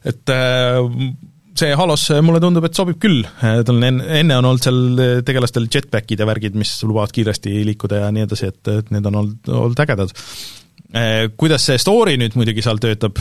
et 0.05 0.35
see 1.55 1.71
Halos 1.77 2.09
mulle 2.25 2.41
tundub, 2.43 2.65
et 2.67 2.75
sobib 2.75 2.99
küll, 3.01 3.23
tal 3.39 3.77
on 3.77 3.85
enne, 3.87 4.09
enne 4.19 4.35
on 4.41 4.49
olnud 4.49 4.65
seal 4.65 5.05
tegelastel 5.25 5.69
jetpack'id 5.71 6.19
ja 6.19 6.27
värgid, 6.27 6.57
mis 6.59 6.73
lubavad 6.83 7.13
kiiresti 7.15 7.61
liikuda 7.69 8.03
ja 8.03 8.11
nii 8.13 8.25
edasi, 8.27 8.51
et, 8.51 8.61
et 8.81 8.91
need 8.91 9.07
on 9.07 9.21
olnud, 9.21 9.53
olnud 9.61 9.83
ägedad 9.85 10.11
kuidas 11.37 11.65
see 11.65 11.79
story 11.81 12.15
nüüd 12.19 12.35
muidugi 12.37 12.63
seal 12.63 12.79
töötab, 12.81 13.19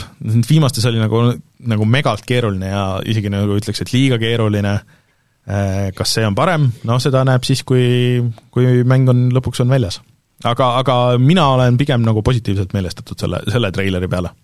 viimastes 0.49 0.85
oli 0.91 1.01
nagu, 1.01 1.23
nagu 1.71 1.87
megalt 1.89 2.27
keeruline 2.29 2.71
ja 2.71 2.85
isegi 3.09 3.33
nagu 3.33 3.57
ütleks, 3.59 3.83
et 3.83 3.93
liiga 3.95 4.19
keeruline, 4.21 4.75
eh, 5.49 5.89
kas 5.97 6.17
see 6.19 6.27
on 6.29 6.37
parem, 6.39 6.69
noh 6.87 7.01
seda 7.03 7.25
näeb 7.27 7.47
siis, 7.47 7.65
kui, 7.67 8.21
kui 8.55 8.85
mäng 8.87 9.11
on, 9.11 9.27
lõpuks 9.35 9.65
on 9.65 9.73
väljas. 9.75 10.01
aga, 10.45 10.75
aga 10.83 11.19
mina 11.19 11.49
olen 11.55 11.79
pigem 11.81 12.05
nagu 12.05 12.23
positiivselt 12.23 12.75
meelestatud 12.77 13.19
selle, 13.19 13.41
selle 13.51 13.73
treileri 13.73 14.09
peale. 14.09 14.35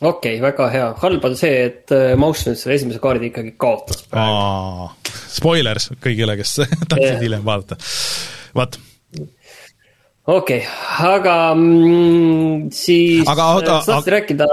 Okei 0.00 0.36
okay,, 0.36 0.42
väga 0.44 0.68
hea, 0.70 0.88
halb 1.00 1.24
on 1.24 1.36
see, 1.36 1.54
et 1.70 1.92
äh, 1.96 2.10
Mouse 2.20 2.50
nüüd 2.50 2.60
selle 2.60 2.76
esimese 2.76 3.00
kaardi 3.00 3.30
ikkagi 3.30 3.54
kaotas 3.56 4.04
praegu. 4.12 4.90
Spoilers 5.32 5.90
kõigile, 6.04 6.36
kes 6.36 6.60
tahtsid 6.90 7.24
hiljem 7.24 7.44
vaadata, 7.44 7.80
vaat 8.56 8.76
okei 10.26 10.58
okay,, 10.58 10.68
aga 11.06 11.34
mm, 11.54 12.70
siis 12.74 13.28
aga, 13.30 13.44
aga, 13.60 13.76
sa 13.84 13.94
tahtsid 13.94 14.12
rääkida 14.16 14.46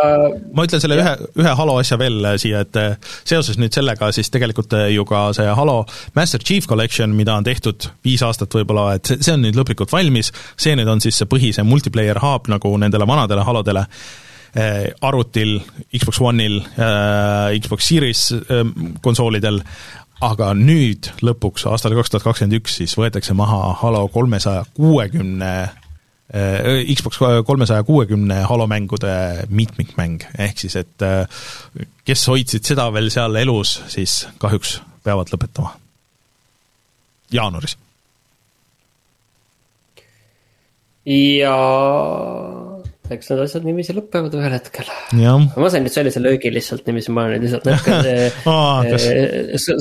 ma 0.54 0.66
ütlen 0.68 0.82
selle 0.84 1.00
ühe, 1.02 1.14
ühe 1.42 1.54
Halo 1.58 1.80
asja 1.82 1.98
veel 1.98 2.20
äh, 2.30 2.36
siia, 2.42 2.62
et 2.62 2.78
äh, 2.78 2.92
seoses 3.26 3.58
nüüd 3.58 3.74
sellega 3.74 4.12
siis 4.14 4.30
tegelikult 4.34 4.76
äh, 4.78 4.92
ju 4.94 5.06
ka 5.10 5.26
see 5.34 5.48
Halo 5.50 5.80
Master 6.18 6.46
Chief 6.46 6.68
Collection, 6.70 7.16
mida 7.18 7.34
on 7.40 7.48
tehtud 7.48 7.90
viis 8.06 8.22
aastat 8.26 8.54
võib-olla, 8.54 9.00
et 9.00 9.10
see, 9.10 9.24
see 9.26 9.34
on 9.34 9.42
nüüd 9.48 9.58
lõplikult 9.58 9.94
valmis, 9.94 10.30
see 10.62 10.78
nüüd 10.78 10.94
on 10.94 11.02
siis 11.02 11.18
see 11.18 11.30
põhise 11.30 11.66
multiplayer 11.66 12.22
hub 12.22 12.52
nagu 12.54 12.76
nendele 12.78 13.10
vanadele 13.10 13.48
Halodele 13.48 13.88
arvutil, 15.02 15.56
Xbox 15.98 16.20
One'il, 16.22 16.60
Xbox 17.58 17.88
Series 17.90 18.20
konsoolidel, 19.02 19.58
aga 20.22 20.52
nüüd 20.58 21.10
lõpuks, 21.26 21.66
aastal 21.70 21.96
kaks 21.98 22.14
tuhat 22.14 22.26
kakskümmend 22.28 22.60
üks, 22.60 22.78
siis 22.82 22.98
võetakse 22.98 23.36
maha 23.38 23.74
Halo 23.82 24.06
kolmesaja 24.14 24.66
kuuekümne 24.78 25.54
äh, 25.64 26.84
Xbox 26.96 27.20
kolmesaja 27.48 27.84
kuuekümne 27.88 28.44
Halo 28.50 28.68
mängude 28.68 29.46
mitmikmäng, 29.50 30.24
ehk 30.38 30.60
siis 30.66 30.78
et 30.80 31.06
äh, 31.06 31.26
kes 32.06 32.28
hoidsid 32.28 32.66
seda 32.68 32.90
veel 32.94 33.10
seal 33.14 33.36
elus, 33.42 33.80
siis 33.92 34.24
kahjuks 34.42 34.82
peavad 35.04 35.34
lõpetama. 35.34 35.74
jaanuaris. 37.32 37.78
ja 41.06 41.56
eks 43.14 43.32
need 43.32 43.42
asjad 43.46 43.66
niiviisi 43.68 43.96
lõpevad 43.98 44.36
ühel 44.38 44.56
hetkel. 44.56 44.90
ma 45.14 45.72
sain 45.72 45.86
nüüd 45.86 45.94
sellise 45.94 46.22
löögi 46.24 46.52
lihtsalt 46.54 46.88
niiviisi, 46.88 47.14
ma 47.16 47.28
olen 47.28 47.42
nüüd 47.42 47.48
lihtsalt 47.48 47.68
natuke 47.70 47.96
oh, 48.52 48.84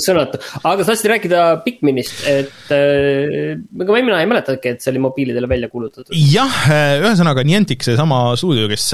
sõnatu. 0.07 0.41
aga 0.63 0.79
sa 0.85 0.93
tahtsid 0.93 1.11
rääkida 1.15 1.43
Pikminist, 1.67 2.23
et 2.31 2.73
äh, 2.75 3.53
ega 3.59 3.99
mina 3.99 4.23
ei 4.23 4.31
mäletagi, 4.31 4.75
et 4.77 4.85
see 4.85 4.93
oli 4.95 5.05
mobiilidele 5.09 5.51
välja 5.51 5.71
kuulutatud. 5.73 6.15
jah, 6.15 6.63
eh, 6.69 6.97
ühesõnaga 7.03 7.45
Niantic, 7.47 7.85
seesama 7.87 8.25
stuudio, 8.41 8.69
kes 8.73 8.89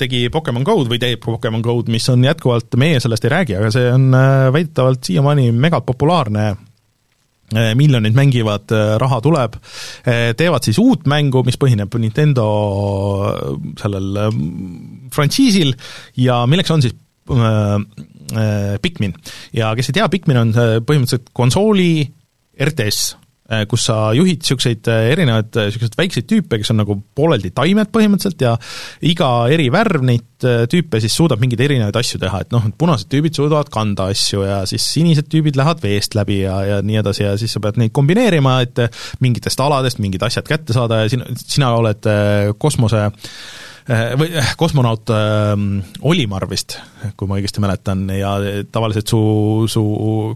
tegi 0.00 0.26
Pokemon 0.32 0.66
Go'd 0.66 0.90
või 0.92 1.02
teeb 1.02 1.22
Pokemon 1.24 1.64
Go'd, 1.66 1.92
mis 1.92 2.08
on 2.12 2.24
jätkuvalt, 2.26 2.74
meie 2.80 3.02
sellest 3.02 3.26
ei 3.26 3.36
räägi, 3.36 3.60
aga 3.60 3.70
see 3.74 3.92
on 3.92 4.10
väidetavalt 4.54 5.06
siiamaani 5.10 5.50
megapopulaarne 5.56 6.50
miljonid 7.74 8.14
mängivad, 8.14 8.70
eh, 8.70 8.94
raha 9.02 9.20
tuleb, 9.20 9.56
eh, 10.06 10.32
teevad 10.38 10.66
siis 10.66 10.78
uut 10.78 11.06
mängu, 11.10 11.42
mis 11.46 11.58
põhineb 11.58 11.94
Nintendo 11.98 12.46
sellel 13.80 14.18
frantsiisil 15.14 15.74
ja 16.16 16.44
milleks 16.46 16.70
on 16.70 16.82
siis 16.82 16.96
Pikmin. 18.82 19.14
ja 19.52 19.74
kes 19.74 19.90
ei 19.90 19.96
tea, 19.98 20.08
Pikmin 20.08 20.38
on 20.38 20.52
põhimõtteliselt 20.86 21.30
konsooli 21.34 22.06
RTS 22.58 23.19
kus 23.70 23.84
sa 23.88 23.98
juhid 24.14 24.42
niisuguseid 24.44 24.88
äh, 24.92 25.10
erinevaid 25.12 25.50
niisuguseid 25.56 25.94
äh, 25.96 26.00
väikseid 26.02 26.26
tüüpe, 26.30 26.60
kes 26.60 26.72
on 26.74 26.80
nagu 26.82 26.96
pooleldi 27.18 27.50
taimed 27.56 27.90
põhimõtteliselt 27.94 28.44
ja 28.44 28.54
iga 29.10 29.30
eri 29.52 29.68
värv 29.74 30.04
neid 30.06 30.26
tüüpe 30.40 31.00
siis 31.02 31.12
suudab 31.18 31.42
mingeid 31.42 31.60
erinevaid 31.66 31.96
asju 32.00 32.20
teha, 32.22 32.42
et 32.44 32.54
noh, 32.54 32.64
punased 32.80 33.10
tüübid 33.12 33.36
suudavad 33.36 33.68
kanda 33.72 34.08
asju 34.14 34.46
ja 34.46 34.60
siis 34.70 34.86
sinised 34.94 35.28
tüübid 35.32 35.58
lähevad 35.60 35.82
veest 35.84 36.16
läbi 36.16 36.40
ja, 36.46 36.60
ja 36.64 36.78
nii 36.84 37.00
edasi 37.02 37.26
ja 37.26 37.34
siis 37.40 37.52
sa 37.52 37.60
pead 37.64 37.80
neid 37.82 37.92
kombineerima, 37.96 38.60
et 38.64 38.80
mingitest 39.20 39.60
aladest 39.60 40.00
mingid 40.00 40.22
asjad 40.24 40.48
kätte 40.48 40.76
saada 40.76 41.02
ja 41.02 41.12
sina, 41.12 41.28
sina 41.42 41.74
oled 41.76 42.08
kosmose 42.62 43.04
äh, 43.10 43.12
Äh, 43.12 43.69
või 43.88 44.30
äh, 44.36 44.52
kosmonaut 44.60 45.10
äh, 45.14 45.54
Olimar 46.06 46.46
vist, 46.50 46.76
kui 47.16 47.28
ma 47.30 47.38
õigesti 47.40 47.62
mäletan, 47.62 48.06
ja 48.14 48.34
tavaliselt 48.72 49.10
su, 49.10 49.20
su 49.70 49.84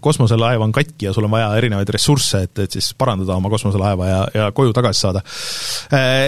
kosmoselaev 0.04 0.64
on 0.64 0.74
katki 0.74 1.08
ja 1.08 1.14
sul 1.16 1.28
on 1.28 1.34
vaja 1.34 1.52
erinevaid 1.58 1.90
ressursse, 1.94 2.44
et, 2.48 2.64
et 2.66 2.78
siis 2.78 2.92
parandada 2.98 3.36
oma 3.36 3.52
kosmoselaeva 3.52 4.10
ja, 4.10 4.20
ja 4.34 4.52
koju 4.56 4.74
tagasi 4.76 5.06
saada. 5.06 5.24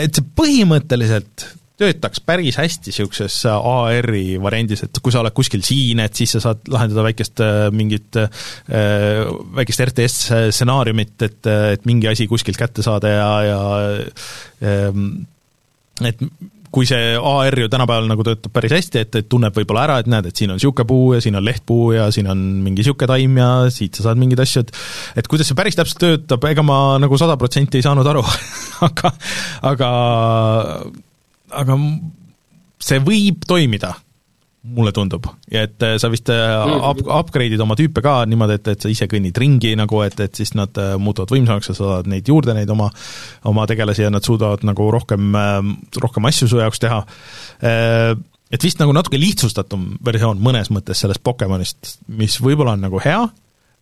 Et 0.02 0.12
see 0.14 0.26
põhimõtteliselt 0.36 1.48
töötaks 1.76 2.22
päris 2.24 2.56
hästi 2.56 2.88
niisuguses 2.88 3.34
AR-i 3.50 4.38
variandis, 4.40 4.86
et 4.86 5.00
kui 5.04 5.12
sa 5.12 5.20
oled 5.20 5.34
kuskil 5.36 5.64
siin, 5.66 6.00
et 6.00 6.16
siis 6.16 6.32
sa 6.32 6.40
saad 6.40 6.64
lahendada 6.72 7.04
väikest 7.04 7.42
mingit, 7.76 8.16
väikest 9.58 9.84
RTS 9.84 10.16
stsenaariumit, 10.56 11.16
et, 11.28 11.50
et 11.76 11.84
mingi 11.88 12.08
asi 12.08 12.28
kuskilt 12.30 12.56
kätte 12.60 12.84
saada 12.86 13.12
ja, 13.12 13.28
ja 13.44 13.60
et 16.04 16.24
kui 16.76 16.84
see 16.88 17.14
AR 17.16 17.56
ju 17.62 17.70
tänapäeval 17.72 18.08
nagu 18.10 18.24
töötab 18.26 18.52
päris 18.52 18.74
hästi, 18.76 19.02
et, 19.06 19.18
et 19.22 19.28
tunneb 19.32 19.56
võib-olla 19.56 19.86
ära, 19.86 19.98
et 20.02 20.10
näed, 20.12 20.28
et 20.28 20.36
siin 20.36 20.52
on 20.52 20.60
niisugune 20.60 20.88
puu 20.88 21.14
ja 21.16 21.22
siin 21.24 21.38
on 21.38 21.46
lehtpuu 21.46 21.86
ja 21.96 22.10
siin 22.12 22.28
on 22.32 22.42
mingi 22.60 22.82
niisugune 22.82 23.08
taim 23.08 23.38
ja 23.40 23.50
siit 23.72 23.96
sa 23.96 24.08
saad 24.08 24.20
mingeid 24.20 24.42
asju, 24.44 24.66
et 24.66 25.22
et 25.22 25.30
kuidas 25.30 25.48
see 25.48 25.56
päris 25.56 25.78
täpselt 25.78 26.02
töötab, 26.02 26.44
ega 26.50 26.64
ma 26.66 26.80
nagu 27.00 27.16
sada 27.20 27.38
protsenti 27.40 27.80
ei 27.80 27.86
saanud 27.86 28.08
aru 28.12 28.24
aga, 28.88 29.14
aga 29.72 29.90
aga 31.64 31.78
see 32.82 33.00
võib 33.06 33.48
toimida 33.48 33.94
mulle 34.66 34.92
tundub, 34.94 35.26
ja 35.50 35.62
et 35.66 35.82
äh, 35.84 35.96
sa 36.00 36.08
vist 36.12 36.30
äh, 36.32 36.74
up, 36.90 37.00
upgrade'id 37.04 37.60
oma 37.62 37.76
tüüpe 37.78 38.02
ka 38.04 38.18
niimoodi, 38.28 38.58
et, 38.58 38.70
et 38.74 38.84
sa 38.84 38.90
ise 38.90 39.08
kõnnid 39.10 39.36
ringi 39.38 39.74
nagu, 39.78 40.00
et, 40.04 40.18
et 40.24 40.38
siis 40.38 40.52
nad 40.58 40.76
äh, 40.82 40.94
muutuvad 41.00 41.32
võimsamaks 41.34 41.70
ja 41.70 41.76
sa 41.76 41.90
saad 41.92 42.10
neid 42.10 42.28
juurde, 42.28 42.54
neid 42.56 42.70
oma, 42.72 42.88
oma 43.48 43.66
tegelasi 43.70 44.06
ja 44.06 44.12
nad 44.12 44.26
suudavad 44.26 44.64
nagu 44.66 44.88
rohkem, 44.92 45.36
rohkem 46.02 46.28
asju 46.30 46.48
su 46.50 46.60
jaoks 46.60 46.82
teha. 46.82 46.98
Et 48.56 48.62
vist 48.62 48.78
nagu 48.80 48.92
natuke 48.94 49.18
lihtsustatum 49.20 49.88
versioon 50.06 50.40
mõnes 50.42 50.70
mõttes 50.74 51.00
sellest 51.02 51.22
Pokemonist, 51.26 51.96
mis 52.18 52.38
võib-olla 52.42 52.76
on 52.76 52.84
nagu 52.86 53.00
hea, 53.02 53.22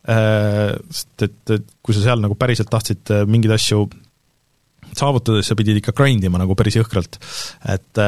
sest 0.05 1.27
et, 1.27 1.37
et 1.57 1.67
kui 1.85 1.97
sa 1.97 2.03
seal 2.03 2.23
nagu 2.23 2.37
päriselt 2.39 2.71
tahtsid 2.73 3.13
mingeid 3.29 3.55
asju 3.57 3.85
saavutada, 4.95 5.41
siis 5.41 5.51
sa 5.53 5.59
pidid 5.59 5.81
ikka 5.81 5.95
grind 5.97 6.25
ima 6.25 6.41
nagu 6.41 6.57
päris 6.57 6.79
jõhkralt. 6.79 7.19
et 7.73 8.03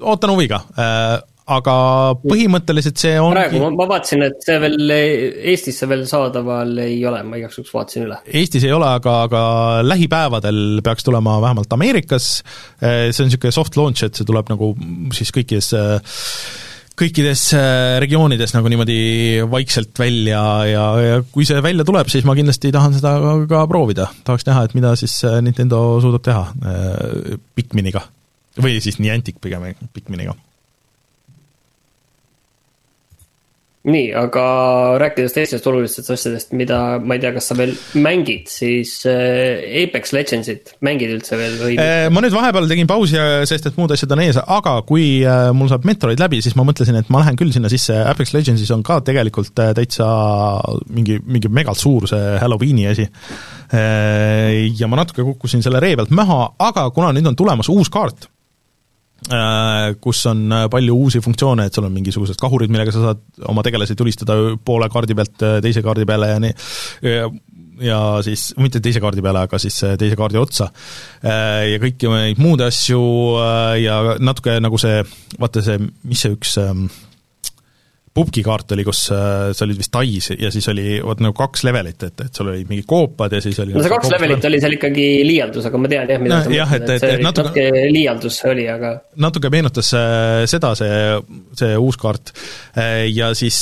ootan 0.00 0.34
huviga 0.34 0.62
äh, 0.76 1.16
aga 1.46 1.74
põhimõtteliselt 2.24 2.98
see 2.98 3.14
on 3.22 3.34
praegu 3.36 3.60
ma, 3.62 3.70
ma 3.78 3.86
vaatasin, 3.92 4.24
et 4.26 4.42
see 4.42 4.58
veel 4.62 4.92
Eestisse 4.92 5.86
veel 5.90 6.02
saadaval 6.10 6.74
ei 6.82 6.98
ole, 7.06 7.22
ma 7.26 7.38
igaks 7.38 7.60
juhuks 7.60 7.74
vaatasin 7.74 8.06
üle. 8.08 8.18
Eestis 8.40 8.66
ei 8.66 8.74
ole, 8.74 8.88
aga, 8.98 9.16
aga 9.28 9.42
lähipäevadel 9.86 10.82
peaks 10.86 11.06
tulema 11.06 11.38
vähemalt 11.44 11.72
Ameerikas, 11.76 12.30
äh, 12.82 13.08
see 13.12 13.24
on 13.24 13.30
niisugune 13.30 13.54
soft 13.54 13.78
launch, 13.78 14.06
et 14.06 14.18
see 14.18 14.26
tuleb 14.26 14.50
nagu 14.50 14.72
siis 15.14 15.30
kõikides 15.34 15.70
kõikides 16.96 17.46
äh, 17.54 18.00
regioonides 18.02 18.56
nagu 18.56 18.72
niimoodi 18.72 18.98
vaikselt 19.52 19.94
välja 20.00 20.42
ja, 20.66 20.84
ja 21.04 21.22
kui 21.30 21.46
see 21.46 21.62
välja 21.62 21.86
tuleb, 21.86 22.10
siis 22.10 22.26
ma 22.26 22.34
kindlasti 22.34 22.74
tahan 22.74 22.98
seda 22.98 23.14
ka, 23.22 23.38
ka 23.54 23.64
proovida. 23.70 24.10
tahaks 24.26 24.48
näha, 24.50 24.66
et 24.66 24.74
mida 24.74 24.96
siis 24.98 25.20
Nintendo 25.46 26.00
suudab 26.02 26.26
teha 26.26 26.46
Pikminiga 27.54 28.02
või 28.62 28.80
siis 28.84 29.00
Niantic 29.02 29.40
pigem 29.42 29.68
Pikminiga. 29.92 30.36
nii, 33.86 34.06
aga 34.18 34.44
rääkides 34.98 35.34
teistest 35.34 35.66
olulistest 35.70 36.10
asjadest, 36.10 36.54
mida 36.58 36.78
ma 36.98 37.16
ei 37.16 37.22
tea, 37.22 37.30
kas 37.36 37.50
sa 37.52 37.56
veel 37.58 37.74
mängid, 38.02 38.48
siis 38.50 38.98
äh, 39.06 39.62
Apex 39.84 40.12
Legendsit 40.16 40.74
mängid 40.86 41.12
üldse 41.14 41.38
veel 41.38 41.54
või? 41.60 41.76
Äh, 41.78 42.08
ma 42.10 42.22
nüüd 42.24 42.34
vahepeal 42.34 42.66
tegin 42.70 42.90
pausi, 42.90 43.18
sest 43.46 43.70
et 43.70 43.78
muud 43.78 43.94
asjad 43.94 44.16
on 44.16 44.24
ees, 44.24 44.40
aga 44.42 44.76
kui 44.88 45.06
äh, 45.22 45.50
mul 45.56 45.70
saab 45.70 45.86
Metroid 45.86 46.22
läbi, 46.22 46.42
siis 46.42 46.58
ma 46.58 46.66
mõtlesin, 46.66 46.98
et 46.98 47.12
ma 47.14 47.22
lähen 47.22 47.38
küll 47.38 47.54
sinna 47.54 47.70
sisse, 47.70 47.94
Apex 48.10 48.34
Legendsis 48.34 48.74
on 48.74 48.82
ka 48.86 48.98
tegelikult 49.06 49.54
täitsa 49.54 50.06
mingi, 50.90 51.20
mingi 51.22 51.50
megalt 51.52 51.78
suur 51.78 52.08
see 52.10 52.34
Halloweeni 52.42 52.90
asi. 52.90 53.06
Ja 53.66 54.86
ma 54.86 54.98
natuke 55.00 55.24
kukkusin 55.26 55.62
selle 55.64 55.80
ree 55.82 55.96
pealt 55.98 56.12
maha, 56.14 56.52
aga 56.62 56.86
kuna 56.94 57.10
nüüd 57.14 57.26
on 57.26 57.38
tulemas 57.38 57.70
uus 57.72 57.90
kaart 57.92 58.28
kus 60.00 60.22
on 60.30 60.44
äh, 60.52 60.68
palju 60.70 60.94
uusi 60.94 61.20
funktsioone, 61.24 61.66
et 61.66 61.74
sul 61.74 61.86
on 61.88 61.94
mingisugused 61.94 62.38
kahurid, 62.40 62.70
millega 62.70 62.94
sa 62.94 63.08
saad 63.08 63.24
oma 63.50 63.64
tegelasi 63.66 63.96
tulistada 63.98 64.36
poole 64.64 64.88
kaardi 64.92 65.16
pealt 65.18 65.42
äh, 65.42 65.58
teise 65.64 65.82
kaardi 65.82 66.06
peale 66.06 66.30
ja 66.30 66.38
nii, 66.42 66.52
ja 67.86 67.98
siis, 68.24 68.48
mitte 68.62 68.80
teise 68.84 69.02
kaardi 69.02 69.24
peale, 69.24 69.42
aga 69.48 69.58
siis 69.60 69.76
teise 70.00 70.16
kaardi 70.16 70.38
otsa. 70.40 70.70
Ja 71.22 71.80
kõiki 71.82 72.08
neid 72.08 72.40
muud 72.40 72.62
asju 72.64 73.02
ja 73.82 73.98
natuke 74.22 74.56
nagu 74.64 74.78
see, 74.80 75.02
vaata 75.40 75.64
see, 75.64 75.82
mis 76.08 76.22
see 76.24 76.32
üks 76.38 76.56
ähm, 78.16 78.26
pubgi 78.26 78.42
kaart 78.44 78.72
oli, 78.76 78.84
kus 78.86 79.02
äh, 79.14 79.52
sa 79.56 79.64
olid 79.66 79.80
vist 79.80 79.92
Tais 79.92 80.30
ja 80.40 80.50
siis 80.52 80.66
oli 80.72 80.98
vot 81.04 81.20
nagu 81.22 81.36
kaks 81.36 81.64
levelit, 81.66 82.02
et, 82.08 82.24
et 82.26 82.38
sul 82.38 82.50
olid 82.50 82.68
mingid 82.70 82.86
koopad 82.88 83.32
ja 83.36 83.42
siis 83.44 83.58
oli 83.62 83.74
no 83.76 83.84
see 83.84 83.92
kaks 83.92 84.12
levelit 84.14 84.44
oli 84.48 84.60
seal 84.62 84.76
ikkagi 84.76 85.06
liialdus, 85.26 85.68
aga 85.68 85.80
ma 85.80 85.90
tean 85.92 86.12
jah, 86.12 86.22
mida 86.22 86.38
no, 86.38 86.46
sa 86.46 86.52
mõtled, 86.52 86.86
et, 86.88 86.94
et, 86.96 87.06
et 87.18 87.24
natuke, 87.24 87.66
natuke 87.66 87.92
liialdus 87.92 88.38
oli, 88.50 88.66
aga 88.72 88.92
natuke 89.26 89.52
meenutas 89.52 89.92
äh, 89.98 90.44
seda, 90.50 90.72
see, 90.78 91.00
see 91.58 91.76
uus 91.80 91.98
kaart. 92.00 92.32
Äh, 92.76 93.06
ja 93.12 93.32
siis 93.36 93.58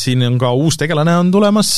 siin 0.00 0.24
on 0.26 0.38
ka 0.40 0.52
uus 0.56 0.78
tegelane 0.80 1.14
on 1.20 1.30
tulemas, 1.32 1.70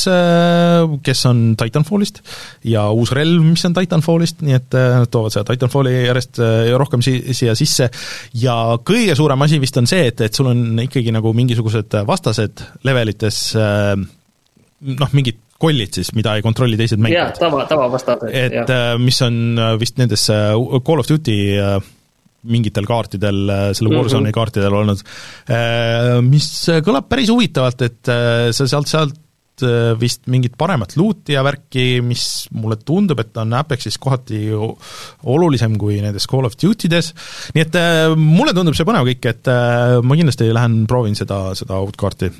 kes 1.03 1.23
on 1.29 1.41
Titanfallist 1.59 2.21
ja 2.67 2.87
uus 2.95 3.11
relv, 3.15 3.43
mis 3.45 3.63
on 3.67 3.75
Titanfallist, 3.77 4.43
nii 4.45 4.57
et 4.57 4.77
nad 4.77 5.09
toovad 5.11 5.35
seda 5.35 5.47
Titanfalli 5.51 5.93
järjest 5.95 6.41
rohkem 6.79 7.03
si-, 7.05 7.21
siia 7.37 7.55
sisse 7.57 7.89
ja 8.37 8.55
kõige 8.87 9.15
suurem 9.17 9.45
asi 9.45 9.59
vist 9.61 9.77
on 9.79 9.89
see, 9.89 10.07
et, 10.11 10.25
et 10.27 10.37
sul 10.37 10.49
on 10.51 10.83
ikkagi 10.83 11.13
nagu 11.15 11.33
mingisugused 11.77 12.07
vastased 12.07 12.63
levelites 12.87 13.41
noh, 13.55 15.11
mingid 15.13 15.43
kollid 15.57 15.95
siis, 15.97 16.11
mida 16.13 16.35
ei 16.37 16.43
kontrolli 16.45 16.77
teised 16.77 17.01
mängijad. 17.01 17.31
jah, 17.31 17.37
tava, 17.39 17.65
tavavastased. 17.69 18.29
et 18.29 18.53
jah. 18.53 18.97
mis 19.01 19.21
on 19.25 19.61
vist 19.79 19.97
nendes 19.97 20.27
Call 20.29 21.01
of 21.01 21.09
Duty 21.09 21.37
mingitel 22.47 22.85
kaartidel, 22.87 23.39
selle 23.75 23.91
Warzone'i 23.91 24.21
mm 24.21 24.29
-hmm. 24.29 24.35
kaartidel 24.35 24.73
olnud, 24.73 25.01
äh, 25.51 26.21
mis 26.23 26.47
kõlab 26.85 27.09
päris 27.09 27.31
huvitavalt, 27.33 27.81
et 27.81 28.07
äh, 28.13 28.51
sa 28.55 28.67
sealt, 28.67 28.87
sealt 28.87 29.17
äh, 29.17 29.26
vist 29.99 30.27
mingit 30.31 30.57
paremat 30.59 30.95
luuti 30.99 31.35
ja 31.35 31.43
värki, 31.45 32.01
mis 32.05 32.25
mulle 32.55 32.77
tundub, 32.81 33.19
et 33.23 33.37
on 33.41 33.55
Apexis 33.57 33.97
kohati 34.01 34.41
olulisem 34.53 35.77
kui 35.79 36.01
nendes 36.03 36.27
Call 36.29 36.47
of 36.47 36.57
Duty 36.59 36.91
des, 36.91 37.09
nii 37.55 37.65
et 37.65 37.79
mulle 38.19 38.53
tundub 38.57 38.77
see 38.77 38.87
põnev 38.87 39.07
kõik, 39.09 39.31
et 39.31 39.51
ma 40.03 40.19
kindlasti 40.19 40.51
lähen 40.53 40.85
proovin 40.89 41.17
seda, 41.17 41.41
seda 41.57 41.81
uut 41.83 41.97
kaarti 41.99 42.31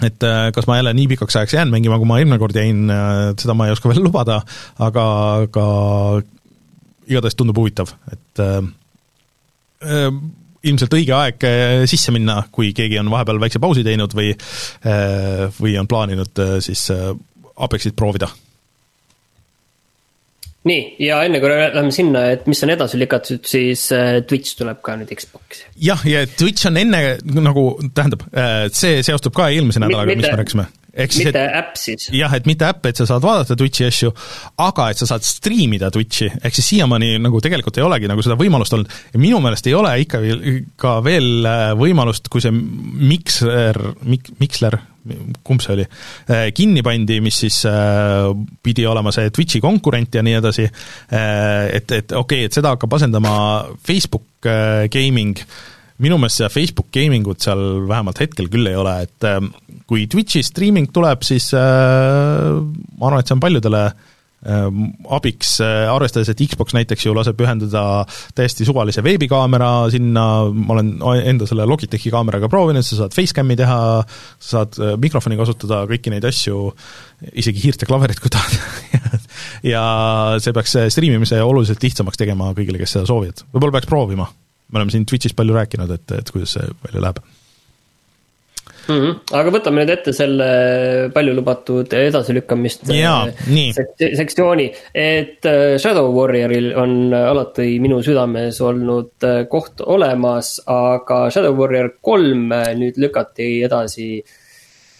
et 0.00 0.24
kas 0.56 0.64
ma 0.64 0.78
jälle 0.78 0.94
nii 0.96 1.10
pikaks 1.10 1.36
ajaks 1.36 1.58
jään 1.58 1.72
mängima, 1.72 1.98
kui 2.00 2.08
ma 2.08 2.20
eelmine 2.20 2.40
kord 2.40 2.56
jäin, 2.56 2.86
seda 3.36 3.56
ma 3.56 3.68
ei 3.68 3.74
oska 3.76 3.88
veel 3.92 4.04
lubada, 4.06 4.40
aga, 4.80 5.06
aga 5.44 5.66
igatahes 7.10 7.36
tundub 7.36 7.60
huvitav, 7.60 7.92
et 8.12 8.44
Ehm, 9.80 10.18
ilmselt 10.68 10.94
õige 10.96 11.16
aeg 11.16 11.48
eh, 11.48 11.86
sisse 11.90 12.12
minna, 12.14 12.40
kui 12.52 12.74
keegi 12.76 13.00
on 13.00 13.10
vahepeal 13.12 13.40
väikse 13.42 13.62
pausi 13.62 13.84
teinud 13.86 14.14
või 14.16 14.30
eh, 14.34 15.44
või 15.56 15.74
on 15.80 15.88
plaaninud 15.90 16.44
eh, 16.44 16.54
siis 16.64 16.86
Apexit 17.60 17.92
proovida. 17.96 18.28
nii, 20.64 20.80
ja 21.04 21.22
enne 21.24 21.40
kui 21.40 21.50
läheme 21.52 21.92
sinna, 21.92 22.26
et 22.34 22.46
mis 22.48 22.60
on 22.64 22.72
edasi 22.72 23.00
lükatud, 23.00 23.44
siis 23.48 23.86
Twitch 24.28 24.56
tuleb 24.56 24.80
ka 24.84 24.96
nüüd 25.00 25.12
Xbox'i. 25.12 25.68
jah, 25.88 26.04
ja 26.08 26.26
Twitch 26.28 26.68
on 26.68 26.80
enne 26.80 27.18
nagu, 27.40 27.64
tähendab, 27.96 28.24
see 28.76 29.00
seostub 29.04 29.36
ka 29.36 29.50
eelmise 29.52 29.82
nädalaga, 29.82 30.16
mis 30.16 30.28
me 30.28 30.38
rääkisime 30.40 30.68
ehk 30.94 31.14
siis 31.14 31.28
mitte 31.28 31.42
äpp 31.60 31.78
siis? 31.78 32.08
jah, 32.14 32.32
et 32.36 32.46
mitte 32.48 32.66
äpp, 32.66 32.90
et 32.90 33.00
sa 33.00 33.06
saad 33.08 33.22
vaadata 33.24 33.56
Twitch'i 33.58 33.86
asju, 33.86 34.10
aga 34.64 34.90
et 34.90 35.00
sa 35.00 35.08
saad 35.12 35.24
striimida 35.26 35.90
Twitch'i, 35.94 36.30
ehk 36.40 36.56
siis 36.56 36.72
siiamaani 36.74 37.14
nagu 37.22 37.40
tegelikult 37.42 37.78
ei 37.78 37.86
olegi 37.86 38.10
nagu 38.10 38.24
seda 38.26 38.38
võimalust 38.40 38.76
olnud 38.76 38.94
ja 39.14 39.22
minu 39.22 39.40
meelest 39.44 39.70
ei 39.70 39.76
ole 39.78 39.94
ikka 40.04 40.22
veel, 40.24 40.44
ka 40.80 40.96
veel 41.06 41.48
äh, 41.48 41.64
võimalust, 41.78 42.30
kui 42.32 42.42
see 42.44 42.54
Mixer, 42.54 43.78
Mik-, 44.08 44.32
Mixler, 44.42 44.78
kumb 45.46 45.62
see 45.64 45.74
oli, 45.78 45.86
äh, 46.30 46.46
kinni 46.56 46.84
pandi, 46.86 47.20
mis 47.24 47.40
siis 47.44 47.62
äh, 47.70 48.28
pidi 48.62 48.86
olema 48.88 49.14
see 49.14 49.32
Twitch'i 49.34 49.62
konkurent 49.64 50.18
ja 50.18 50.24
nii 50.26 50.38
edasi, 50.40 50.66
et, 50.66 51.90
et 51.90 52.12
okei 52.12 52.44
okay,, 52.44 52.48
et 52.48 52.56
seda 52.56 52.74
hakkab 52.74 52.98
asendama 52.98 53.34
Facebook 53.86 54.26
Gaming, 54.40 55.36
minu 56.00 56.20
meelest 56.20 56.40
seda 56.40 56.52
Facebook 56.52 56.90
gaming 56.94 57.26
ut 57.30 57.42
seal 57.44 57.60
vähemalt 57.88 58.22
hetkel 58.22 58.48
küll 58.52 58.70
ei 58.70 58.78
ole, 58.78 58.94
et 59.06 59.28
äh, 59.28 59.40
kui 59.90 60.06
Twitch'i 60.10 60.42
streaming 60.46 60.90
tuleb, 60.94 61.26
siis 61.26 61.50
äh, 61.56 62.56
ma 62.56 63.10
arvan, 63.10 63.20
et 63.20 63.28
see 63.28 63.36
on 63.36 63.42
paljudele 63.42 63.82
äh, 63.90 64.80
abiks, 65.16 65.58
arvestades, 65.60 66.32
et 66.32 66.42
Xbox 66.48 66.74
näiteks 66.76 67.04
ju 67.04 67.14
laseb 67.16 67.40
ühendada 67.44 67.84
täiesti 68.36 68.64
suvalise 68.68 69.04
veebikaamera 69.04 69.70
sinna, 69.92 70.26
ma 70.48 70.76
olen 70.78 70.94
enda 71.34 71.48
selle 71.50 71.68
Logitechi 71.68 72.12
kaameraga 72.14 72.48
proovinud, 72.52 72.86
sa 72.86 73.02
saad 73.02 73.16
facecam'i 73.16 73.58
teha, 73.60 73.80
sa 74.40 74.50
saad 74.56 75.00
mikrofoni 75.04 75.40
kasutada, 75.40 75.84
kõiki 75.90 76.14
neid 76.14 76.28
asju, 76.28 76.68
isegi 77.32 77.66
hiirt 77.66 77.84
ja 77.84 77.90
klaverit, 77.90 78.22
kui 78.22 78.32
tahad 78.32 78.56
ja 79.74 79.82
see 80.40 80.56
peaks 80.56 80.78
striimimise 80.96 81.42
oluliselt 81.44 81.84
lihtsamaks 81.84 82.20
tegema 82.20 82.54
kõigile, 82.56 82.80
kes 82.80 82.96
seda 82.96 83.10
soovivad. 83.10 83.44
võib-olla 83.52 83.76
peaks 83.76 83.92
proovima 83.92 84.32
me 84.70 84.80
oleme 84.80 84.94
siin 84.94 85.06
Twitch'is 85.08 85.36
palju 85.36 85.56
rääkinud, 85.56 85.92
et, 85.98 86.16
et 86.18 86.32
kuidas 86.34 86.56
see 86.56 86.66
välja 86.86 87.06
läheb 87.06 87.22
mm. 88.88 88.98
-hmm. 88.98 89.14
aga 89.38 89.52
võtame 89.54 89.82
nüüd 89.82 89.92
ette 89.94 90.14
selle 90.16 90.48
palju 91.14 91.34
lubatud 91.36 91.94
edasilükkamist 92.00 92.90
sek 92.90 94.04
sektsiooni, 94.20 94.68
et 94.94 95.48
äh, 95.48 95.76
Shadow 95.78 96.10
Warrioril 96.16 96.72
on 96.78 97.14
alati 97.14 97.78
minu 97.82 98.00
südames 98.06 98.60
olnud 98.64 99.26
äh, 99.26 99.42
koht 99.50 99.82
olemas, 99.84 100.58
aga 100.66 101.22
Shadow 101.30 101.56
Warrior 101.58 101.94
kolm 102.02 102.52
äh, 102.56 102.70
nüüd 102.78 103.00
lükati 103.00 103.52
edasi 103.66 104.12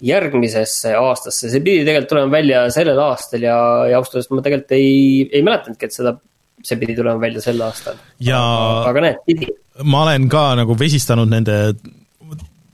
järgmisesse 0.01 0.95
aastasse, 0.97 1.51
see 1.53 1.61
pidi 1.61 1.85
tegelikult 1.85 2.15
tulema 2.15 2.33
välja 2.33 2.65
sellel 2.73 2.99
aastal 3.05 3.43
ja, 3.45 3.57
ja 3.91 3.99
ausalt 3.99 4.17
öeldes 4.17 4.31
ma 4.33 4.45
tegelikult 4.47 4.77
ei, 4.79 5.29
ei 5.29 5.43
mäletanudki, 5.45 5.91
et 5.91 5.97
seda 5.97 6.15
see 6.67 6.81
pidi 6.81 6.97
tulema 6.99 7.21
välja 7.23 7.43
sel 7.45 7.61
aastal. 7.65 8.01
ja 8.25 8.41
aga 8.91 9.07
näed, 9.07 9.23
pidi. 9.29 9.49
ma 9.85 10.05
olen 10.07 10.29
ka 10.33 10.51
nagu 10.61 10.77
vesistanud 10.79 11.31
nende 11.31 11.61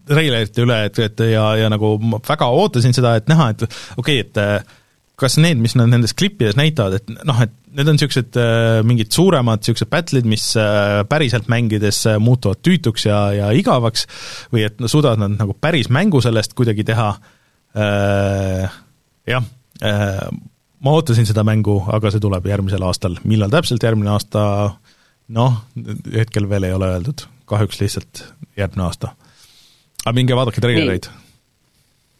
treilerite 0.06 0.62
üle, 0.62 0.80
et, 0.86 0.98
et 1.02 1.22
ja, 1.32 1.46
ja 1.58 1.70
nagu 1.72 1.96
ma 1.98 2.20
väga 2.22 2.48
ootasin 2.54 2.94
seda, 2.94 3.16
et 3.18 3.30
näha, 3.30 3.50
et 3.54 3.64
okei 3.98 4.20
okay,, 4.22 4.26
et 4.26 4.74
kas 5.16 5.38
need, 5.40 5.58
mis 5.64 5.72
nad 5.78 5.88
nendes 5.88 6.12
klippides 6.16 6.58
näitavad, 6.58 6.98
et 6.98 7.24
noh, 7.26 7.38
et 7.40 7.52
need 7.76 7.88
on 7.88 7.96
niisugused 7.96 8.36
äh, 8.40 8.80
mingid 8.86 9.12
suuremad 9.16 9.62
niisugused 9.62 9.88
battle'id, 9.92 10.28
mis 10.28 10.44
äh, 10.60 11.00
päriselt 11.08 11.48
mängides 11.52 12.02
muutuvad 12.22 12.60
tüütuks 12.64 13.08
ja, 13.08 13.20
ja 13.36 13.48
igavaks, 13.56 14.04
või 14.52 14.66
et 14.68 14.82
no 14.82 14.90
suudavad 14.92 15.22
nad 15.24 15.38
nagu 15.38 15.56
päris 15.60 15.88
mängu 15.92 16.20
sellest 16.24 16.54
kuidagi 16.58 16.84
teha 16.86 17.08
äh,, 17.76 18.76
jah 19.26 19.48
äh,, 19.82 20.28
ma 20.86 20.94
ootasin 20.94 21.26
seda 21.26 21.42
mängu, 21.46 21.80
aga 21.92 22.12
see 22.14 22.22
tuleb 22.22 22.46
järgmisel 22.46 22.84
aastal, 22.86 23.18
millal 23.26 23.50
täpselt 23.52 23.82
järgmine 23.82 24.12
aasta, 24.14 24.42
noh, 25.34 25.60
hetkel 26.14 26.46
veel 26.50 26.68
ei 26.68 26.74
ole 26.76 26.92
öeldud, 26.94 27.26
kahjuks 27.50 27.80
lihtsalt 27.82 28.22
järgmine 28.58 28.86
aasta. 28.86 29.14
aga 30.04 30.14
minge 30.14 30.36
vaadake 30.38 30.62
treilereid. 30.62 31.10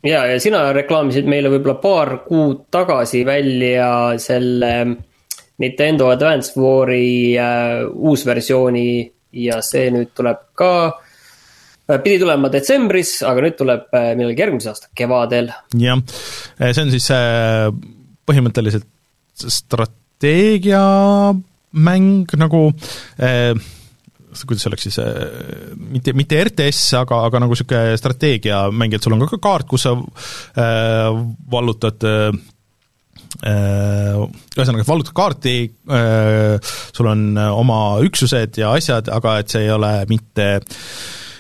ja, 0.06 0.26
ja 0.32 0.40
sina 0.42 0.64
reklaamisid 0.74 1.30
meile 1.30 1.52
võib-olla 1.54 1.78
paar 1.82 2.16
kuud 2.26 2.66
tagasi 2.74 3.22
välja 3.26 3.90
selle 4.22 4.72
Nintendo 5.62 6.10
Advance 6.12 6.58
War'i 6.60 7.38
äh, 7.40 7.86
uusversiooni 7.94 8.88
ja 9.46 9.62
see 9.64 9.88
nüüd 9.94 10.10
tuleb 10.16 10.42
ka 10.58 10.72
äh, 10.90 12.00
pidi 12.02 12.18
tulema 12.20 12.50
detsembris, 12.52 13.20
aga 13.24 13.46
nüüd 13.46 13.56
tuleb 13.62 13.94
äh, 13.94 14.12
millalgi 14.18 14.42
järgmise 14.42 14.74
aasta 14.74 14.90
kevadel. 14.96 15.52
jah, 15.80 16.02
see 16.58 16.82
on 16.82 16.92
siis 16.92 17.08
äh, 17.14 17.70
põhimõtteliselt 18.26 18.86
strateegiamäng 19.36 22.32
nagu 22.40 22.72
eh, 23.20 23.52
kuidas 24.46 24.66
oleks 24.68 24.82
siis 24.88 24.98
eh,, 25.02 25.14
mitte, 25.76 26.12
mitte 26.16 26.44
RTS, 26.48 26.80
aga, 27.02 27.16
aga 27.28 27.36
nagu 27.44 27.52
niisugune 27.54 27.96
strateegiamäng, 28.00 28.92
et 28.96 29.02
sul 29.04 29.14
on 29.16 29.26
ka 29.28 29.38
kaart, 29.42 29.66
kus 29.70 29.82
sa 29.88 29.92
eh, 29.96 31.08
vallutad 31.52 31.98
eh, 32.08 32.30
ühesõnaga, 33.36 34.84
vallutad 34.88 35.12
kaarti, 35.12 35.68
sul 36.96 37.06
on 37.10 37.20
oma 37.36 37.80
üksused 38.06 38.56
ja 38.62 38.70
asjad, 38.78 39.10
aga 39.12 39.30
et 39.42 39.48
see 39.52 39.66
ei 39.66 39.72
ole 39.74 39.90
mitte 40.08 40.46
äh, 40.56 40.62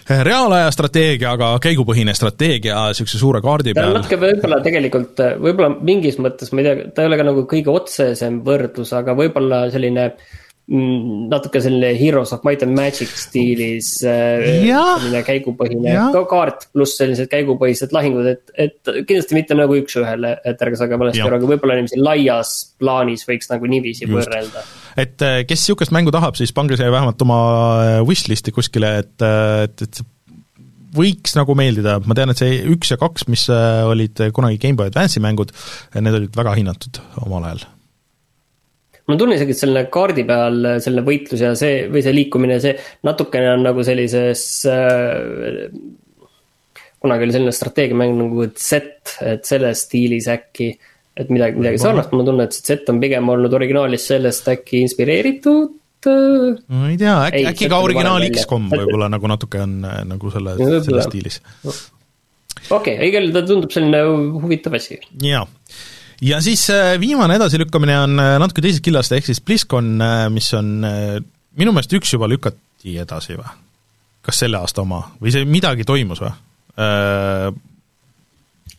reaalaja 0.06 0.70
strateegia, 0.74 1.32
aga 1.34 1.50
käigupõhine 1.62 2.14
strateegia 2.14 2.86
niisuguse 2.90 3.18
suure 3.20 3.42
kaardi 3.44 3.74
peal. 3.76 3.94
natuke 3.96 4.18
võib-olla 4.20 4.60
tegelikult, 4.64 5.22
võib-olla 5.42 5.70
mingis 5.80 6.20
mõttes, 6.22 6.52
ma 6.52 6.62
ei 6.62 6.68
tea, 6.68 6.90
ta 6.94 7.04
ei 7.04 7.10
ole 7.10 7.20
ka 7.20 7.26
nagu 7.26 7.46
kõige 7.50 7.72
otsesem 7.74 8.40
võrdlus, 8.46 8.92
aga 8.96 9.16
võib-olla 9.18 9.64
selline 9.74 10.08
mm, 10.12 10.45
natuke 10.66 11.60
selline 11.62 11.92
Heroes 11.94 12.32
of 12.34 12.42
Might 12.42 12.64
and 12.66 12.74
Magic 12.74 13.12
stiilis 13.14 13.92
äh, 14.02 14.64
selline 14.66 15.20
käigupõhine. 15.26 15.92
Ka 16.14 16.24
kaart 16.26 16.66
pluss 16.74 16.98
sellised 16.98 17.30
käigupõhised 17.30 17.94
lahingud, 17.94 18.26
et, 18.32 18.50
et 18.58 18.90
kindlasti 19.06 19.38
mitte 19.38 19.54
nagu 19.54 19.76
üks-ühele, 19.78 20.32
et 20.42 20.64
ärge 20.66 20.80
saage 20.80 20.98
valesti 20.98 21.22
aru, 21.22 21.38
aga 21.38 21.50
võib-olla 21.52 21.78
niiviisi 21.78 22.00
laias 22.02 22.56
plaanis 22.82 23.22
võiks 23.28 23.52
nagu 23.52 23.70
niiviisi 23.70 24.08
Just. 24.08 24.16
võrrelda. 24.18 24.64
Et 24.98 25.22
äh, 25.22 25.38
kes 25.46 25.62
niisugust 25.62 25.94
mängu 25.94 26.14
tahab, 26.14 26.34
siis 26.40 26.54
pange 26.56 26.80
see 26.80 26.90
vähemalt 26.90 27.22
oma 27.22 27.38
äh, 27.84 28.00
wishlist'i 28.08 28.54
kuskile, 28.56 28.90
et, 29.04 29.14
et, 29.22 29.86
et 29.86 30.02
võiks 30.98 31.38
nagu 31.38 31.54
meeldida, 31.54 32.00
ma 32.10 32.18
tean, 32.18 32.34
et 32.34 32.42
see 32.42 32.58
üks 32.74 32.90
ja 32.90 32.98
kaks, 32.98 33.28
mis 33.30 33.46
olid 33.52 34.18
kunagi 34.34 34.58
GameBoy 34.66 34.90
Advance'i 34.90 35.22
mängud, 35.22 35.54
need 35.94 36.22
olid 36.24 36.42
väga 36.42 36.58
hinnatud 36.58 37.02
omal 37.22 37.52
ajal 37.52 37.66
mul 39.06 39.14
on 39.14 39.20
tunne 39.20 39.36
isegi, 39.38 39.54
et 39.54 39.60
selline 39.60 39.84
kaardi 39.92 40.24
peal 40.26 40.72
selline 40.82 41.04
võitlus 41.06 41.44
ja 41.44 41.52
see 41.58 41.86
või 41.92 42.02
see 42.02 42.14
liikumine, 42.16 42.58
see 42.62 42.74
natukene 43.06 43.52
on 43.54 43.64
nagu 43.68 43.84
sellises 43.86 44.42
äh, 44.70 45.64
kunagi 47.02 47.26
oli 47.26 47.36
selline 47.36 47.54
strateegiamäng 47.54 48.18
nagu 48.18 48.50
Z, 48.50 48.82
et 49.22 49.46
selles 49.46 49.86
stiilis 49.86 50.28
äkki. 50.32 50.70
et 51.16 51.30
midagi, 51.32 51.56
midagi 51.56 51.78
sarnast, 51.80 52.10
mul 52.12 52.26
on 52.26 52.30
tunne, 52.32 52.44
et 52.44 52.56
see 52.56 52.66
Z 52.66 52.90
on 52.92 53.00
pigem 53.00 53.28
olnud 53.32 53.54
originaalis 53.56 54.06
sellest 54.10 54.48
äkki 54.52 54.82
inspireeritud 54.84 55.74
ma 56.06 56.90
ei 56.90 56.98
tea, 57.00 57.14
äkki, 57.30 57.44
äkki 57.50 57.68
ka 57.72 57.78
originaal 57.82 58.26
X-kom 58.28 58.68
võib-olla 58.70 59.08
nagu 59.10 59.30
natuke 59.30 59.62
on 59.64 59.78
nagu 60.10 60.30
selle, 60.34 60.54
selles 60.86 61.08
stiilis. 61.08 61.40
okei 61.64 62.98
okay,, 62.98 63.08
igal 63.08 63.26
juhul 63.26 63.34
ta 63.34 63.44
tundub 63.48 63.74
selline 63.74 64.02
huvitav 64.42 64.76
asi. 64.78 65.00
jaa 65.24 65.46
ja 66.24 66.40
siis 66.44 66.66
viimane 67.00 67.36
edasilükkamine 67.36 67.98
on 68.00 68.16
natuke 68.40 68.64
teisest 68.64 68.84
killast, 68.84 69.12
ehk 69.12 69.28
siis 69.28 69.42
BlizzCon, 69.44 69.94
mis 70.32 70.48
on 70.56 70.72
minu 71.56 71.72
meelest 71.72 71.94
üks 71.98 72.12
juba 72.16 72.28
lükati 72.30 72.98
edasi 73.02 73.36
või? 73.38 73.54
kas 74.26 74.42
selle 74.42 74.58
aasta 74.58 74.82
oma 74.82 75.04
või 75.22 75.32
see 75.34 75.46
midagi 75.48 75.86
toimus 75.86 76.20
või? 76.22 76.32
Äh, 76.82 77.46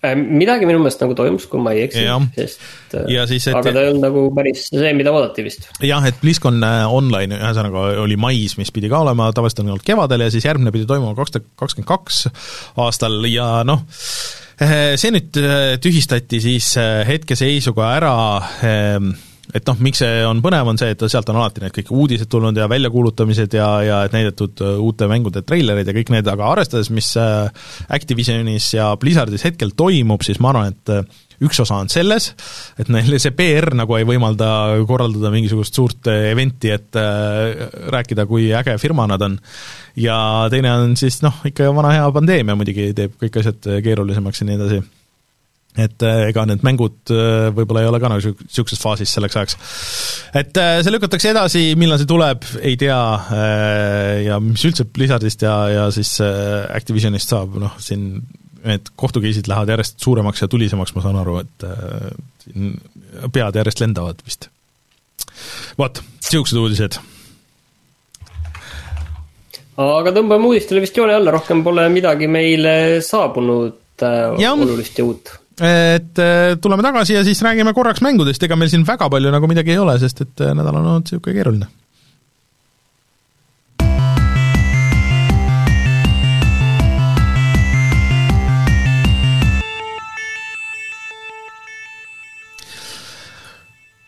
äh, 0.06 0.16
midagi 0.18 0.68
minu 0.68 0.82
meelest 0.84 1.02
nagu 1.02 1.16
toimus, 1.18 1.48
kui 1.50 1.62
ma 1.64 1.74
ei 1.76 1.86
eksi, 1.86 2.04
sest 2.36 2.98
äh, 3.00 3.08
ja 3.16 3.24
siis, 3.30 3.48
et, 3.48 3.56
aga 3.56 3.72
ta 3.72 3.86
ei 3.86 3.92
olnud 3.94 4.04
nagu 4.04 4.26
päris 4.36 4.68
see, 4.70 4.92
mida 4.98 5.14
oodati 5.16 5.46
vist. 5.48 5.70
jah, 5.84 6.04
et 6.10 6.20
BlizzCon 6.22 6.60
online 6.64 7.40
ühesõnaga 7.40 7.86
oli 8.04 8.20
mais, 8.20 8.58
mis 8.60 8.74
pidi 8.76 8.92
ka 8.92 9.02
olema, 9.06 9.32
tavaliselt 9.36 9.64
on 9.64 9.72
olnud 9.74 9.88
kevadel 9.88 10.28
ja 10.28 10.34
siis 10.34 10.46
järgmine 10.50 10.76
pidi 10.76 10.90
toimuma 10.90 11.16
kaks 11.18 11.38
tuhat 11.38 11.48
kakskümmend 11.64 11.90
kaks 11.94 12.26
aastal 12.84 13.24
ja 13.32 13.64
noh, 13.68 13.88
see 14.58 15.12
nüüd 15.14 15.38
tühistati 15.84 16.40
siis 16.42 16.72
hetkeseisuga 17.08 17.92
ära 18.00 18.14
et 19.56 19.68
noh, 19.68 19.78
miks 19.84 20.02
see 20.02 20.24
on 20.28 20.42
põnev, 20.44 20.68
on 20.68 20.80
see, 20.80 20.92
et 20.94 21.04
sealt 21.08 21.30
on 21.32 21.40
alati 21.40 21.64
need 21.64 21.76
kõik 21.76 21.92
uudised 21.96 22.30
tulnud 22.32 22.58
ja 22.60 22.68
väljakuulutamised 22.72 23.56
ja, 23.56 23.70
ja 23.86 24.00
näidatud 24.12 24.64
äh, 24.64 24.76
uute 24.84 25.08
mängude 25.10 25.44
treilerid 25.48 25.88
ja 25.88 25.96
kõik 25.96 26.12
need, 26.14 26.28
aga 26.32 26.52
arvestades, 26.52 26.92
mis 26.94 27.14
äh, 27.22 27.48
Activisionis 27.96 28.74
ja 28.76 28.92
Blizzardis 29.00 29.46
hetkel 29.48 29.72
toimub, 29.78 30.26
siis 30.28 30.42
ma 30.44 30.52
arvan, 30.52 30.76
et 30.76 30.94
äh, 30.94 31.24
üks 31.46 31.62
osa 31.62 31.80
on 31.84 31.92
selles, 31.92 32.32
et 32.82 32.90
neil 32.94 33.18
see 33.22 33.36
PR 33.38 33.72
nagu 33.78 33.98
ei 33.98 34.08
võimalda 34.08 34.50
korraldada 34.90 35.32
mingisugust 35.34 35.78
suurt 35.78 36.10
event'i, 36.12 36.74
et 36.74 36.98
äh, 37.00 37.68
rääkida, 37.94 38.28
kui 38.30 38.50
äge 38.58 38.78
firma 38.82 39.08
nad 39.10 39.24
on, 39.26 39.40
ja 40.00 40.20
teine 40.54 40.74
on 40.74 40.96
siis 41.00 41.22
noh, 41.26 41.44
ikka 41.48 41.70
vana 41.76 41.96
hea 41.96 42.12
pandeemia 42.16 42.58
muidugi 42.58 42.92
teeb 42.98 43.18
kõik 43.22 43.42
asjad 43.42 43.74
keerulisemaks 43.86 44.42
ja 44.42 44.50
nii 44.50 44.62
edasi 44.62 44.86
et 45.78 46.02
ega 46.02 46.42
need 46.50 46.64
mängud 46.66 47.12
võib-olla 47.54 47.84
ei 47.84 47.90
ole 47.92 48.00
ka 48.02 48.10
nagu 48.10 48.32
niisuguses 48.34 48.80
faasis 48.82 49.12
selleks 49.14 49.38
ajaks. 49.38 49.58
et 50.42 50.58
see 50.58 50.94
lükatakse 50.94 51.30
edasi, 51.36 51.62
millal 51.78 52.02
see 52.02 52.10
tuleb, 52.10 52.48
ei 52.66 52.74
tea, 52.82 52.98
ja 54.26 54.40
mis 54.42 54.66
üldse 54.66 54.88
Blizzardist 54.90 55.46
ja, 55.46 55.54
ja 55.70 55.86
siis 55.94 56.16
Activisionist 56.24 57.30
saab, 57.30 57.60
noh, 57.62 57.78
siin 57.84 58.10
need 58.68 58.92
kohtukeisid 58.96 59.50
lähevad 59.50 59.74
järjest 59.76 60.00
suuremaks 60.04 60.44
ja 60.44 60.50
tulisemaks, 60.52 60.96
ma 60.96 61.04
saan 61.06 61.20
aru, 61.22 61.40
et 61.44 61.68
siin 62.46 62.74
pead 63.34 63.60
järjest 63.62 63.84
lendavad 63.84 64.24
vist. 64.26 64.50
vot, 65.80 66.02
niisugused 66.28 66.60
uudised 66.62 67.00
aga 69.78 70.14
tõmbame 70.16 70.50
uudistele 70.50 70.82
vist 70.82 70.98
joone 70.98 71.18
alla, 71.18 71.34
rohkem 71.36 71.62
pole 71.66 71.86
midagi 71.94 72.30
meile 72.32 73.02
saabunud 73.06 74.06
ja. 74.42 74.54
olulist 74.54 74.98
ja 74.98 75.06
uut 75.06 75.34
et 75.58 76.20
äh, 76.22 76.54
tuleme 76.62 76.84
tagasi 76.86 77.16
ja 77.16 77.24
siis 77.26 77.42
räägime 77.42 77.74
korraks 77.74 78.02
mängudest, 78.06 78.44
ega 78.46 78.56
meil 78.56 78.70
siin 78.70 78.86
väga 78.86 79.10
palju 79.10 79.32
nagu 79.34 79.50
midagi 79.50 79.74
ei 79.74 79.82
ole, 79.82 79.98
sest 80.02 80.22
et 80.22 80.46
äh, 80.46 80.54
nädal 80.58 80.76
on 80.76 80.86
olnud 80.86 81.08
niisugune 81.08 81.34
keeruline 81.34 81.70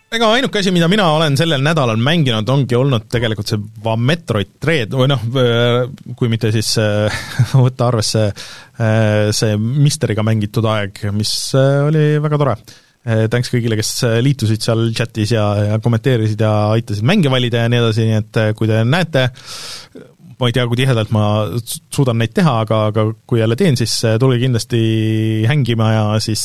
ega 0.10 0.30
ainuke 0.34 0.62
asi, 0.62 0.72
mida 0.74 0.88
mina 0.89 1.05
olen 1.14 1.38
sellel 1.38 1.62
nädalal 1.62 1.99
mänginud, 2.01 2.49
ongi 2.49 2.78
olnud 2.78 3.05
tegelikult 3.14 3.51
see 3.51 3.95
Metroid 4.10 4.55
Dread 4.62 4.93
või 4.97 5.10
noh, 5.12 5.22
kui 6.18 6.32
mitte 6.32 6.49
siis 6.55 6.72
äh, 6.82 7.20
võtta 7.66 7.89
arvesse 7.91 8.26
äh, 8.30 9.30
see 9.36 9.57
Misteriga 9.60 10.26
mängitud 10.26 10.66
aeg, 10.70 11.03
mis 11.16 11.34
äh, 11.57 11.82
oli 11.88 12.05
väga 12.24 12.41
tore. 12.41 12.60
Thanks 13.10 13.47
kõigile, 13.49 13.78
kes 13.80 14.03
liitusid 14.22 14.62
seal 14.62 14.89
chatis 14.93 15.32
ja, 15.32 15.43
ja 15.70 15.78
kommenteerisid 15.82 16.41
ja 16.43 16.49
aitasid 16.76 17.05
mänge 17.07 17.32
valida 17.32 17.64
ja 17.64 17.70
nii 17.72 17.80
edasi, 17.80 18.05
nii 18.05 18.18
et 18.20 18.39
kui 18.60 18.68
te 18.70 18.82
näete, 18.86 19.24
ma 20.36 20.49
ei 20.49 20.53
tea, 20.53 20.66
kui 20.70 20.78
tihedalt 20.78 21.14
ma 21.16 21.24
suudan 21.95 22.20
neid 22.20 22.36
teha, 22.36 22.57
aga, 22.66 22.82
aga 22.91 23.07
kui 23.24 23.39
jälle 23.39 23.57
teen, 23.57 23.80
siis 23.80 23.95
tulge 24.22 24.41
kindlasti 24.43 24.82
hängima 25.49 25.93
ja 25.95 26.03
siis, 26.22 26.43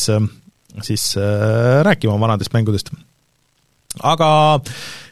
siis 0.87 1.09
rääkima 1.91 2.17
vanadest 2.23 2.55
mängudest 2.55 2.95
aga 4.03 4.31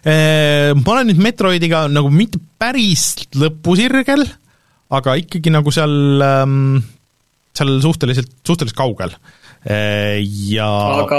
eh, 0.02 0.72
ma 0.74 0.94
olen 0.96 1.12
nüüd 1.12 1.22
Metroidiga 1.22 1.84
nagu 1.92 2.10
mitte 2.14 2.40
päris 2.58 3.12
lõpusirgel, 3.38 4.24
aga 4.92 5.18
ikkagi 5.20 5.52
nagu 5.54 5.74
seal 5.74 6.24
ähm,, 6.26 6.82
seal 7.56 7.78
suhteliselt, 7.84 8.34
suhteliselt 8.46 8.78
kaugel. 8.78 9.14
Eh, 9.62 10.18
ja 10.50 10.66
aga, 11.04 11.18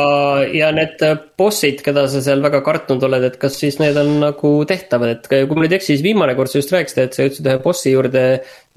ja 0.52 0.74
need 0.76 1.00
bossid, 1.40 1.80
keda 1.86 2.10
sa 2.12 2.20
seal 2.26 2.44
väga 2.44 2.60
kartnud 2.66 3.06
oled, 3.08 3.24
et 3.30 3.38
kas 3.40 3.56
siis 3.62 3.78
need 3.80 3.96
on 4.02 4.18
nagu 4.26 4.52
tehtavad, 4.68 5.14
et 5.16 5.30
kui 5.32 5.56
ma 5.56 5.64
nüüd 5.64 5.72
ei 5.72 5.80
eksi, 5.80 5.94
siis 5.94 6.04
viimane 6.04 6.36
kord 6.36 6.52
sa 6.52 6.60
just 6.60 6.74
rääkisid, 6.76 7.06
et 7.06 7.16
sa 7.16 7.24
jõudsid 7.24 7.48
ühe 7.48 7.62
bossi 7.64 7.94
juurde 7.94 8.26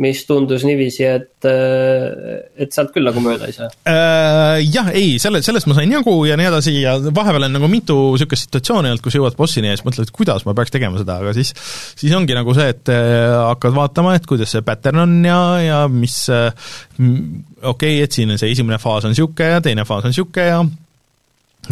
mis 0.02 0.18
tundus 0.28 0.64
niiviisi, 0.66 1.04
et, 1.08 1.46
äh, 1.48 2.42
et 2.60 2.74
sealt 2.74 2.92
küll 2.92 3.06
nagu 3.08 3.20
mööda 3.24 3.48
ei 3.48 3.54
saa 3.56 3.70
äh,. 3.88 4.60
Jah, 4.66 4.90
ei, 4.92 5.14
selle, 5.22 5.40
sellest 5.44 5.68
ma 5.70 5.76
sain 5.78 5.92
jagu 5.92 6.12
ja 6.28 6.36
nii 6.36 6.48
edasi 6.50 6.74
ja 6.82 6.96
vahepeal 7.00 7.48
on 7.48 7.56
nagu 7.56 7.70
mitu 7.72 7.96
niisugust 8.12 8.48
situatsiooni 8.48 8.90
olnud, 8.92 9.04
kus 9.04 9.16
jõuad 9.16 9.38
bossini 9.38 9.70
ja 9.70 9.78
siis 9.78 9.86
mõtled, 9.86 10.08
et 10.08 10.16
kuidas 10.16 10.44
ma 10.44 10.52
peaks 10.56 10.74
tegema 10.74 11.00
seda, 11.00 11.16
aga 11.24 11.32
siis 11.36 11.54
siis 11.56 12.12
ongi 12.16 12.36
nagu 12.36 12.56
see, 12.56 12.68
et 12.74 12.92
äh, 12.92 13.32
hakkad 13.54 13.76
vaatama, 13.76 14.16
et 14.18 14.28
kuidas 14.28 14.52
see 14.52 14.64
pattern 14.66 15.04
on 15.06 15.16
ja, 15.24 15.38
ja 15.64 15.78
mis 15.92 16.18
okei 16.28 17.64
okay,, 17.72 18.02
et 18.04 18.18
siin 18.18 18.36
see 18.36 18.52
esimene 18.52 18.80
faas 18.82 19.08
on 19.08 19.16
niisugune 19.16 19.56
ja 19.56 19.64
teine 19.64 19.88
faas 19.88 20.04
on 20.04 20.12
niisugune 20.12 20.50
ja 20.50 20.60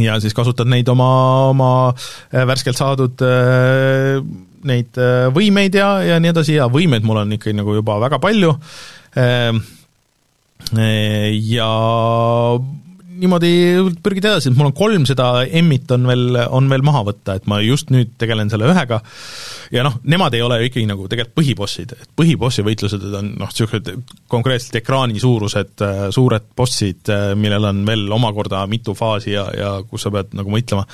ja 0.01 0.17
siis 0.19 0.35
kasutad 0.35 0.67
neid 0.67 0.89
oma, 0.91 1.13
oma 1.53 1.71
värskelt 2.33 2.81
saadud 2.81 3.21
neid 4.69 5.01
äh, 5.01 5.27
võimeid 5.35 5.77
ja, 5.79 5.97
ja 6.05 6.21
nii 6.23 6.33
edasi 6.35 6.59
ja 6.59 6.69
võimeid 6.73 7.07
mul 7.07 7.23
on 7.25 7.37
ikkagi 7.37 7.57
nagu 7.57 7.77
juba 7.77 7.99
väga 8.03 8.21
palju. 8.23 8.55
Ehm, 9.21 9.61
äh, 10.79 11.29
ja 11.51 11.69
niimoodi 13.15 13.51
pürgida 14.03 14.33
edasi, 14.33 14.51
et 14.51 14.59
mul 14.59 14.73
on 14.73 14.77
kolm 14.77 15.05
seda 15.07 15.29
M-it 15.61 15.93
on 15.95 16.09
veel, 16.09 16.39
on 16.51 16.67
veel 16.73 16.83
maha 16.87 17.05
võtta, 17.07 17.37
et 17.39 17.47
ma 17.51 17.61
just 17.63 17.93
nüüd 17.95 18.17
tegelen 18.19 18.51
selle 18.51 18.67
ühega. 18.73 18.99
Ja 19.75 19.85
noh, 19.87 20.01
nemad 20.11 20.35
ei 20.35 20.43
ole 20.45 20.59
ju 20.61 20.71
ikkagi 20.71 20.89
nagu 20.91 21.07
tegelikult 21.11 21.37
põhibossid, 21.39 21.95
et 21.95 22.11
põhibossi 22.19 22.65
võitlused 22.67 23.07
on 23.11 23.31
noh, 23.39 23.53
niisugused 23.53 23.93
konkreetselt 24.31 24.81
ekraani 24.83 25.23
suurused 25.23 25.87
äh, 25.87 26.03
suured 26.15 26.51
bossid, 26.59 27.13
millel 27.39 27.71
on 27.71 27.85
veel 27.87 28.05
omakorda 28.19 28.65
mitu 28.71 28.97
faasi 28.99 29.37
ja, 29.37 29.47
ja 29.55 29.73
kus 29.87 30.07
sa 30.07 30.13
pead 30.15 30.35
nagu 30.35 30.51
mõtlema, 30.51 30.89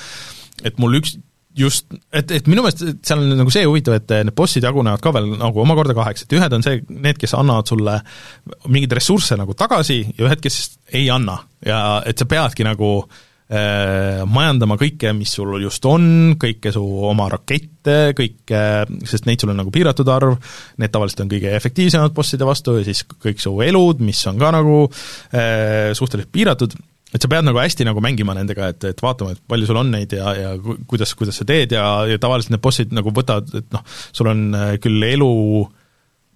et 0.66 0.76
mul 0.82 1.00
üks 1.00 1.16
just, 1.56 1.88
et, 2.12 2.30
et 2.30 2.50
minu 2.50 2.62
meelest 2.64 2.84
seal 3.06 3.22
on 3.22 3.32
nagu 3.40 3.52
see 3.52 3.64
huvitav, 3.66 3.96
et 3.98 4.12
need 4.20 4.34
bossid 4.36 4.64
jagunevad 4.66 5.02
ka 5.02 5.12
veel 5.16 5.32
nagu 5.40 5.64
omakorda 5.64 5.96
kaheks, 5.96 6.26
et 6.26 6.36
ühed 6.38 6.54
on 6.56 6.66
see, 6.66 6.82
need, 6.90 7.18
kes 7.20 7.34
annavad 7.38 7.70
sulle 7.70 7.96
mingeid 8.68 8.94
ressursse 9.00 9.38
nagu 9.40 9.56
tagasi 9.58 10.02
ja 10.04 10.28
ühed, 10.28 10.42
kes 10.42 10.60
ei 10.94 11.08
anna. 11.12 11.40
ja 11.66 12.00
et 12.06 12.18
sa 12.18 12.26
peadki 12.30 12.64
nagu 12.64 12.90
äh, 13.02 14.22
majandama 14.30 14.78
kõike, 14.80 15.12
mis 15.16 15.34
sul 15.36 15.56
just 15.64 15.84
on, 15.90 16.36
kõike 16.40 16.72
su 16.74 16.84
oma 17.10 17.26
rakette, 17.32 17.98
kõike, 18.16 18.62
sest 19.10 19.26
neid 19.28 19.42
sul 19.42 19.52
on 19.52 19.60
nagu 19.64 19.74
piiratud 19.74 20.08
arv, 20.12 20.38
need 20.80 20.94
tavaliselt 20.94 21.26
on 21.26 21.34
kõige 21.34 21.56
efektiivsemad 21.58 22.14
bosside 22.16 22.48
vastu 22.48 22.78
ja 22.78 22.86
siis 22.86 23.02
kõik 23.10 23.42
su 23.42 23.56
elud, 23.66 24.04
mis 24.06 24.22
on 24.30 24.38
ka 24.40 24.54
nagu 24.54 24.84
äh, 24.86 25.90
suhteliselt 25.98 26.32
piiratud 26.32 26.78
et 27.14 27.22
sa 27.22 27.30
pead 27.30 27.46
nagu 27.46 27.58
hästi 27.60 27.86
nagu 27.88 28.02
mängima 28.04 28.36
nendega, 28.38 28.70
et, 28.74 28.86
et 28.92 29.02
vaatama, 29.02 29.34
et 29.34 29.42
palju 29.50 29.70
sul 29.70 29.80
on 29.80 29.90
neid 29.94 30.14
ja, 30.16 30.34
ja 30.36 30.54
kuidas, 30.90 31.14
kuidas 31.18 31.40
sa 31.40 31.48
teed 31.48 31.74
ja, 31.74 31.84
ja 32.10 32.20
tavaliselt 32.22 32.54
need 32.54 32.64
bossid 32.64 32.96
nagu 32.96 33.12
võtavad, 33.14 33.50
et 33.62 33.68
noh, 33.74 33.84
sul 34.14 34.30
on 34.30 34.48
äh, 34.56 34.72
küll 34.82 35.06
elu 35.10 35.34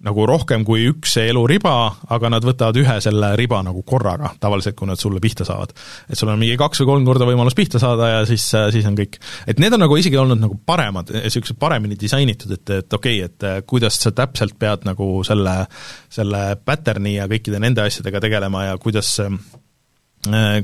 nagu 0.05 0.25
rohkem 0.27 0.65
kui 0.67 0.83
üks 0.89 1.15
eluriba, 1.21 1.71
aga 2.11 2.29
nad 2.29 2.43
võtavad 2.45 2.75
ühe 2.77 2.95
selle 3.01 3.31
riba 3.39 3.61
nagu 3.65 3.79
korraga, 3.87 4.33
tavaliselt 4.43 4.75
kui 4.77 4.89
nad 4.89 4.99
sulle 4.99 5.21
pihta 5.23 5.47
saavad. 5.47 5.71
et 6.09 6.19
sul 6.19 6.29
on 6.29 6.39
mingi 6.39 6.57
kaks 6.59 6.83
või 6.83 6.89
kolm 6.89 7.05
korda 7.07 7.27
võimalus 7.29 7.55
pihta 7.57 7.79
saada 7.81 8.09
ja 8.11 8.25
siis, 8.27 8.45
äh, 8.53 8.67
siis 8.75 8.85
on 8.85 8.97
kõik. 8.99 9.17
et 9.47 9.61
need 9.63 9.73
on 9.73 9.85
nagu 9.85 9.97
isegi 9.97 10.19
olnud 10.19 10.41
nagu 10.41 10.59
paremad, 10.65 11.13
niisugused 11.15 11.57
paremini 11.59 11.95
disainitud, 11.99 12.51
et, 12.51 12.69
et 12.81 12.99
okei 12.99 13.23
okay,, 13.23 13.31
et 13.31 13.47
äh, 13.47 13.61
kuidas 13.65 14.01
sa 14.03 14.11
täpselt 14.11 14.59
pead 14.59 14.83
nagu 14.85 15.23
selle, 15.23 15.61
selle 16.09 16.43
pattern'i 16.65 17.15
ja 17.15 17.29
kõikide 17.31 17.63
nende 17.63 17.87
asjadega 17.87 18.19
tegelema 18.27 18.67
ja 18.67 18.77
kuidas 18.77 19.15
Äh, 19.25 19.39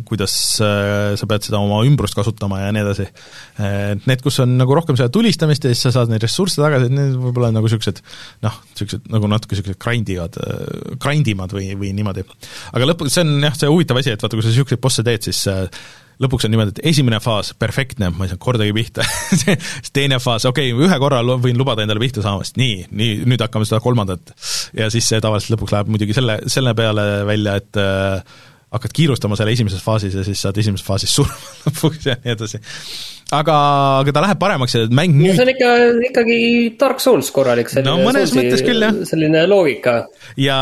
kuidas 0.08 0.34
äh, 0.64 1.14
sa 1.20 1.30
pead 1.30 1.48
seda 1.48 1.62
oma 1.62 1.82
ümbrust 1.88 2.18
kasutama 2.18 2.62
ja 2.64 2.74
nii 2.76 2.84
edasi. 2.86 3.08
et 3.62 4.08
need, 4.10 4.24
kus 4.26 4.42
on 4.44 4.58
nagu 4.60 4.76
rohkem 4.78 4.98
seda 5.00 5.12
tulistamist 5.14 5.66
ja 5.66 5.74
siis 5.74 5.86
sa 5.88 5.94
saad 5.96 6.12
neid 6.12 6.24
ressursse 6.26 6.62
tagasi, 6.62 6.90
et 6.90 6.98
need 6.98 7.18
võib-olla 7.22 7.52
nagu 7.56 7.70
niisugused 7.70 8.04
noh, 8.46 8.60
niisugused 8.74 9.10
nagu 9.14 9.32
natuke 9.32 9.58
niisugused 9.58 9.82
grindivad, 9.82 10.38
grindimad 11.02 11.56
või, 11.56 11.72
või 11.80 11.96
niimoodi. 11.98 12.26
aga 12.74 12.94
lõpuks 12.94 13.18
see 13.18 13.26
on 13.26 13.50
jah, 13.50 13.58
see 13.58 13.72
huvitav 13.72 14.02
asi, 14.02 14.16
et 14.16 14.24
vaata, 14.24 14.38
kui 14.38 14.46
sa 14.46 14.54
niisuguseid 14.54 14.84
bosse 14.84 15.06
teed, 15.06 15.30
siis 15.30 15.46
lõpuks 16.22 16.46
on 16.46 16.54
niimoodi, 16.54 16.76
et 16.76 16.92
esimene 16.92 17.20
faas, 17.24 17.52
perfektne, 17.58 18.12
ma 18.14 18.26
ei 18.26 18.32
saanud 18.32 18.44
kordagi 18.44 18.76
pihta 18.76 19.06
siis 19.42 19.94
teine 19.94 20.20
faas, 20.22 20.46
okei 20.50 20.72
okay,, 20.74 20.88
ühe 20.88 21.00
korra 21.02 21.22
võin 21.32 21.58
lubada 21.60 21.86
endale 21.86 22.04
pihta 22.04 22.24
saamast, 22.26 22.58
nii, 22.62 22.86
nii, 22.90 23.18
nüüd 23.30 23.42
hakkame 23.42 23.68
seda 23.68 23.82
kolmandat. 23.84 24.34
ja 24.78 24.90
siis 24.94 25.08
see 25.10 25.22
tavaliselt 25.24 25.56
lõpuks 25.56 25.76
läheb 25.76 25.92
muidugi 25.92 26.18
selle, 26.18 26.40
selle 26.52 26.76
peale 26.78 27.08
välja, 27.30 27.58
et 27.62 27.82
äh, 27.82 28.40
hakkad 28.72 28.94
kiirustama 28.96 29.36
seal 29.36 29.52
esimeses 29.52 29.82
faasis 29.84 30.14
ja 30.16 30.24
siis 30.24 30.42
saad 30.46 30.58
esimeses 30.62 30.86
faasis 30.88 31.12
surma 31.18 31.36
lõpuks 31.66 32.08
ja 32.08 32.16
nii 32.22 32.34
edasi. 32.36 32.62
aga, 33.36 33.56
aga 34.00 34.14
ta 34.16 34.24
läheb 34.24 34.40
paremaks 34.40 34.76
ja 34.78 34.86
mäng 34.96 35.18
nüüd 35.20 35.36
see 35.36 35.44
on 35.44 35.52
ikka, 35.52 35.72
ikkagi 36.08 36.38
Dark 36.80 37.04
Souls 37.04 37.32
korralik 37.36 37.72
no 37.84 37.98
mõnes 38.00 38.32
Soulsi, 38.32 38.40
mõttes 38.40 38.64
küll, 38.64 38.86
jah. 38.86 39.02
selline 39.10 39.44
loogika. 39.52 39.98
ja 40.40 40.60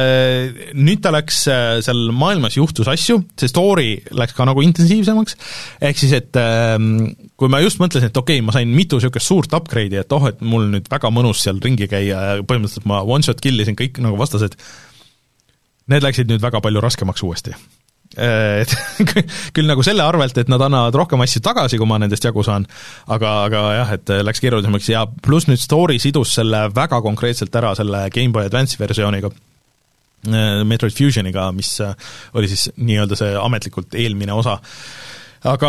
äh, 0.00 0.72
nüüd 0.72 1.04
ta 1.04 1.12
läks, 1.12 1.42
äh, 1.52 1.76
seal 1.84 2.06
maailmas 2.16 2.56
juhtus 2.56 2.88
asju, 2.92 3.20
see 3.40 3.52
story 3.52 3.90
läks 4.16 4.36
ka 4.36 4.48
nagu 4.48 4.64
intensiivsemaks, 4.64 5.36
ehk 5.84 6.00
siis 6.00 6.16
et 6.16 6.40
ähm, 6.40 7.10
kui 7.40 7.52
ma 7.52 7.60
just 7.60 7.82
mõtlesin, 7.82 8.08
et 8.08 8.16
okei 8.24 8.40
okay,, 8.40 8.46
ma 8.46 8.56
sain 8.56 8.72
mitu 8.72 8.96
niisugust 8.96 9.28
suurt 9.28 9.60
upgrade'i, 9.60 10.00
et 10.00 10.16
oh, 10.16 10.30
et 10.32 10.40
mul 10.40 10.70
nüüd 10.72 10.88
väga 10.92 11.12
mõnus 11.12 11.44
seal 11.44 11.60
ringi 11.60 11.88
käia 11.90 12.24
ja 12.24 12.40
põhimõtteliselt 12.40 12.88
ma 12.88 13.04
one-shot 13.04 13.44
kill 13.44 13.60
isin 13.60 13.76
kõik 13.76 14.00
nagu 14.00 14.16
vastased, 14.20 14.56
need 15.90 16.06
läksid 16.06 16.30
nüüd 16.30 16.42
väga 16.42 16.62
palju 16.64 16.82
raskemaks 16.84 17.24
uuesti. 17.26 17.54
Äh, 18.18 18.64
et 18.64 18.72
küll 19.54 19.68
nagu 19.70 19.84
selle 19.86 20.02
arvelt, 20.02 20.38
et 20.40 20.48
nad 20.50 20.62
annavad 20.66 20.96
rohkem 20.98 21.22
asju 21.22 21.42
tagasi, 21.46 21.78
kui 21.78 21.86
ma 21.86 22.00
nendest 22.02 22.24
jagu 22.26 22.42
saan, 22.46 22.66
aga, 23.06 23.34
aga 23.46 23.60
jah, 23.76 23.92
et 23.94 24.10
läks 24.26 24.42
keerulisemaks 24.42 24.90
ja 24.90 25.04
pluss 25.22 25.46
nüüd 25.46 25.62
story 25.62 26.00
sidus 26.02 26.34
selle 26.40 26.66
väga 26.74 26.98
konkreetselt 27.04 27.54
ära 27.60 27.70
selle 27.78 28.08
GameBoy 28.10 28.48
Advance'i 28.50 28.82
versiooniga, 28.82 29.30
äh, 30.26 30.64
Metroid 30.66 30.96
Fusioniga, 30.96 31.46
mis 31.54 31.76
äh, 31.86 31.94
oli 32.34 32.50
siis 32.50 32.66
nii-öelda 32.82 33.18
see 33.20 33.30
ametlikult 33.38 33.94
eelmine 33.94 34.34
osa. 34.34 34.58
Aga 35.50 35.68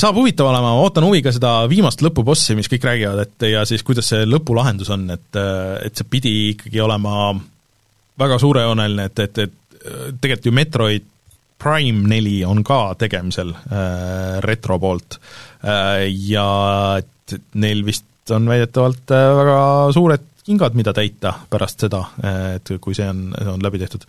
saab 0.00 0.16
huvitav 0.16 0.46
olema, 0.48 0.70
ma 0.72 0.86
ootan 0.86 1.04
huviga 1.04 1.28
seda 1.34 1.66
viimast 1.68 2.00
lõpubossi, 2.00 2.54
mis 2.56 2.70
kõik 2.72 2.86
räägivad, 2.86 3.18
et 3.26 3.50
ja 3.50 3.66
siis 3.68 3.82
kuidas 3.84 4.08
see 4.14 4.22
lõpulahendus 4.24 4.88
on, 4.94 5.10
et, 5.12 5.28
et 5.84 5.98
see 5.98 6.08
pidi 6.08 6.32
ikkagi 6.54 6.80
olema 6.86 7.34
väga 8.18 8.38
suurejooneline, 8.38 9.04
et, 9.10 9.18
et, 9.18 9.38
et 9.38 10.18
tegelikult 10.20 10.50
ju 10.50 10.54
Metroid 10.56 11.14
Prime 11.58 12.06
neli 12.08 12.44
on 12.46 12.62
ka 12.66 12.94
tegemisel 12.98 13.50
äh, 13.50 14.38
retro 14.44 14.78
poolt 14.78 15.18
äh, 15.64 16.06
ja 16.30 16.48
et 17.00 17.34
neil 17.58 17.82
vist 17.86 18.30
on 18.34 18.46
väidetavalt 18.48 19.10
äh, 19.10 19.30
väga 19.40 19.60
suured 19.96 20.26
kingad, 20.48 20.76
mida 20.78 20.94
täita 20.96 21.34
pärast 21.50 21.82
seda, 21.84 22.04
äh, 22.22 22.54
et 22.56 22.72
kui 22.80 22.96
see 22.96 23.08
on, 23.10 23.32
on 23.54 23.64
läbi 23.64 23.80
tehtud. 23.82 24.06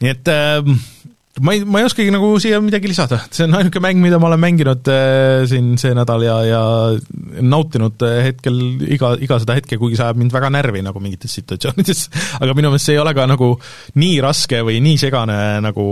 nii 0.00 0.14
et 0.14 0.32
äh, 0.32 0.72
ma 1.44 1.52
ei, 1.52 1.62
ma 1.68 1.80
ei 1.80 1.86
oskagi 1.88 2.12
nagu 2.14 2.30
siia 2.42 2.60
midagi 2.64 2.88
lisada, 2.90 3.18
see 3.28 3.44
on 3.46 3.56
ainuke 3.58 3.80
mäng, 3.82 4.00
mida 4.02 4.20
ma 4.22 4.30
olen 4.30 4.40
mänginud 4.40 4.88
äh, 4.92 5.44
siin 5.50 5.74
see 5.80 5.94
nädal 5.96 6.24
ja, 6.24 6.36
ja 6.48 6.62
nautinud 7.44 8.04
äh, 8.06 8.20
hetkel 8.30 8.60
iga, 8.96 9.14
iga 9.22 9.40
seda 9.42 9.56
hetke, 9.58 9.78
kuigi 9.80 9.98
see 9.98 10.06
ajab 10.06 10.20
mind 10.22 10.36
väga 10.36 10.50
närvi 10.54 10.84
nagu 10.86 11.02
mingites 11.04 11.36
situatsioonides, 11.36 12.06
aga 12.42 12.56
minu 12.56 12.72
meelest 12.72 12.88
see 12.88 12.96
ei 12.96 13.02
ole 13.02 13.12
ka 13.16 13.28
nagu 13.28 13.52
nii 14.00 14.20
raske 14.24 14.62
või 14.66 14.80
nii 14.84 15.00
segane 15.02 15.38
nagu 15.64 15.86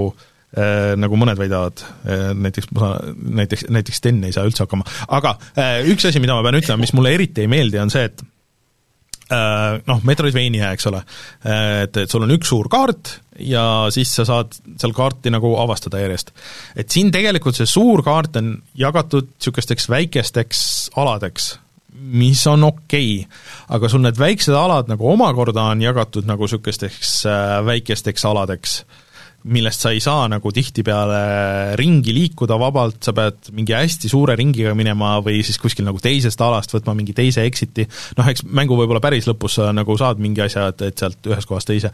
äh, 0.56 0.94
nagu 1.00 1.20
mõned 1.20 1.40
väidavad, 1.40 1.84
äh, 2.08 2.30
näiteks 2.32 2.70
ma 2.72 2.86
saan, 2.86 3.24
näiteks, 3.42 3.68
näiteks 3.74 4.00
Sten 4.00 4.22
ei 4.24 4.36
saa 4.36 4.46
üldse 4.48 4.64
hakkama, 4.64 4.88
aga 5.12 5.36
äh, 5.60 5.82
üks 5.92 6.08
asi, 6.08 6.22
mida 6.24 6.36
ma 6.36 6.46
pean 6.46 6.60
ütlema, 6.62 6.80
mis 6.86 6.94
mulle 6.96 7.12
eriti 7.16 7.44
ei 7.44 7.52
meeldi, 7.52 7.82
on 7.84 7.92
see, 7.92 8.08
et 8.08 8.24
noh, 9.30 10.00
Metroidvania, 10.04 10.72
eks 10.74 10.88
ole, 10.90 11.00
et, 11.44 11.96
et 11.96 12.10
sul 12.10 12.26
on 12.26 12.34
üks 12.34 12.50
suur 12.52 12.68
kaart 12.72 13.14
ja 13.40 13.64
siis 13.94 14.12
sa 14.14 14.26
saad 14.28 14.54
seal 14.78 14.94
kaarti 14.94 15.32
nagu 15.32 15.54
avastada 15.58 16.02
järjest. 16.02 16.32
et 16.76 16.90
siin 16.90 17.10
tegelikult 17.14 17.56
see 17.56 17.66
suur 17.66 18.02
kaart 18.06 18.36
on 18.40 18.56
jagatud 18.78 19.32
niisugusteks 19.32 19.88
väikesteks 19.90 20.60
aladeks, 21.00 21.54
mis 21.94 22.44
on 22.50 22.68
okei 22.68 23.24
okay., 23.24 23.38
aga 23.76 23.88
sul 23.88 24.04
need 24.04 24.18
väiksed 24.20 24.54
alad 24.54 24.90
nagu 24.92 25.08
omakorda 25.10 25.70
on 25.72 25.82
jagatud 25.82 26.28
nagu 26.28 26.46
niisugusteks 26.46 27.16
äh, 27.30 27.56
väikesteks 27.66 28.28
aladeks 28.28 28.82
millest 29.44 29.82
sa 29.84 29.90
ei 29.92 30.00
saa 30.00 30.24
nagu 30.32 30.48
tihtipeale 30.54 31.74
ringi 31.76 32.14
liikuda 32.16 32.56
vabalt, 32.60 32.96
sa 33.04 33.12
pead 33.16 33.50
mingi 33.52 33.74
hästi 33.76 34.08
suure 34.08 34.36
ringiga 34.40 34.72
minema 34.76 35.18
või 35.24 35.42
siis 35.44 35.58
kuskil 35.60 35.84
nagu 35.84 36.00
teisest 36.00 36.40
alast 36.40 36.72
võtma 36.72 36.94
mingi 36.96 37.12
teise 37.16 37.44
exit'i, 37.44 37.84
noh 38.16 38.30
eks 38.30 38.46
mängu 38.48 38.78
võib-olla 38.78 39.02
päris 39.04 39.28
lõpus 39.28 39.58
sa 39.58 39.68
nagu 39.76 39.96
saad 40.00 40.22
mingi 40.22 40.40
asja, 40.44 40.70
et, 40.72 40.86
et 40.88 41.02
sealt 41.02 41.28
ühest 41.28 41.50
kohast 41.50 41.68
teise. 41.68 41.90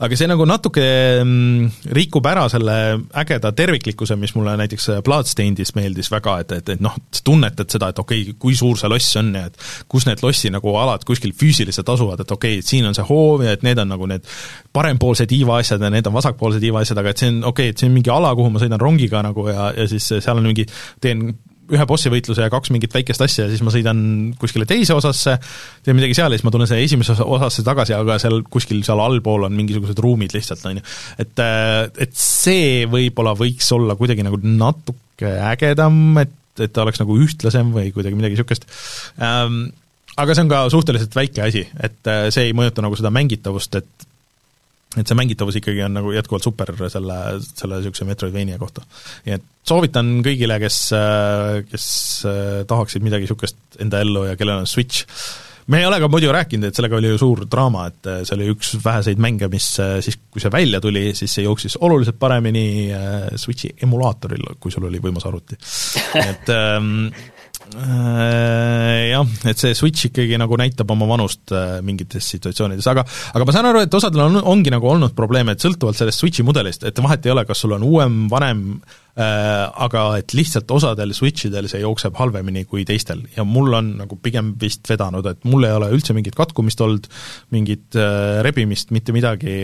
aga 0.00 0.16
see 0.16 0.30
nagu 0.30 0.46
natuke 0.48 0.86
mm, 1.20 1.90
rikub 1.98 2.30
ära 2.30 2.46
selle 2.52 2.78
ägeda 3.12 3.52
terviklikkuse, 3.56 4.16
mis 4.16 4.32
mulle 4.38 4.56
näiteks 4.62 4.88
Bloodstainedis 5.04 5.74
meeldis 5.76 6.08
väga, 6.12 6.38
et, 6.46 6.56
et, 6.62 6.74
et 6.78 6.84
noh, 6.84 6.96
sa 7.12 7.26
tunnetad 7.26 7.76
seda, 7.76 7.92
et 7.92 8.00
okei 8.00 8.24
okay,, 8.24 8.38
kui 8.40 8.56
suur 8.56 8.80
see 8.80 8.88
loss 8.88 9.20
on 9.20 9.34
ja 9.36 9.44
et 9.50 9.60
kus 9.84 10.08
need 10.08 10.24
lossi 10.24 10.48
nagu 10.54 10.72
alad 10.80 11.04
kuskil 11.04 11.36
füüsiliselt 11.36 11.92
asuvad, 11.92 12.24
et 12.24 12.32
okei 12.32 12.56
okay,, 12.56 12.64
et 12.64 12.72
siin 12.72 12.88
on 12.88 12.96
see 12.96 13.04
hoov 13.04 13.44
ja 13.44 13.52
et 13.52 13.68
need 13.68 13.84
on 13.84 13.92
nagu 13.92 14.08
need 14.08 14.24
parempoolse 14.72 15.28
tiiva 15.28 15.60
asjad 15.60 15.82
ja 15.84 15.92
need 15.92 16.08
on 16.08 16.16
vasakpoolse 16.16 16.60
tiiva 16.62 16.80
asjad, 16.80 16.85
aga 16.94 17.10
et 17.10 17.22
see 17.22 17.32
on 17.32 17.42
okei 17.42 17.50
okay,, 17.50 17.74
et 17.74 17.82
see 17.82 17.90
on 17.90 17.96
mingi 17.96 18.12
ala, 18.12 18.30
kuhu 18.38 18.52
ma 18.54 18.62
sõidan 18.62 18.82
rongiga 18.82 19.24
nagu 19.26 19.48
ja, 19.50 19.72
ja 19.76 19.88
siis 19.90 20.06
seal 20.14 20.38
on 20.38 20.46
mingi, 20.46 20.66
teen 21.02 21.32
ühe 21.74 21.86
bossi 21.88 22.10
võitluse 22.12 22.44
ja 22.44 22.52
kaks 22.52 22.70
mingit 22.74 22.92
väikest 22.94 23.22
asja 23.24 23.46
ja 23.46 23.50
siis 23.50 23.62
ma 23.66 23.72
sõidan 23.74 24.00
kuskile 24.38 24.66
teise 24.68 24.94
osasse, 24.94 25.36
teen 25.84 25.98
midagi 25.98 26.14
seal 26.18 26.30
ja 26.30 26.38
siis 26.38 26.46
ma 26.46 26.52
tulen 26.54 26.70
selle 26.70 26.86
esimesse 26.86 27.16
osasse 27.22 27.64
tagasi, 27.66 27.96
aga 27.96 28.18
seal 28.22 28.44
kuskil 28.52 28.84
seal 28.86 29.02
allpool 29.02 29.48
on 29.48 29.56
mingisugused 29.58 29.98
ruumid 30.02 30.34
lihtsalt, 30.36 30.62
on 30.70 30.78
ju. 30.80 30.84
et, 31.24 31.42
et 32.06 32.14
see 32.20 32.84
võib-olla 32.90 33.34
võiks 33.38 33.72
olla 33.74 33.98
kuidagi 33.98 34.26
nagu 34.26 34.38
natuke 34.44 35.32
ägedam, 35.50 36.20
et, 36.22 36.36
et 36.62 36.74
ta 36.74 36.84
oleks 36.86 37.02
nagu 37.02 37.18
ühtlasem 37.24 37.74
või 37.74 37.90
kuidagi 37.94 38.18
midagi 38.18 38.36
niisugust 38.36 38.68
ähm, 39.18 39.64
aga 40.16 40.36
see 40.36 40.46
on 40.46 40.52
ka 40.52 40.66
suhteliselt 40.72 41.18
väike 41.18 41.42
asi, 41.48 41.66
et 41.82 42.14
see 42.30 42.48
ei 42.48 42.54
mõjuta 42.56 42.84
nagu 42.84 42.98
seda 42.98 43.10
mängitavust, 43.14 43.82
et 43.82 44.12
et 44.96 45.06
see 45.08 45.18
mängitavus 45.18 45.58
ikkagi 45.60 45.82
on 45.86 45.98
nagu 45.98 46.12
jätkuvalt 46.14 46.46
super 46.46 46.72
selle, 46.92 47.18
selle 47.46 47.80
niisuguse 47.80 48.06
Metroidvania 48.08 48.60
kohta. 48.60 48.84
nii 49.26 49.36
et 49.36 49.48
soovitan 49.66 50.20
kõigile, 50.24 50.60
kes, 50.62 50.78
kes 51.70 51.88
tahaksid 52.70 53.04
midagi 53.04 53.26
niisugust 53.26 53.82
enda 53.82 54.00
ellu 54.04 54.24
ja 54.28 54.38
kellel 54.38 54.62
on 54.62 54.70
Switch, 54.70 55.04
me 55.66 55.80
ei 55.82 55.86
ole 55.88 55.98
ka 55.98 56.08
muidu 56.10 56.30
rääkinud, 56.34 56.68
et 56.68 56.78
sellega 56.78 57.00
oli 57.00 57.10
ju 57.10 57.18
suur 57.18 57.42
draama, 57.50 57.88
et 57.90 58.10
see 58.22 58.36
oli 58.36 58.50
üks 58.54 58.76
väheseid 58.84 59.20
mänge, 59.22 59.48
mis 59.50 59.66
siis, 59.76 60.20
kui 60.30 60.42
see 60.42 60.52
välja 60.54 60.80
tuli, 60.82 61.08
siis 61.18 61.34
see 61.34 61.46
jooksis 61.46 61.78
oluliselt 61.82 62.20
paremini 62.22 62.66
Switchi 63.34 63.72
emulaatoril, 63.82 64.54
kui 64.62 64.74
sul 64.74 64.86
oli 64.86 65.02
võimas 65.02 65.26
arvuti. 65.26 65.58
et 66.22 66.54
Äh, 66.56 67.34
jah, 67.74 69.32
et 69.50 69.60
see 69.60 69.74
Switch 69.76 70.08
ikkagi 70.08 70.38
nagu 70.40 70.58
näitab 70.60 70.90
oma 70.94 71.08
vanust 71.10 71.52
äh, 71.54 71.78
mingites 71.84 72.28
situatsioonides, 72.34 72.86
aga 72.92 73.04
aga 73.06 73.46
ma 73.46 73.54
saan 73.54 73.70
aru, 73.70 73.82
et 73.84 73.96
osadel 73.98 74.22
on, 74.26 74.38
ongi 74.54 74.72
nagu 74.72 74.88
olnud 74.90 75.16
probleeme, 75.18 75.56
et 75.56 75.64
sõltuvalt 75.64 75.98
sellest 75.98 76.22
Switchi 76.22 76.46
mudelist, 76.46 76.86
et 76.86 77.02
vahet 77.02 77.26
ei 77.26 77.34
ole, 77.34 77.46
kas 77.48 77.64
sul 77.64 77.74
on 77.76 77.86
uuem, 77.86 78.26
vanem 78.32 78.62
äh,, 78.78 79.66
aga 79.86 80.06
et 80.20 80.36
lihtsalt 80.36 80.70
osadel 80.76 81.14
Switchidel 81.16 81.70
see 81.72 81.82
jookseb 81.82 82.16
halvemini 82.20 82.66
kui 82.68 82.86
teistel. 82.88 83.24
Ja 83.36 83.46
mul 83.48 83.74
on 83.76 83.94
nagu 84.02 84.18
pigem 84.22 84.54
vist 84.60 84.86
vedanud, 84.90 85.26
et 85.30 85.42
mul 85.48 85.66
ei 85.66 85.76
ole 85.76 85.90
üldse 85.96 86.16
mingit 86.16 86.38
katkumist 86.38 86.82
olnud, 86.86 87.10
mingit 87.54 87.98
äh, 87.98 88.42
rebimist, 88.46 88.94
mitte 88.94 89.14
midagi, 89.16 89.56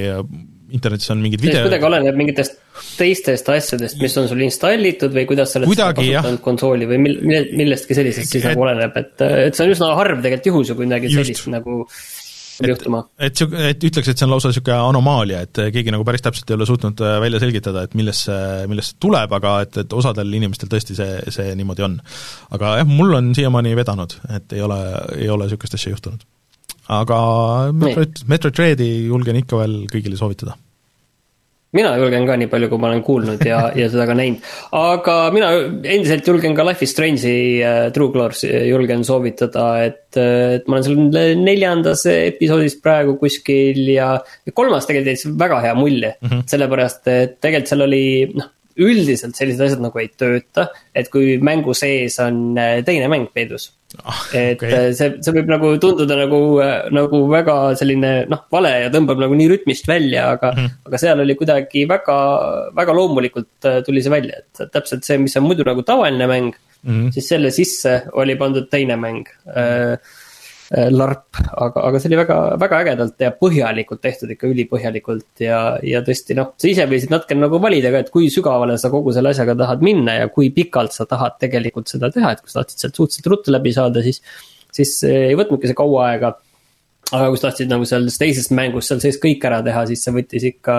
internetis 0.76 1.12
on 1.14 1.22
mingid 1.22 1.42
video 1.42 1.66
kuidagi 1.66 1.88
oleneb 1.88 2.18
mingitest 2.18 2.58
teistest 2.96 3.48
asjadest, 3.52 4.00
mis 4.02 4.16
on 4.20 4.28
sul 4.30 4.42
installitud 4.46 5.12
või 5.14 5.26
kuidas 5.28 5.52
sa 5.52 5.60
oled 5.60 5.70
kuidagi, 5.70 6.08
kasutanud 6.12 6.42
konsooli 6.44 6.88
või 6.90 6.98
mil-, 7.04 7.20
millestki 7.58 7.96
sellisest 7.98 8.32
siis 8.32 8.42
et, 8.42 8.52
nagu 8.52 8.66
oleneb, 8.66 8.98
et, 8.98 9.14
et 9.48 9.56
see 9.56 9.68
on 9.68 9.76
üsna 9.76 9.92
harv 9.98 10.20
tegelikult 10.24 10.50
juhus 10.52 10.72
ju, 10.72 10.78
kui 10.78 10.88
midagi 10.88 11.12
sellist 11.12 11.48
nagu 11.52 11.82
et, 11.84 12.68
juhtuma. 12.68 13.02
et 13.20 13.38
sihuke, 13.38 13.62
et 13.72 13.86
ütleks, 13.88 14.10
et 14.12 14.18
see 14.18 14.26
on 14.26 14.34
lausa 14.34 14.50
niisugune 14.52 14.78
anomaalia, 14.90 15.42
et 15.46 15.62
keegi 15.74 15.94
nagu 15.94 16.06
päris 16.08 16.24
täpselt 16.24 16.50
ei 16.50 16.58
ole 16.58 16.68
suutnud 16.68 17.04
äh, 17.04 17.16
välja 17.22 17.40
selgitada, 17.42 17.86
et 17.86 17.96
millest 17.98 18.28
see, 18.28 18.66
millest 18.70 18.94
see 18.94 19.00
tuleb, 19.06 19.38
aga 19.38 19.56
et, 19.66 19.80
et 19.84 19.96
osadel 19.98 20.38
inimestel 20.40 20.70
tõesti 20.72 20.98
see, 20.98 21.18
see 21.34 21.56
niimoodi 21.58 21.86
on. 21.88 21.98
aga 22.56 22.76
jah, 22.82 22.92
mul 22.98 23.18
on 23.18 23.32
siiamaani 23.36 23.74
vedanud, 23.78 24.18
et 24.36 24.56
ei 24.56 24.64
ole, 24.64 24.80
ei 25.18 25.32
ole 25.32 25.48
niisugust 25.48 25.80
asja 25.80 25.94
juhtunud 25.94 26.24
aga 26.88 27.18
Metroid, 27.72 28.24
Metroid 28.26 28.58
Dreadi 28.58 28.90
julgen 29.06 29.38
ikka 29.42 29.62
veel 29.62 29.82
kõigile 29.92 30.18
soovitada 30.18 30.56
mina 31.76 31.94
julgen 31.96 32.26
ka 32.28 32.36
nii 32.36 32.50
palju, 32.52 32.68
kui 32.68 32.80
ma 32.80 32.90
olen 32.90 33.02
kuulnud 33.04 33.42
ja, 33.48 33.62
ja 33.76 33.88
seda 33.92 34.04
ka 34.08 34.16
näinud. 34.16 34.44
aga 34.76 35.16
mina 35.34 35.50
endiselt 35.94 36.28
julgen 36.28 36.56
ka 36.56 36.66
Life 36.68 36.84
is 36.84 36.92
Strange'i 36.92 37.36
uh, 37.64 37.86
True 37.94 38.12
Colors 38.12 38.44
julgen 38.44 39.04
soovitada, 39.08 39.66
et, 39.86 40.18
äh, 40.20 40.58
et 40.58 40.68
ma 40.68 40.78
olen 40.78 40.86
seal 40.88 41.38
neljandas 41.40 42.04
episoodis 42.12 42.76
praegu 42.84 43.16
kuskil 43.20 43.80
ja. 43.88 44.14
kolmas 44.52 44.88
tegelikult 44.88 45.14
jättis 45.14 45.38
väga 45.44 45.62
hea 45.64 45.76
mulje 45.78 46.14
mm, 46.18 46.28
-hmm. 46.28 46.48
sellepärast 46.52 47.08
et 47.08 47.38
tegelikult 47.40 47.72
seal 47.72 47.88
oli 47.88 48.04
noh 48.36 48.50
üldiselt 48.80 49.36
sellised 49.36 49.62
asjad 49.66 49.84
nagu 49.84 50.00
ei 50.00 50.10
tööta, 50.18 50.68
et 50.94 51.10
kui 51.12 51.36
mängu 51.42 51.74
sees 51.76 52.18
on 52.22 52.58
teine 52.86 53.10
mäng 53.12 53.28
peidus 53.34 53.70
oh,. 54.04 54.22
et 54.32 54.56
okay. 54.56 54.92
see, 54.96 55.18
see 55.24 55.36
võib 55.36 55.52
nagu 55.52 55.74
tunduda 55.82 56.16
nagu, 56.22 56.40
nagu 56.94 57.22
väga 57.32 57.56
selline 57.80 58.12
noh, 58.32 58.44
vale 58.52 58.72
ja 58.86 58.90
tõmbab 58.94 59.20
nagu 59.24 59.36
nii 59.38 59.50
rütmist 59.52 59.88
välja, 59.90 60.30
aga 60.36 60.54
mm., 60.56 60.74
aga 60.88 61.02
seal 61.04 61.24
oli 61.24 61.36
kuidagi 61.38 61.86
väga, 61.90 62.18
väga 62.78 62.96
loomulikult 62.96 63.70
tuli 63.86 64.04
see 64.04 64.14
välja, 64.14 64.42
et 64.42 64.66
täpselt 64.72 65.04
see, 65.08 65.20
mis 65.22 65.36
on 65.40 65.48
muidu 65.48 65.66
nagu 65.68 65.84
tavaline 65.86 66.28
mäng 66.30 66.52
mm, 66.52 66.90
-hmm. 66.90 67.12
siis 67.16 67.28
selle 67.34 67.52
sisse 67.54 68.02
oli 68.16 68.38
pandud 68.40 68.70
teine 68.72 68.96
mäng 69.00 69.28
äh, 69.52 69.72
Äh, 69.92 69.98
larp, 70.72 71.36
aga, 71.36 71.82
aga 71.84 71.98
see 72.00 72.08
oli 72.08 72.18
väga, 72.22 72.36
väga 72.60 72.78
ägedalt 72.80 73.20
ja 73.20 73.32
põhjalikult 73.36 74.00
tehtud 74.00 74.30
ikka 74.32 74.48
ülipõhjalikult 74.48 75.42
ja, 75.44 75.58
ja 75.84 76.00
tõesti 76.06 76.36
noh, 76.38 76.54
sa 76.56 76.70
ise 76.70 76.86
võisid 76.88 77.12
natuke 77.12 77.36
nagu 77.36 77.60
valida 77.60 77.90
ka, 77.92 78.00
et 78.00 78.12
kui 78.14 78.30
sügavale 78.32 78.78
sa 78.80 78.88
kogu 78.92 79.12
selle 79.12 79.34
asjaga 79.34 79.56
tahad 79.58 79.84
minna 79.84 80.16
ja 80.22 80.30
kui 80.32 80.48
pikalt 80.54 80.96
sa 80.96 81.04
tahad 81.08 81.36
tegelikult 81.42 81.92
seda 81.92 82.08
teha, 82.14 82.32
et 82.32 82.40
kui 82.40 82.52
sa 82.52 82.62
tahtsid 82.62 82.86
sealt 82.86 83.00
suhteliselt 83.00 83.28
ruttu 83.34 83.52
läbi 83.52 83.74
saada, 83.76 84.04
siis, 84.06 84.22
siis 84.72 84.94
ei 85.10 85.36
võtnudki 85.36 85.68
see 85.68 85.76
kaua 85.76 86.06
aega. 86.12 86.32
aga 87.12 87.28
kui 87.28 87.40
sa 87.40 87.50
tahtsid 87.50 87.68
nagu 87.68 87.84
selles 87.88 88.16
teises 88.22 88.48
mängus 88.56 88.88
seal 88.88 89.02
sees 89.04 89.20
kõik 89.20 89.44
ära 89.44 89.60
teha, 89.66 89.84
siis 89.90 90.04
see 90.06 90.16
võttis 90.16 90.48
ikka 90.54 90.78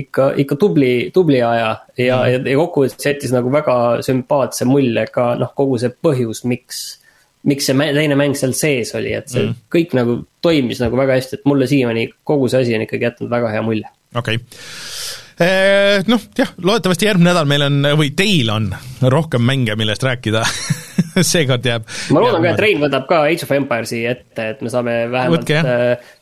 ikka, 0.00 0.30
ikka 0.38 0.56
tubli, 0.56 1.10
tubli 1.14 1.42
aja 1.42 1.76
ja 1.98 2.22
mm., 2.22 2.30
ja, 2.30 2.40
ja 2.52 2.56
kokkuvõttes 2.62 3.06
jättis 3.06 3.34
nagu 3.34 3.52
väga 3.52 3.76
sümpaatse 4.06 4.64
mulje 4.68 5.04
ka 5.12 5.34
noh, 5.40 5.52
kogu 5.56 5.76
see 5.82 5.92
põhjus, 5.92 6.44
miks 6.48 7.00
miks 7.48 7.70
see 7.70 7.92
teine 7.96 8.18
mäng 8.18 8.36
seal 8.38 8.52
sees 8.56 8.92
oli, 8.98 9.14
et 9.16 9.30
see 9.32 9.46
mm. 9.46 9.62
kõik 9.72 9.96
nagu 9.96 10.18
toimis 10.44 10.82
nagu 10.82 10.98
väga 11.00 11.16
hästi, 11.18 11.40
et 11.40 11.48
mulle 11.48 11.68
siiamaani 11.70 12.10
kogu 12.26 12.50
see 12.52 12.64
asi 12.64 12.76
on 12.76 12.84
ikkagi 12.84 13.08
jätnud 13.08 13.32
väga 13.32 13.54
hea 13.54 13.64
mulje. 13.64 13.88
okei 14.14 14.40
okay. 14.40 14.60
Eh, 15.40 16.02
noh, 16.04 16.20
jah, 16.36 16.50
loodetavasti 16.60 17.06
järgmine 17.06 17.30
nädal 17.30 17.46
meil 17.48 17.62
on, 17.64 17.76
või 17.96 18.10
teil 18.12 18.50
on 18.52 18.66
rohkem 19.08 19.40
mänge, 19.40 19.72
millest 19.80 20.02
rääkida 20.04 20.42
seekord 21.30 21.64
jääb. 21.64 21.86
ma 22.12 22.20
loodan 22.20 22.44
ka, 22.44 22.50
et 22.52 22.60
Rein 22.60 22.82
võtab 22.82 23.06
ka 23.08 23.22
Age 23.24 23.46
of 23.46 23.54
Empires'i 23.56 24.02
ette, 24.10 24.50
et 24.52 24.60
me 24.60 24.72
saame 24.72 24.98
vähemalt 25.08 25.48
Võtke, 25.48 25.62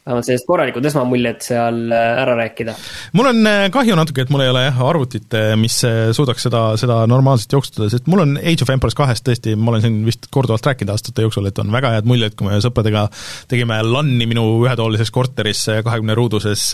vähemalt 0.09 0.27
sellised 0.29 0.49
korralikud 0.49 0.87
esmamuljed 0.89 1.43
seal 1.45 1.81
äh, 1.93 2.21
ära 2.23 2.35
rääkida. 2.39 2.75
mul 3.19 3.29
on 3.31 3.47
äh, 3.47 3.67
kahju 3.73 3.97
natuke, 3.99 4.25
et 4.25 4.33
mul 4.33 4.43
ei 4.45 4.53
ole 4.53 4.65
jah 4.65 4.81
arvutit, 4.89 5.29
äh, 5.37 5.53
mis 5.61 5.77
suudaks 6.17 6.47
seda, 6.49 6.63
seda 6.81 7.01
normaalselt 7.11 7.53
jooksutada, 7.53 7.91
sest 7.93 8.09
mul 8.11 8.25
on 8.25 8.37
Age 8.41 8.65
of 8.65 8.73
Empires 8.73 8.97
kahest 8.99 9.27
tõesti, 9.29 9.55
ma 9.57 9.73
olen 9.75 9.85
siin 9.85 9.99
vist 10.07 10.29
korduvalt 10.35 10.67
rääkinud 10.67 10.93
aastate 10.95 11.27
jooksul, 11.27 11.49
et 11.51 11.61
on 11.61 11.73
väga 11.75 11.93
head 11.97 12.09
muljed, 12.09 12.37
kui 12.39 12.49
me 12.49 12.61
sõpradega 12.65 13.07
tegime 13.51 13.81
LAN-i 13.85 14.29
minu 14.31 14.47
ühetoalises 14.65 15.13
korteris 15.15 15.65
kahekümne 15.85 16.17
ruuduses 16.19 16.71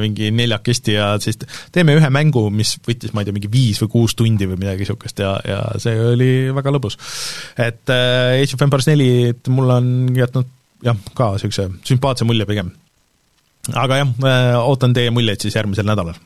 mingi 0.00 0.30
neljakesti 0.34 0.96
ja 0.96 1.10
siis 1.22 1.40
teeme 1.74 1.96
ühe 1.98 2.12
mängu, 2.12 2.46
mis 2.54 2.76
võttis, 2.86 3.12
ma 3.14 3.22
ei 3.22 3.28
tea, 3.28 3.36
mingi 3.36 3.50
viis 3.52 3.80
või 3.84 3.92
kuus 3.96 4.16
tundi 4.18 4.48
või 4.48 4.60
midagi 4.60 4.86
niisugust 4.86 5.20
ja, 5.20 5.34
ja 5.46 5.60
see 5.82 5.96
oli 6.14 6.30
väga 6.56 6.72
lõbus. 6.74 6.96
et 7.60 7.84
Age 7.90 8.56
of 8.56 8.64
Empires 8.64 8.88
neli, 8.90 9.10
et 9.34 9.52
mul 9.52 9.76
on 9.76 9.92
jätnud 10.16 10.56
jah, 10.84 10.98
ka 11.16 11.32
niisuguse 11.34 11.68
sümpaatse 11.86 12.26
mulje 12.28 12.46
pigem. 12.48 12.70
aga 13.74 14.02
jah, 14.02 14.12
äh, 14.24 14.58
ootan 14.60 14.94
teie 14.96 15.12
muljeid 15.14 15.42
siis 15.42 15.56
järgmisel 15.56 15.88
nädalal. 15.88 16.18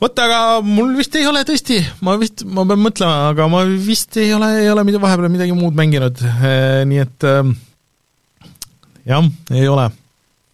vot, 0.00 0.18
aga 0.24 0.60
mul 0.64 0.94
vist 0.98 1.16
ei 1.18 1.26
ole 1.28 1.42
tõesti, 1.48 1.80
ma 2.06 2.16
vist, 2.20 2.44
ma 2.44 2.66
pean 2.68 2.84
mõtlema, 2.84 3.30
aga 3.32 3.48
ma 3.52 3.64
vist 3.88 4.16
ei 4.20 4.32
ole, 4.36 4.52
ei 4.62 4.70
ole 4.72 4.84
mida, 4.88 5.02
vahepeal 5.02 5.32
midagi 5.32 5.56
muud 5.56 5.76
mänginud, 5.78 6.22
äh, 6.26 6.84
nii 6.90 7.02
et 7.06 7.28
äh, 7.28 7.42
jah, 9.10 9.32
ei 9.54 9.66
ole 9.70 9.90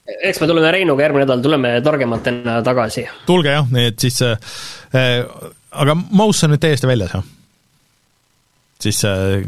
eks 0.07 0.39
me 0.39 0.47
tuleme 0.47 0.71
Reinuga 0.71 1.03
järgmine 1.03 1.25
nädal, 1.25 1.41
tuleme 1.43 1.71
targematena 1.83 2.61
tagasi. 2.67 3.07
tulge 3.27 3.55
jah, 3.57 3.71
nii 3.71 3.89
et 3.91 4.03
siis 4.07 4.21
äh,, 4.23 5.25
aga 5.77 5.97
Mouse 5.97 6.47
on 6.47 6.55
nüüd 6.55 6.63
täiesti 6.63 6.89
väljas, 6.89 7.17
jah? 7.17 7.33
Siis 8.83 9.01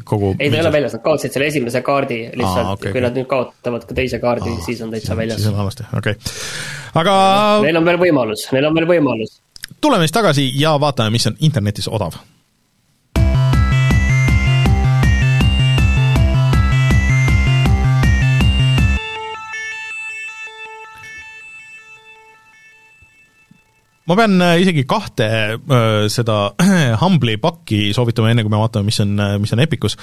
kogu 0.09 0.33
ei, 0.39 0.49
ta 0.51 0.57
ei 0.57 0.63
ole 0.63 0.73
väljas, 0.73 0.97
nad 0.97 1.05
kaotasid 1.05 1.35
selle 1.35 1.51
esimese 1.53 1.83
kaardi 1.87 2.23
lihtsalt 2.33 2.65
Aa, 2.65 2.73
okay,, 2.79 2.89
kui 2.89 2.97
okay. 2.97 3.05
nad 3.09 3.19
nüüd 3.19 3.29
kaotavad 3.31 3.85
ka 3.89 3.99
teise 3.99 4.23
kaardi, 4.23 4.55
siis 4.65 4.81
on 4.85 4.95
täitsa 4.95 5.17
väljas. 5.19 5.43
siis 5.43 5.53
on 5.53 5.61
halvasti, 5.61 5.87
okei 5.99 6.17
okay.. 6.17 6.41
aga 7.03 7.19
Neil 7.67 7.83
on 7.83 7.93
veel 7.93 8.01
võimalus, 8.07 8.49
neil 8.57 8.71
on 8.71 8.81
veel 8.81 8.89
võimalus. 8.95 9.39
tuleme 9.81 10.09
siis 10.09 10.17
tagasi 10.17 10.51
ja 10.61 10.79
vaatame, 10.81 11.15
mis 11.15 11.29
on 11.31 11.39
internetis 11.51 11.91
odav 11.93 12.17
ma 24.09 24.17
pean 24.17 24.41
äh, 24.41 24.57
isegi 24.63 24.85
kahte 24.89 25.27
äh, 25.29 26.07
seda 26.13 26.39
Humble'i 27.03 27.37
pakki 27.41 27.93
soovitama, 27.97 28.33
enne 28.33 28.45
kui 28.45 28.53
me 28.53 28.61
vaatame, 28.61 28.89
mis 28.89 29.01
on, 29.05 29.15
äh, 29.21 29.35
mis 29.43 29.53
on 29.53 29.63
Epicus. 29.65 29.99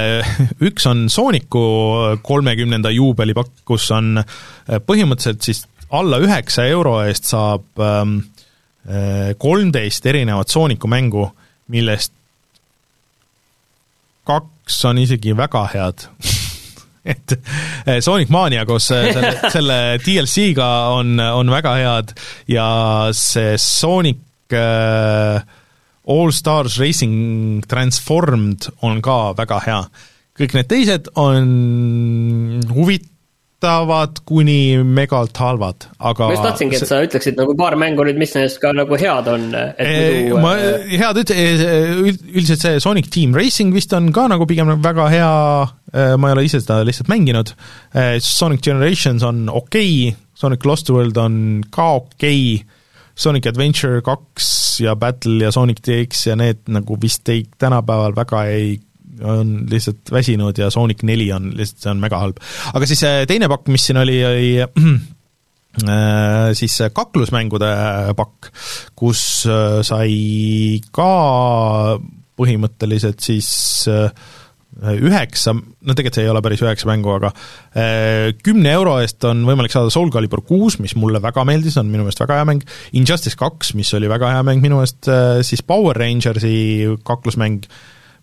Üks 0.68 0.88
on 0.90 1.06
Sooniku 1.12 1.62
kolmekümnenda 2.26 2.90
juubelipakk, 2.94 3.62
kus 3.68 3.88
on 3.94 4.18
põhimõtteliselt 4.66 5.46
siis 5.46 5.64
alla 5.94 6.18
üheksa 6.22 6.66
euro 6.66 6.98
eest 7.06 7.28
saab 7.30 7.82
ähm, 7.82 8.18
kolmteist 9.38 10.06
erinevat 10.06 10.50
Sooniku 10.50 10.90
mängu, 10.90 11.28
millest 11.70 12.14
kaks 14.26 14.80
on 14.90 14.98
isegi 14.98 15.36
väga 15.38 15.62
head 15.70 16.08
et 17.12 17.36
Sonic 18.02 18.32
Mania 18.34 18.64
koos 18.66 18.90
eh, 18.94 19.10
selle, 19.14 19.32
selle 19.54 19.78
DLC-ga 20.02 20.70
on, 20.96 21.20
on 21.20 21.52
väga 21.52 21.74
head 21.80 22.14
ja 22.50 22.68
see 23.16 23.56
Sonic 23.62 24.54
äh, 24.54 25.40
All 26.06 26.30
Stars 26.34 26.78
Racing 26.78 27.64
Transformed 27.66 28.68
on 28.86 29.02
ka 29.02 29.34
väga 29.38 29.60
hea. 29.66 29.82
kõik 30.36 30.52
need 30.54 30.68
teised 30.70 31.10
on 31.18 31.52
huvit-, 32.70 33.08
huvitavad 33.56 34.18
kuni 34.24 34.82
megalt 34.84 35.36
halvad, 35.36 35.86
aga 35.98 36.26
ma 36.28 36.34
just 36.34 36.44
tahtsingi, 36.44 36.76
et 36.76 36.88
sa 36.88 36.98
ütleksid 37.02 37.38
nagu 37.38 37.54
paar 37.56 37.76
mängu 37.76 38.04
nüüd, 38.04 38.18
mis 38.20 38.34
nendest 38.34 38.60
ka 38.60 38.72
nagu 38.76 38.96
head 39.00 39.28
on, 39.32 39.46
et 39.78 40.28
muidu 40.28 40.40
ma 40.42 40.52
head 40.90 41.20
üt-, 41.22 41.32
üldiselt 41.32 42.60
see 42.60 42.80
Sonic 42.80 43.08
Team 43.08 43.34
Racing 43.34 43.72
vist 43.74 43.92
on 43.96 44.12
ka 44.12 44.26
nagu 44.28 44.46
pigem 44.46 44.74
väga 44.84 45.08
hea, 45.08 45.32
ma 45.96 46.28
ei 46.28 46.36
ole 46.36 46.44
ise 46.44 46.60
seda 46.60 46.82
lihtsalt 46.84 47.08
mänginud, 47.08 47.52
äh, 47.96 48.16
Sonic 48.20 48.64
Generations 48.66 49.24
on 49.26 49.46
okei 49.48 50.08
okay,, 50.10 50.22
Sonic 50.36 50.64
Lost 50.68 50.90
World 50.92 51.16
on 51.16 51.36
ka 51.72 51.92
okei 52.02 52.40
okay,, 52.56 52.74
Sonic 53.16 53.46
Adventure 53.48 54.02
kaks 54.04 54.80
ja 54.84 54.96
Battle 54.96 55.44
ja 55.44 55.52
Sonic 55.52 55.80
DX 55.86 56.26
ja 56.26 56.36
need 56.36 56.66
nagu 56.68 56.98
vist 57.00 57.28
ei, 57.32 57.46
tänapäeval 57.58 58.16
väga 58.16 58.44
ei 58.52 58.76
on 59.24 59.62
lihtsalt 59.70 60.12
väsinud 60.12 60.58
ja 60.60 60.70
Sonic 60.70 61.00
neli 61.08 61.30
on 61.32 61.48
lihtsalt, 61.56 61.80
see 61.82 61.92
on 61.94 62.02
mega 62.02 62.20
halb. 62.20 62.40
aga 62.74 62.88
siis 62.88 63.00
teine 63.28 63.48
pakk, 63.48 63.70
mis 63.72 63.86
siin 63.88 64.00
oli, 64.02 64.18
oli 64.28 64.50
äh, 65.88 66.52
siis 66.58 66.76
kaklusmängude 66.92 67.70
pakk, 68.18 68.50
kus 68.98 69.22
äh, 69.48 69.80
sai 69.86 70.80
ka 70.92 71.96
põhimõtteliselt 72.36 73.24
siis 73.24 73.48
äh, 73.88 74.10
üheksa, 74.76 75.54
no 75.56 75.94
tegelikult 75.96 76.18
see 76.18 76.26
ei 76.26 76.30
ole 76.32 76.42
päris 76.44 76.60
üheksa 76.60 76.88
mängu, 76.90 77.14
aga 77.16 77.30
kümne 78.44 78.72
euro 78.76 78.98
eest 79.00 79.24
on 79.24 79.40
võimalik 79.48 79.72
saada 79.72 79.88
Soul 79.92 80.10
Calibur 80.12 80.42
kuus, 80.44 80.76
mis 80.84 80.92
mulle 81.00 81.22
väga 81.24 81.46
meeldis, 81.48 81.78
on 81.80 81.88
minu 81.88 82.04
meelest 82.04 82.20
väga 82.20 82.40
hea 82.40 82.48
mäng, 82.50 82.64
Injustice 82.98 83.38
kaks, 83.40 83.72
mis 83.78 83.92
oli 83.96 84.10
väga 84.12 84.34
hea 84.34 84.44
mäng 84.44 84.64
minu 84.64 84.82
meelest, 84.82 85.08
siis 85.48 85.64
Power 85.64 85.96
Rangersi 85.96 86.56
kaklusmäng, 87.08 87.64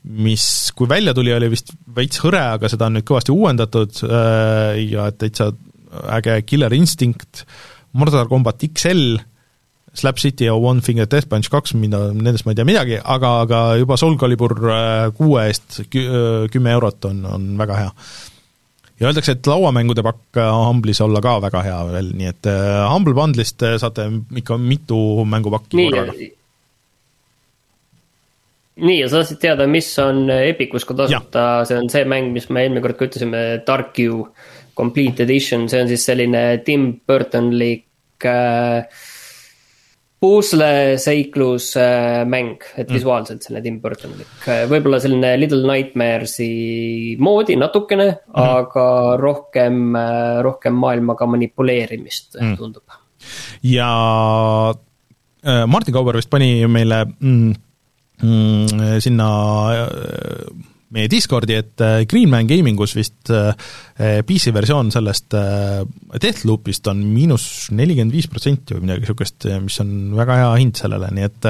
mis, 0.04 0.46
kui 0.76 0.90
välja 0.90 1.14
tuli, 1.16 1.34
oli 1.34 1.50
vist 1.54 1.74
veits 1.96 2.22
hõre, 2.24 2.42
aga 2.58 2.70
seda 2.72 2.90
on 2.90 2.98
nüüd 2.98 3.08
kõvasti 3.08 3.34
uuendatud 3.34 4.04
äh, 4.08 4.82
ja 4.84 5.10
täitsa 5.16 5.52
äge 6.18 6.42
Killer 6.48 6.74
Instinct, 6.76 7.46
Mortal 7.98 8.28
Combat 8.30 8.66
XL, 8.68 9.18
Slap 9.94 10.18
City 10.18 10.48
ja 10.48 10.56
One 10.58 10.82
Finger 10.82 11.06
Death 11.10 11.30
Punch 11.30 11.52
kaks, 11.54 11.76
mida, 11.78 12.08
nendest 12.14 12.48
ma 12.48 12.54
ei 12.54 12.58
tea 12.58 12.68
midagi, 12.68 13.00
aga, 13.00 13.34
aga 13.46 13.64
juba 13.82 13.98
Soul 14.02 14.18
Calibur 14.22 14.56
äh, 14.66 15.10
kuue 15.18 15.48
eest 15.48 15.82
äh, 15.84 16.46
kümme 16.54 16.74
eurot 16.74 17.10
on, 17.10 17.26
on 17.30 17.50
väga 17.60 17.82
hea. 17.82 17.92
ja 19.00 19.10
öeldakse, 19.10 19.36
et 19.38 19.50
lauamängude 19.50 20.06
pakk 20.06 20.40
Humble'is 20.42 21.02
olla 21.04 21.22
ka 21.22 21.36
väga 21.44 21.66
hea 21.66 21.82
veel, 21.92 22.14
nii 22.18 22.32
et 22.32 22.50
Humble 22.90 23.14
Bundle'ist 23.18 23.66
saate 23.82 24.08
ikka 24.42 24.58
mitu 24.62 24.98
mängupakki 25.30 25.90
korraga. 25.90 26.18
Nii, 28.74 28.98
ja 29.04 29.08
sa 29.10 29.20
tahtsid 29.22 29.38
teada, 29.38 29.68
mis 29.70 29.92
on 30.02 30.26
Epicus 30.34 30.86
ka 30.90 30.96
tasuta, 30.98 31.46
see 31.70 31.78
on 31.78 31.92
see 31.94 32.08
mäng, 32.10 32.32
mis 32.34 32.48
me 32.50 32.64
eelmine 32.64 32.82
kord 32.82 32.98
ka 32.98 33.06
ütlesime, 33.06 33.42
Dark 33.68 34.00
You 34.02 34.24
Complete 34.74 35.22
Edition, 35.28 35.68
see 35.70 35.84
on 35.84 35.92
siis 35.92 36.06
selline 36.10 36.42
Tim 36.66 36.88
Burtonlik 37.06 38.26
äh, 38.26 38.88
pusle-seiklus 40.24 41.74
äh, 41.76 42.22
mäng, 42.30 42.62
et 42.78 42.88
mm. 42.88 42.96
visuaalselt 42.96 43.44
selline 43.44 43.64
Tim 43.66 43.80
Burtonlik, 43.84 44.32
äh, 44.48 44.64
võib-olla 44.72 45.02
selline 45.04 45.34
Little 45.42 45.66
Nightmares'i 45.68 47.18
moodi 47.20 47.58
natukene 47.60 48.08
mm, 48.08 48.30
-hmm. 48.30 48.54
aga 48.62 48.86
rohkem, 49.20 49.82
äh, 50.00 50.40
rohkem 50.48 50.80
maailmaga 50.80 51.28
manipuleerimist 51.28 52.40
mm. 52.40 52.56
tundub. 52.58 53.00
ja 53.64 53.90
Martin 55.68 55.94
Kauber 55.94 56.16
vist 56.16 56.30
pani 56.32 56.68
meile 56.72 57.06
mm, 57.20 57.54
mm, 58.24 58.84
sinna 59.04 59.28
meie 60.94 61.10
Discordi, 61.12 61.58
et 61.58 61.84
Greenman 62.10 62.48
Gamingus 62.50 62.94
vist 62.98 63.30
PC 63.30 64.54
versioon 64.54 64.92
sellest 64.94 65.34
Deathloopist 65.34 66.88
on 66.92 67.02
miinus 67.14 67.48
nelikümmend 67.74 68.14
viis 68.14 68.30
protsenti 68.30 68.78
või 68.78 68.86
midagi 68.86 69.04
niisugust, 69.04 69.48
mis 69.64 69.80
on 69.82 69.94
väga 70.18 70.38
hea 70.42 70.52
hind 70.62 70.78
sellele, 70.78 71.10
nii 71.18 71.30
et 71.30 71.50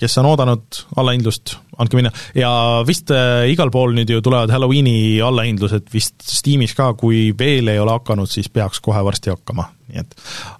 kes 0.00 0.18
on 0.20 0.28
oodanud 0.28 0.80
allahindlust, 0.98 1.54
andke 1.80 1.98
minna, 1.98 2.10
ja 2.36 2.50
vist 2.86 3.10
äh, 3.14 3.46
igal 3.52 3.70
pool 3.74 3.94
nüüd 3.96 4.10
ju 4.10 4.20
tulevad 4.24 4.52
Halloweeni 4.52 5.20
allahindlused 5.24 5.88
vist 5.94 6.18
Steamis 6.26 6.74
ka, 6.76 6.90
kui 6.98 7.28
veel 7.38 7.70
ei 7.72 7.80
ole 7.82 7.94
hakanud, 7.94 8.30
siis 8.30 8.50
peaks 8.52 8.82
kohe 8.84 9.02
varsti 9.06 9.32
hakkama, 9.32 9.68
nii 9.90 10.02
et. 10.02 10.16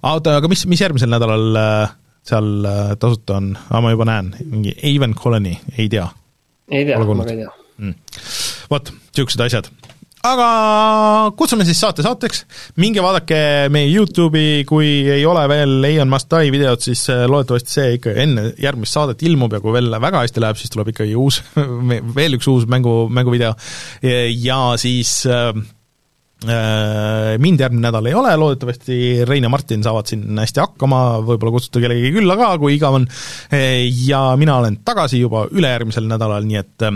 Oota, 0.07 0.37
aga 0.39 0.51
mis, 0.51 0.65
mis 0.71 0.83
järgmisel 0.85 1.11
nädalal 1.11 1.61
äh, 1.61 1.95
seal 2.25 2.69
äh, 2.69 2.93
tasuta 3.01 3.39
on? 3.41 3.51
Ah,, 3.69 3.81
ma 3.83 3.93
juba 3.93 4.07
näen, 4.09 4.31
mingi 4.45 4.75
Avon 4.93 5.17
Colony, 5.19 5.57
ei 5.77 5.89
tea. 5.91 6.07
Ei 6.71 6.85
tea, 6.87 6.99
ma 7.01 7.25
ka 7.25 7.33
ei 7.33 7.43
tea. 7.43 7.51
Mm.. 7.75 7.97
vot, 8.71 8.93
niisugused 9.11 9.45
asjad. 9.47 9.69
Aga 10.25 10.45
kutsume 11.37 11.65
siis 11.67 11.77
saate 11.83 12.01
saateks, 12.01 12.39
minge 12.81 13.03
vaadake 13.03 13.37
meie 13.73 13.91
YouTube'i, 13.91 14.63
kui 14.65 14.87
ei 15.13 15.25
ole 15.29 15.43
veel 15.51 15.85
Eion 15.85 16.09
Must 16.09 16.31
Die 16.33 16.53
videot, 16.55 16.81
siis 16.81 17.03
äh, 17.13 17.27
loodetavasti 17.29 17.75
see 17.75 17.91
ikka 17.99 18.15
enne 18.23 18.47
järgmist 18.61 18.97
saadet 18.97 19.21
ilmub 19.27 19.53
ja 19.53 19.61
kui 19.61 19.75
veel 19.75 19.93
väga 20.01 20.23
hästi 20.23 20.41
läheb, 20.41 20.57
siis 20.57 20.73
tuleb 20.73 20.89
ikkagi 20.95 21.13
uus, 21.19 21.43
veel 22.17 22.39
üks 22.39 22.49
uus 22.49 22.65
mängu, 22.71 23.03
mänguvideo. 23.13 23.53
Ja 24.41 24.59
siis 24.81 25.19
äh, 25.29 25.51
mind 26.43 27.61
järgmine 27.63 27.87
nädal 27.87 28.05
ei 28.05 28.13
ole, 28.13 28.33
loodetavasti 28.37 28.97
Rein 29.25 29.47
ja 29.47 29.49
Martin 29.49 29.81
saavad 29.81 30.09
siin 30.11 30.37
hästi 30.37 30.61
hakkama, 30.61 30.99
võib-olla 31.25 31.55
kutsute 31.55 31.81
kellegi 31.81 32.11
külla 32.13 32.35
ka, 32.37 32.51
kui 32.61 32.75
igav 32.75 32.99
on, 32.99 33.07
ja 34.05 34.19
mina 34.37 34.59
olen 34.59 34.81
tagasi 34.85 35.23
juba 35.23 35.45
ülejärgmisel 35.49 36.05
nädalal, 36.11 36.45
nii 36.45 36.59
et 36.59 36.87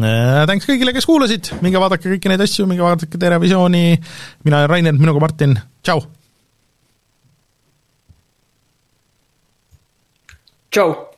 Äh, 0.00 0.46
thanks 0.48 0.64
kõigile, 0.64 0.94
kes 0.96 1.04
kuulasid, 1.04 1.50
minge 1.60 1.80
vaadake 1.80 2.14
kõiki 2.14 2.30
neid 2.32 2.40
asju, 2.40 2.64
minge 2.68 2.80
vaadake 2.80 3.18
Terevisiooni, 3.20 3.98
mina 4.46 4.62
olen 4.62 4.70
Rainer, 4.72 4.96
minuga 4.96 5.20
Martin, 5.20 5.58
tšau! 5.84 6.00
tšau! 10.72 11.11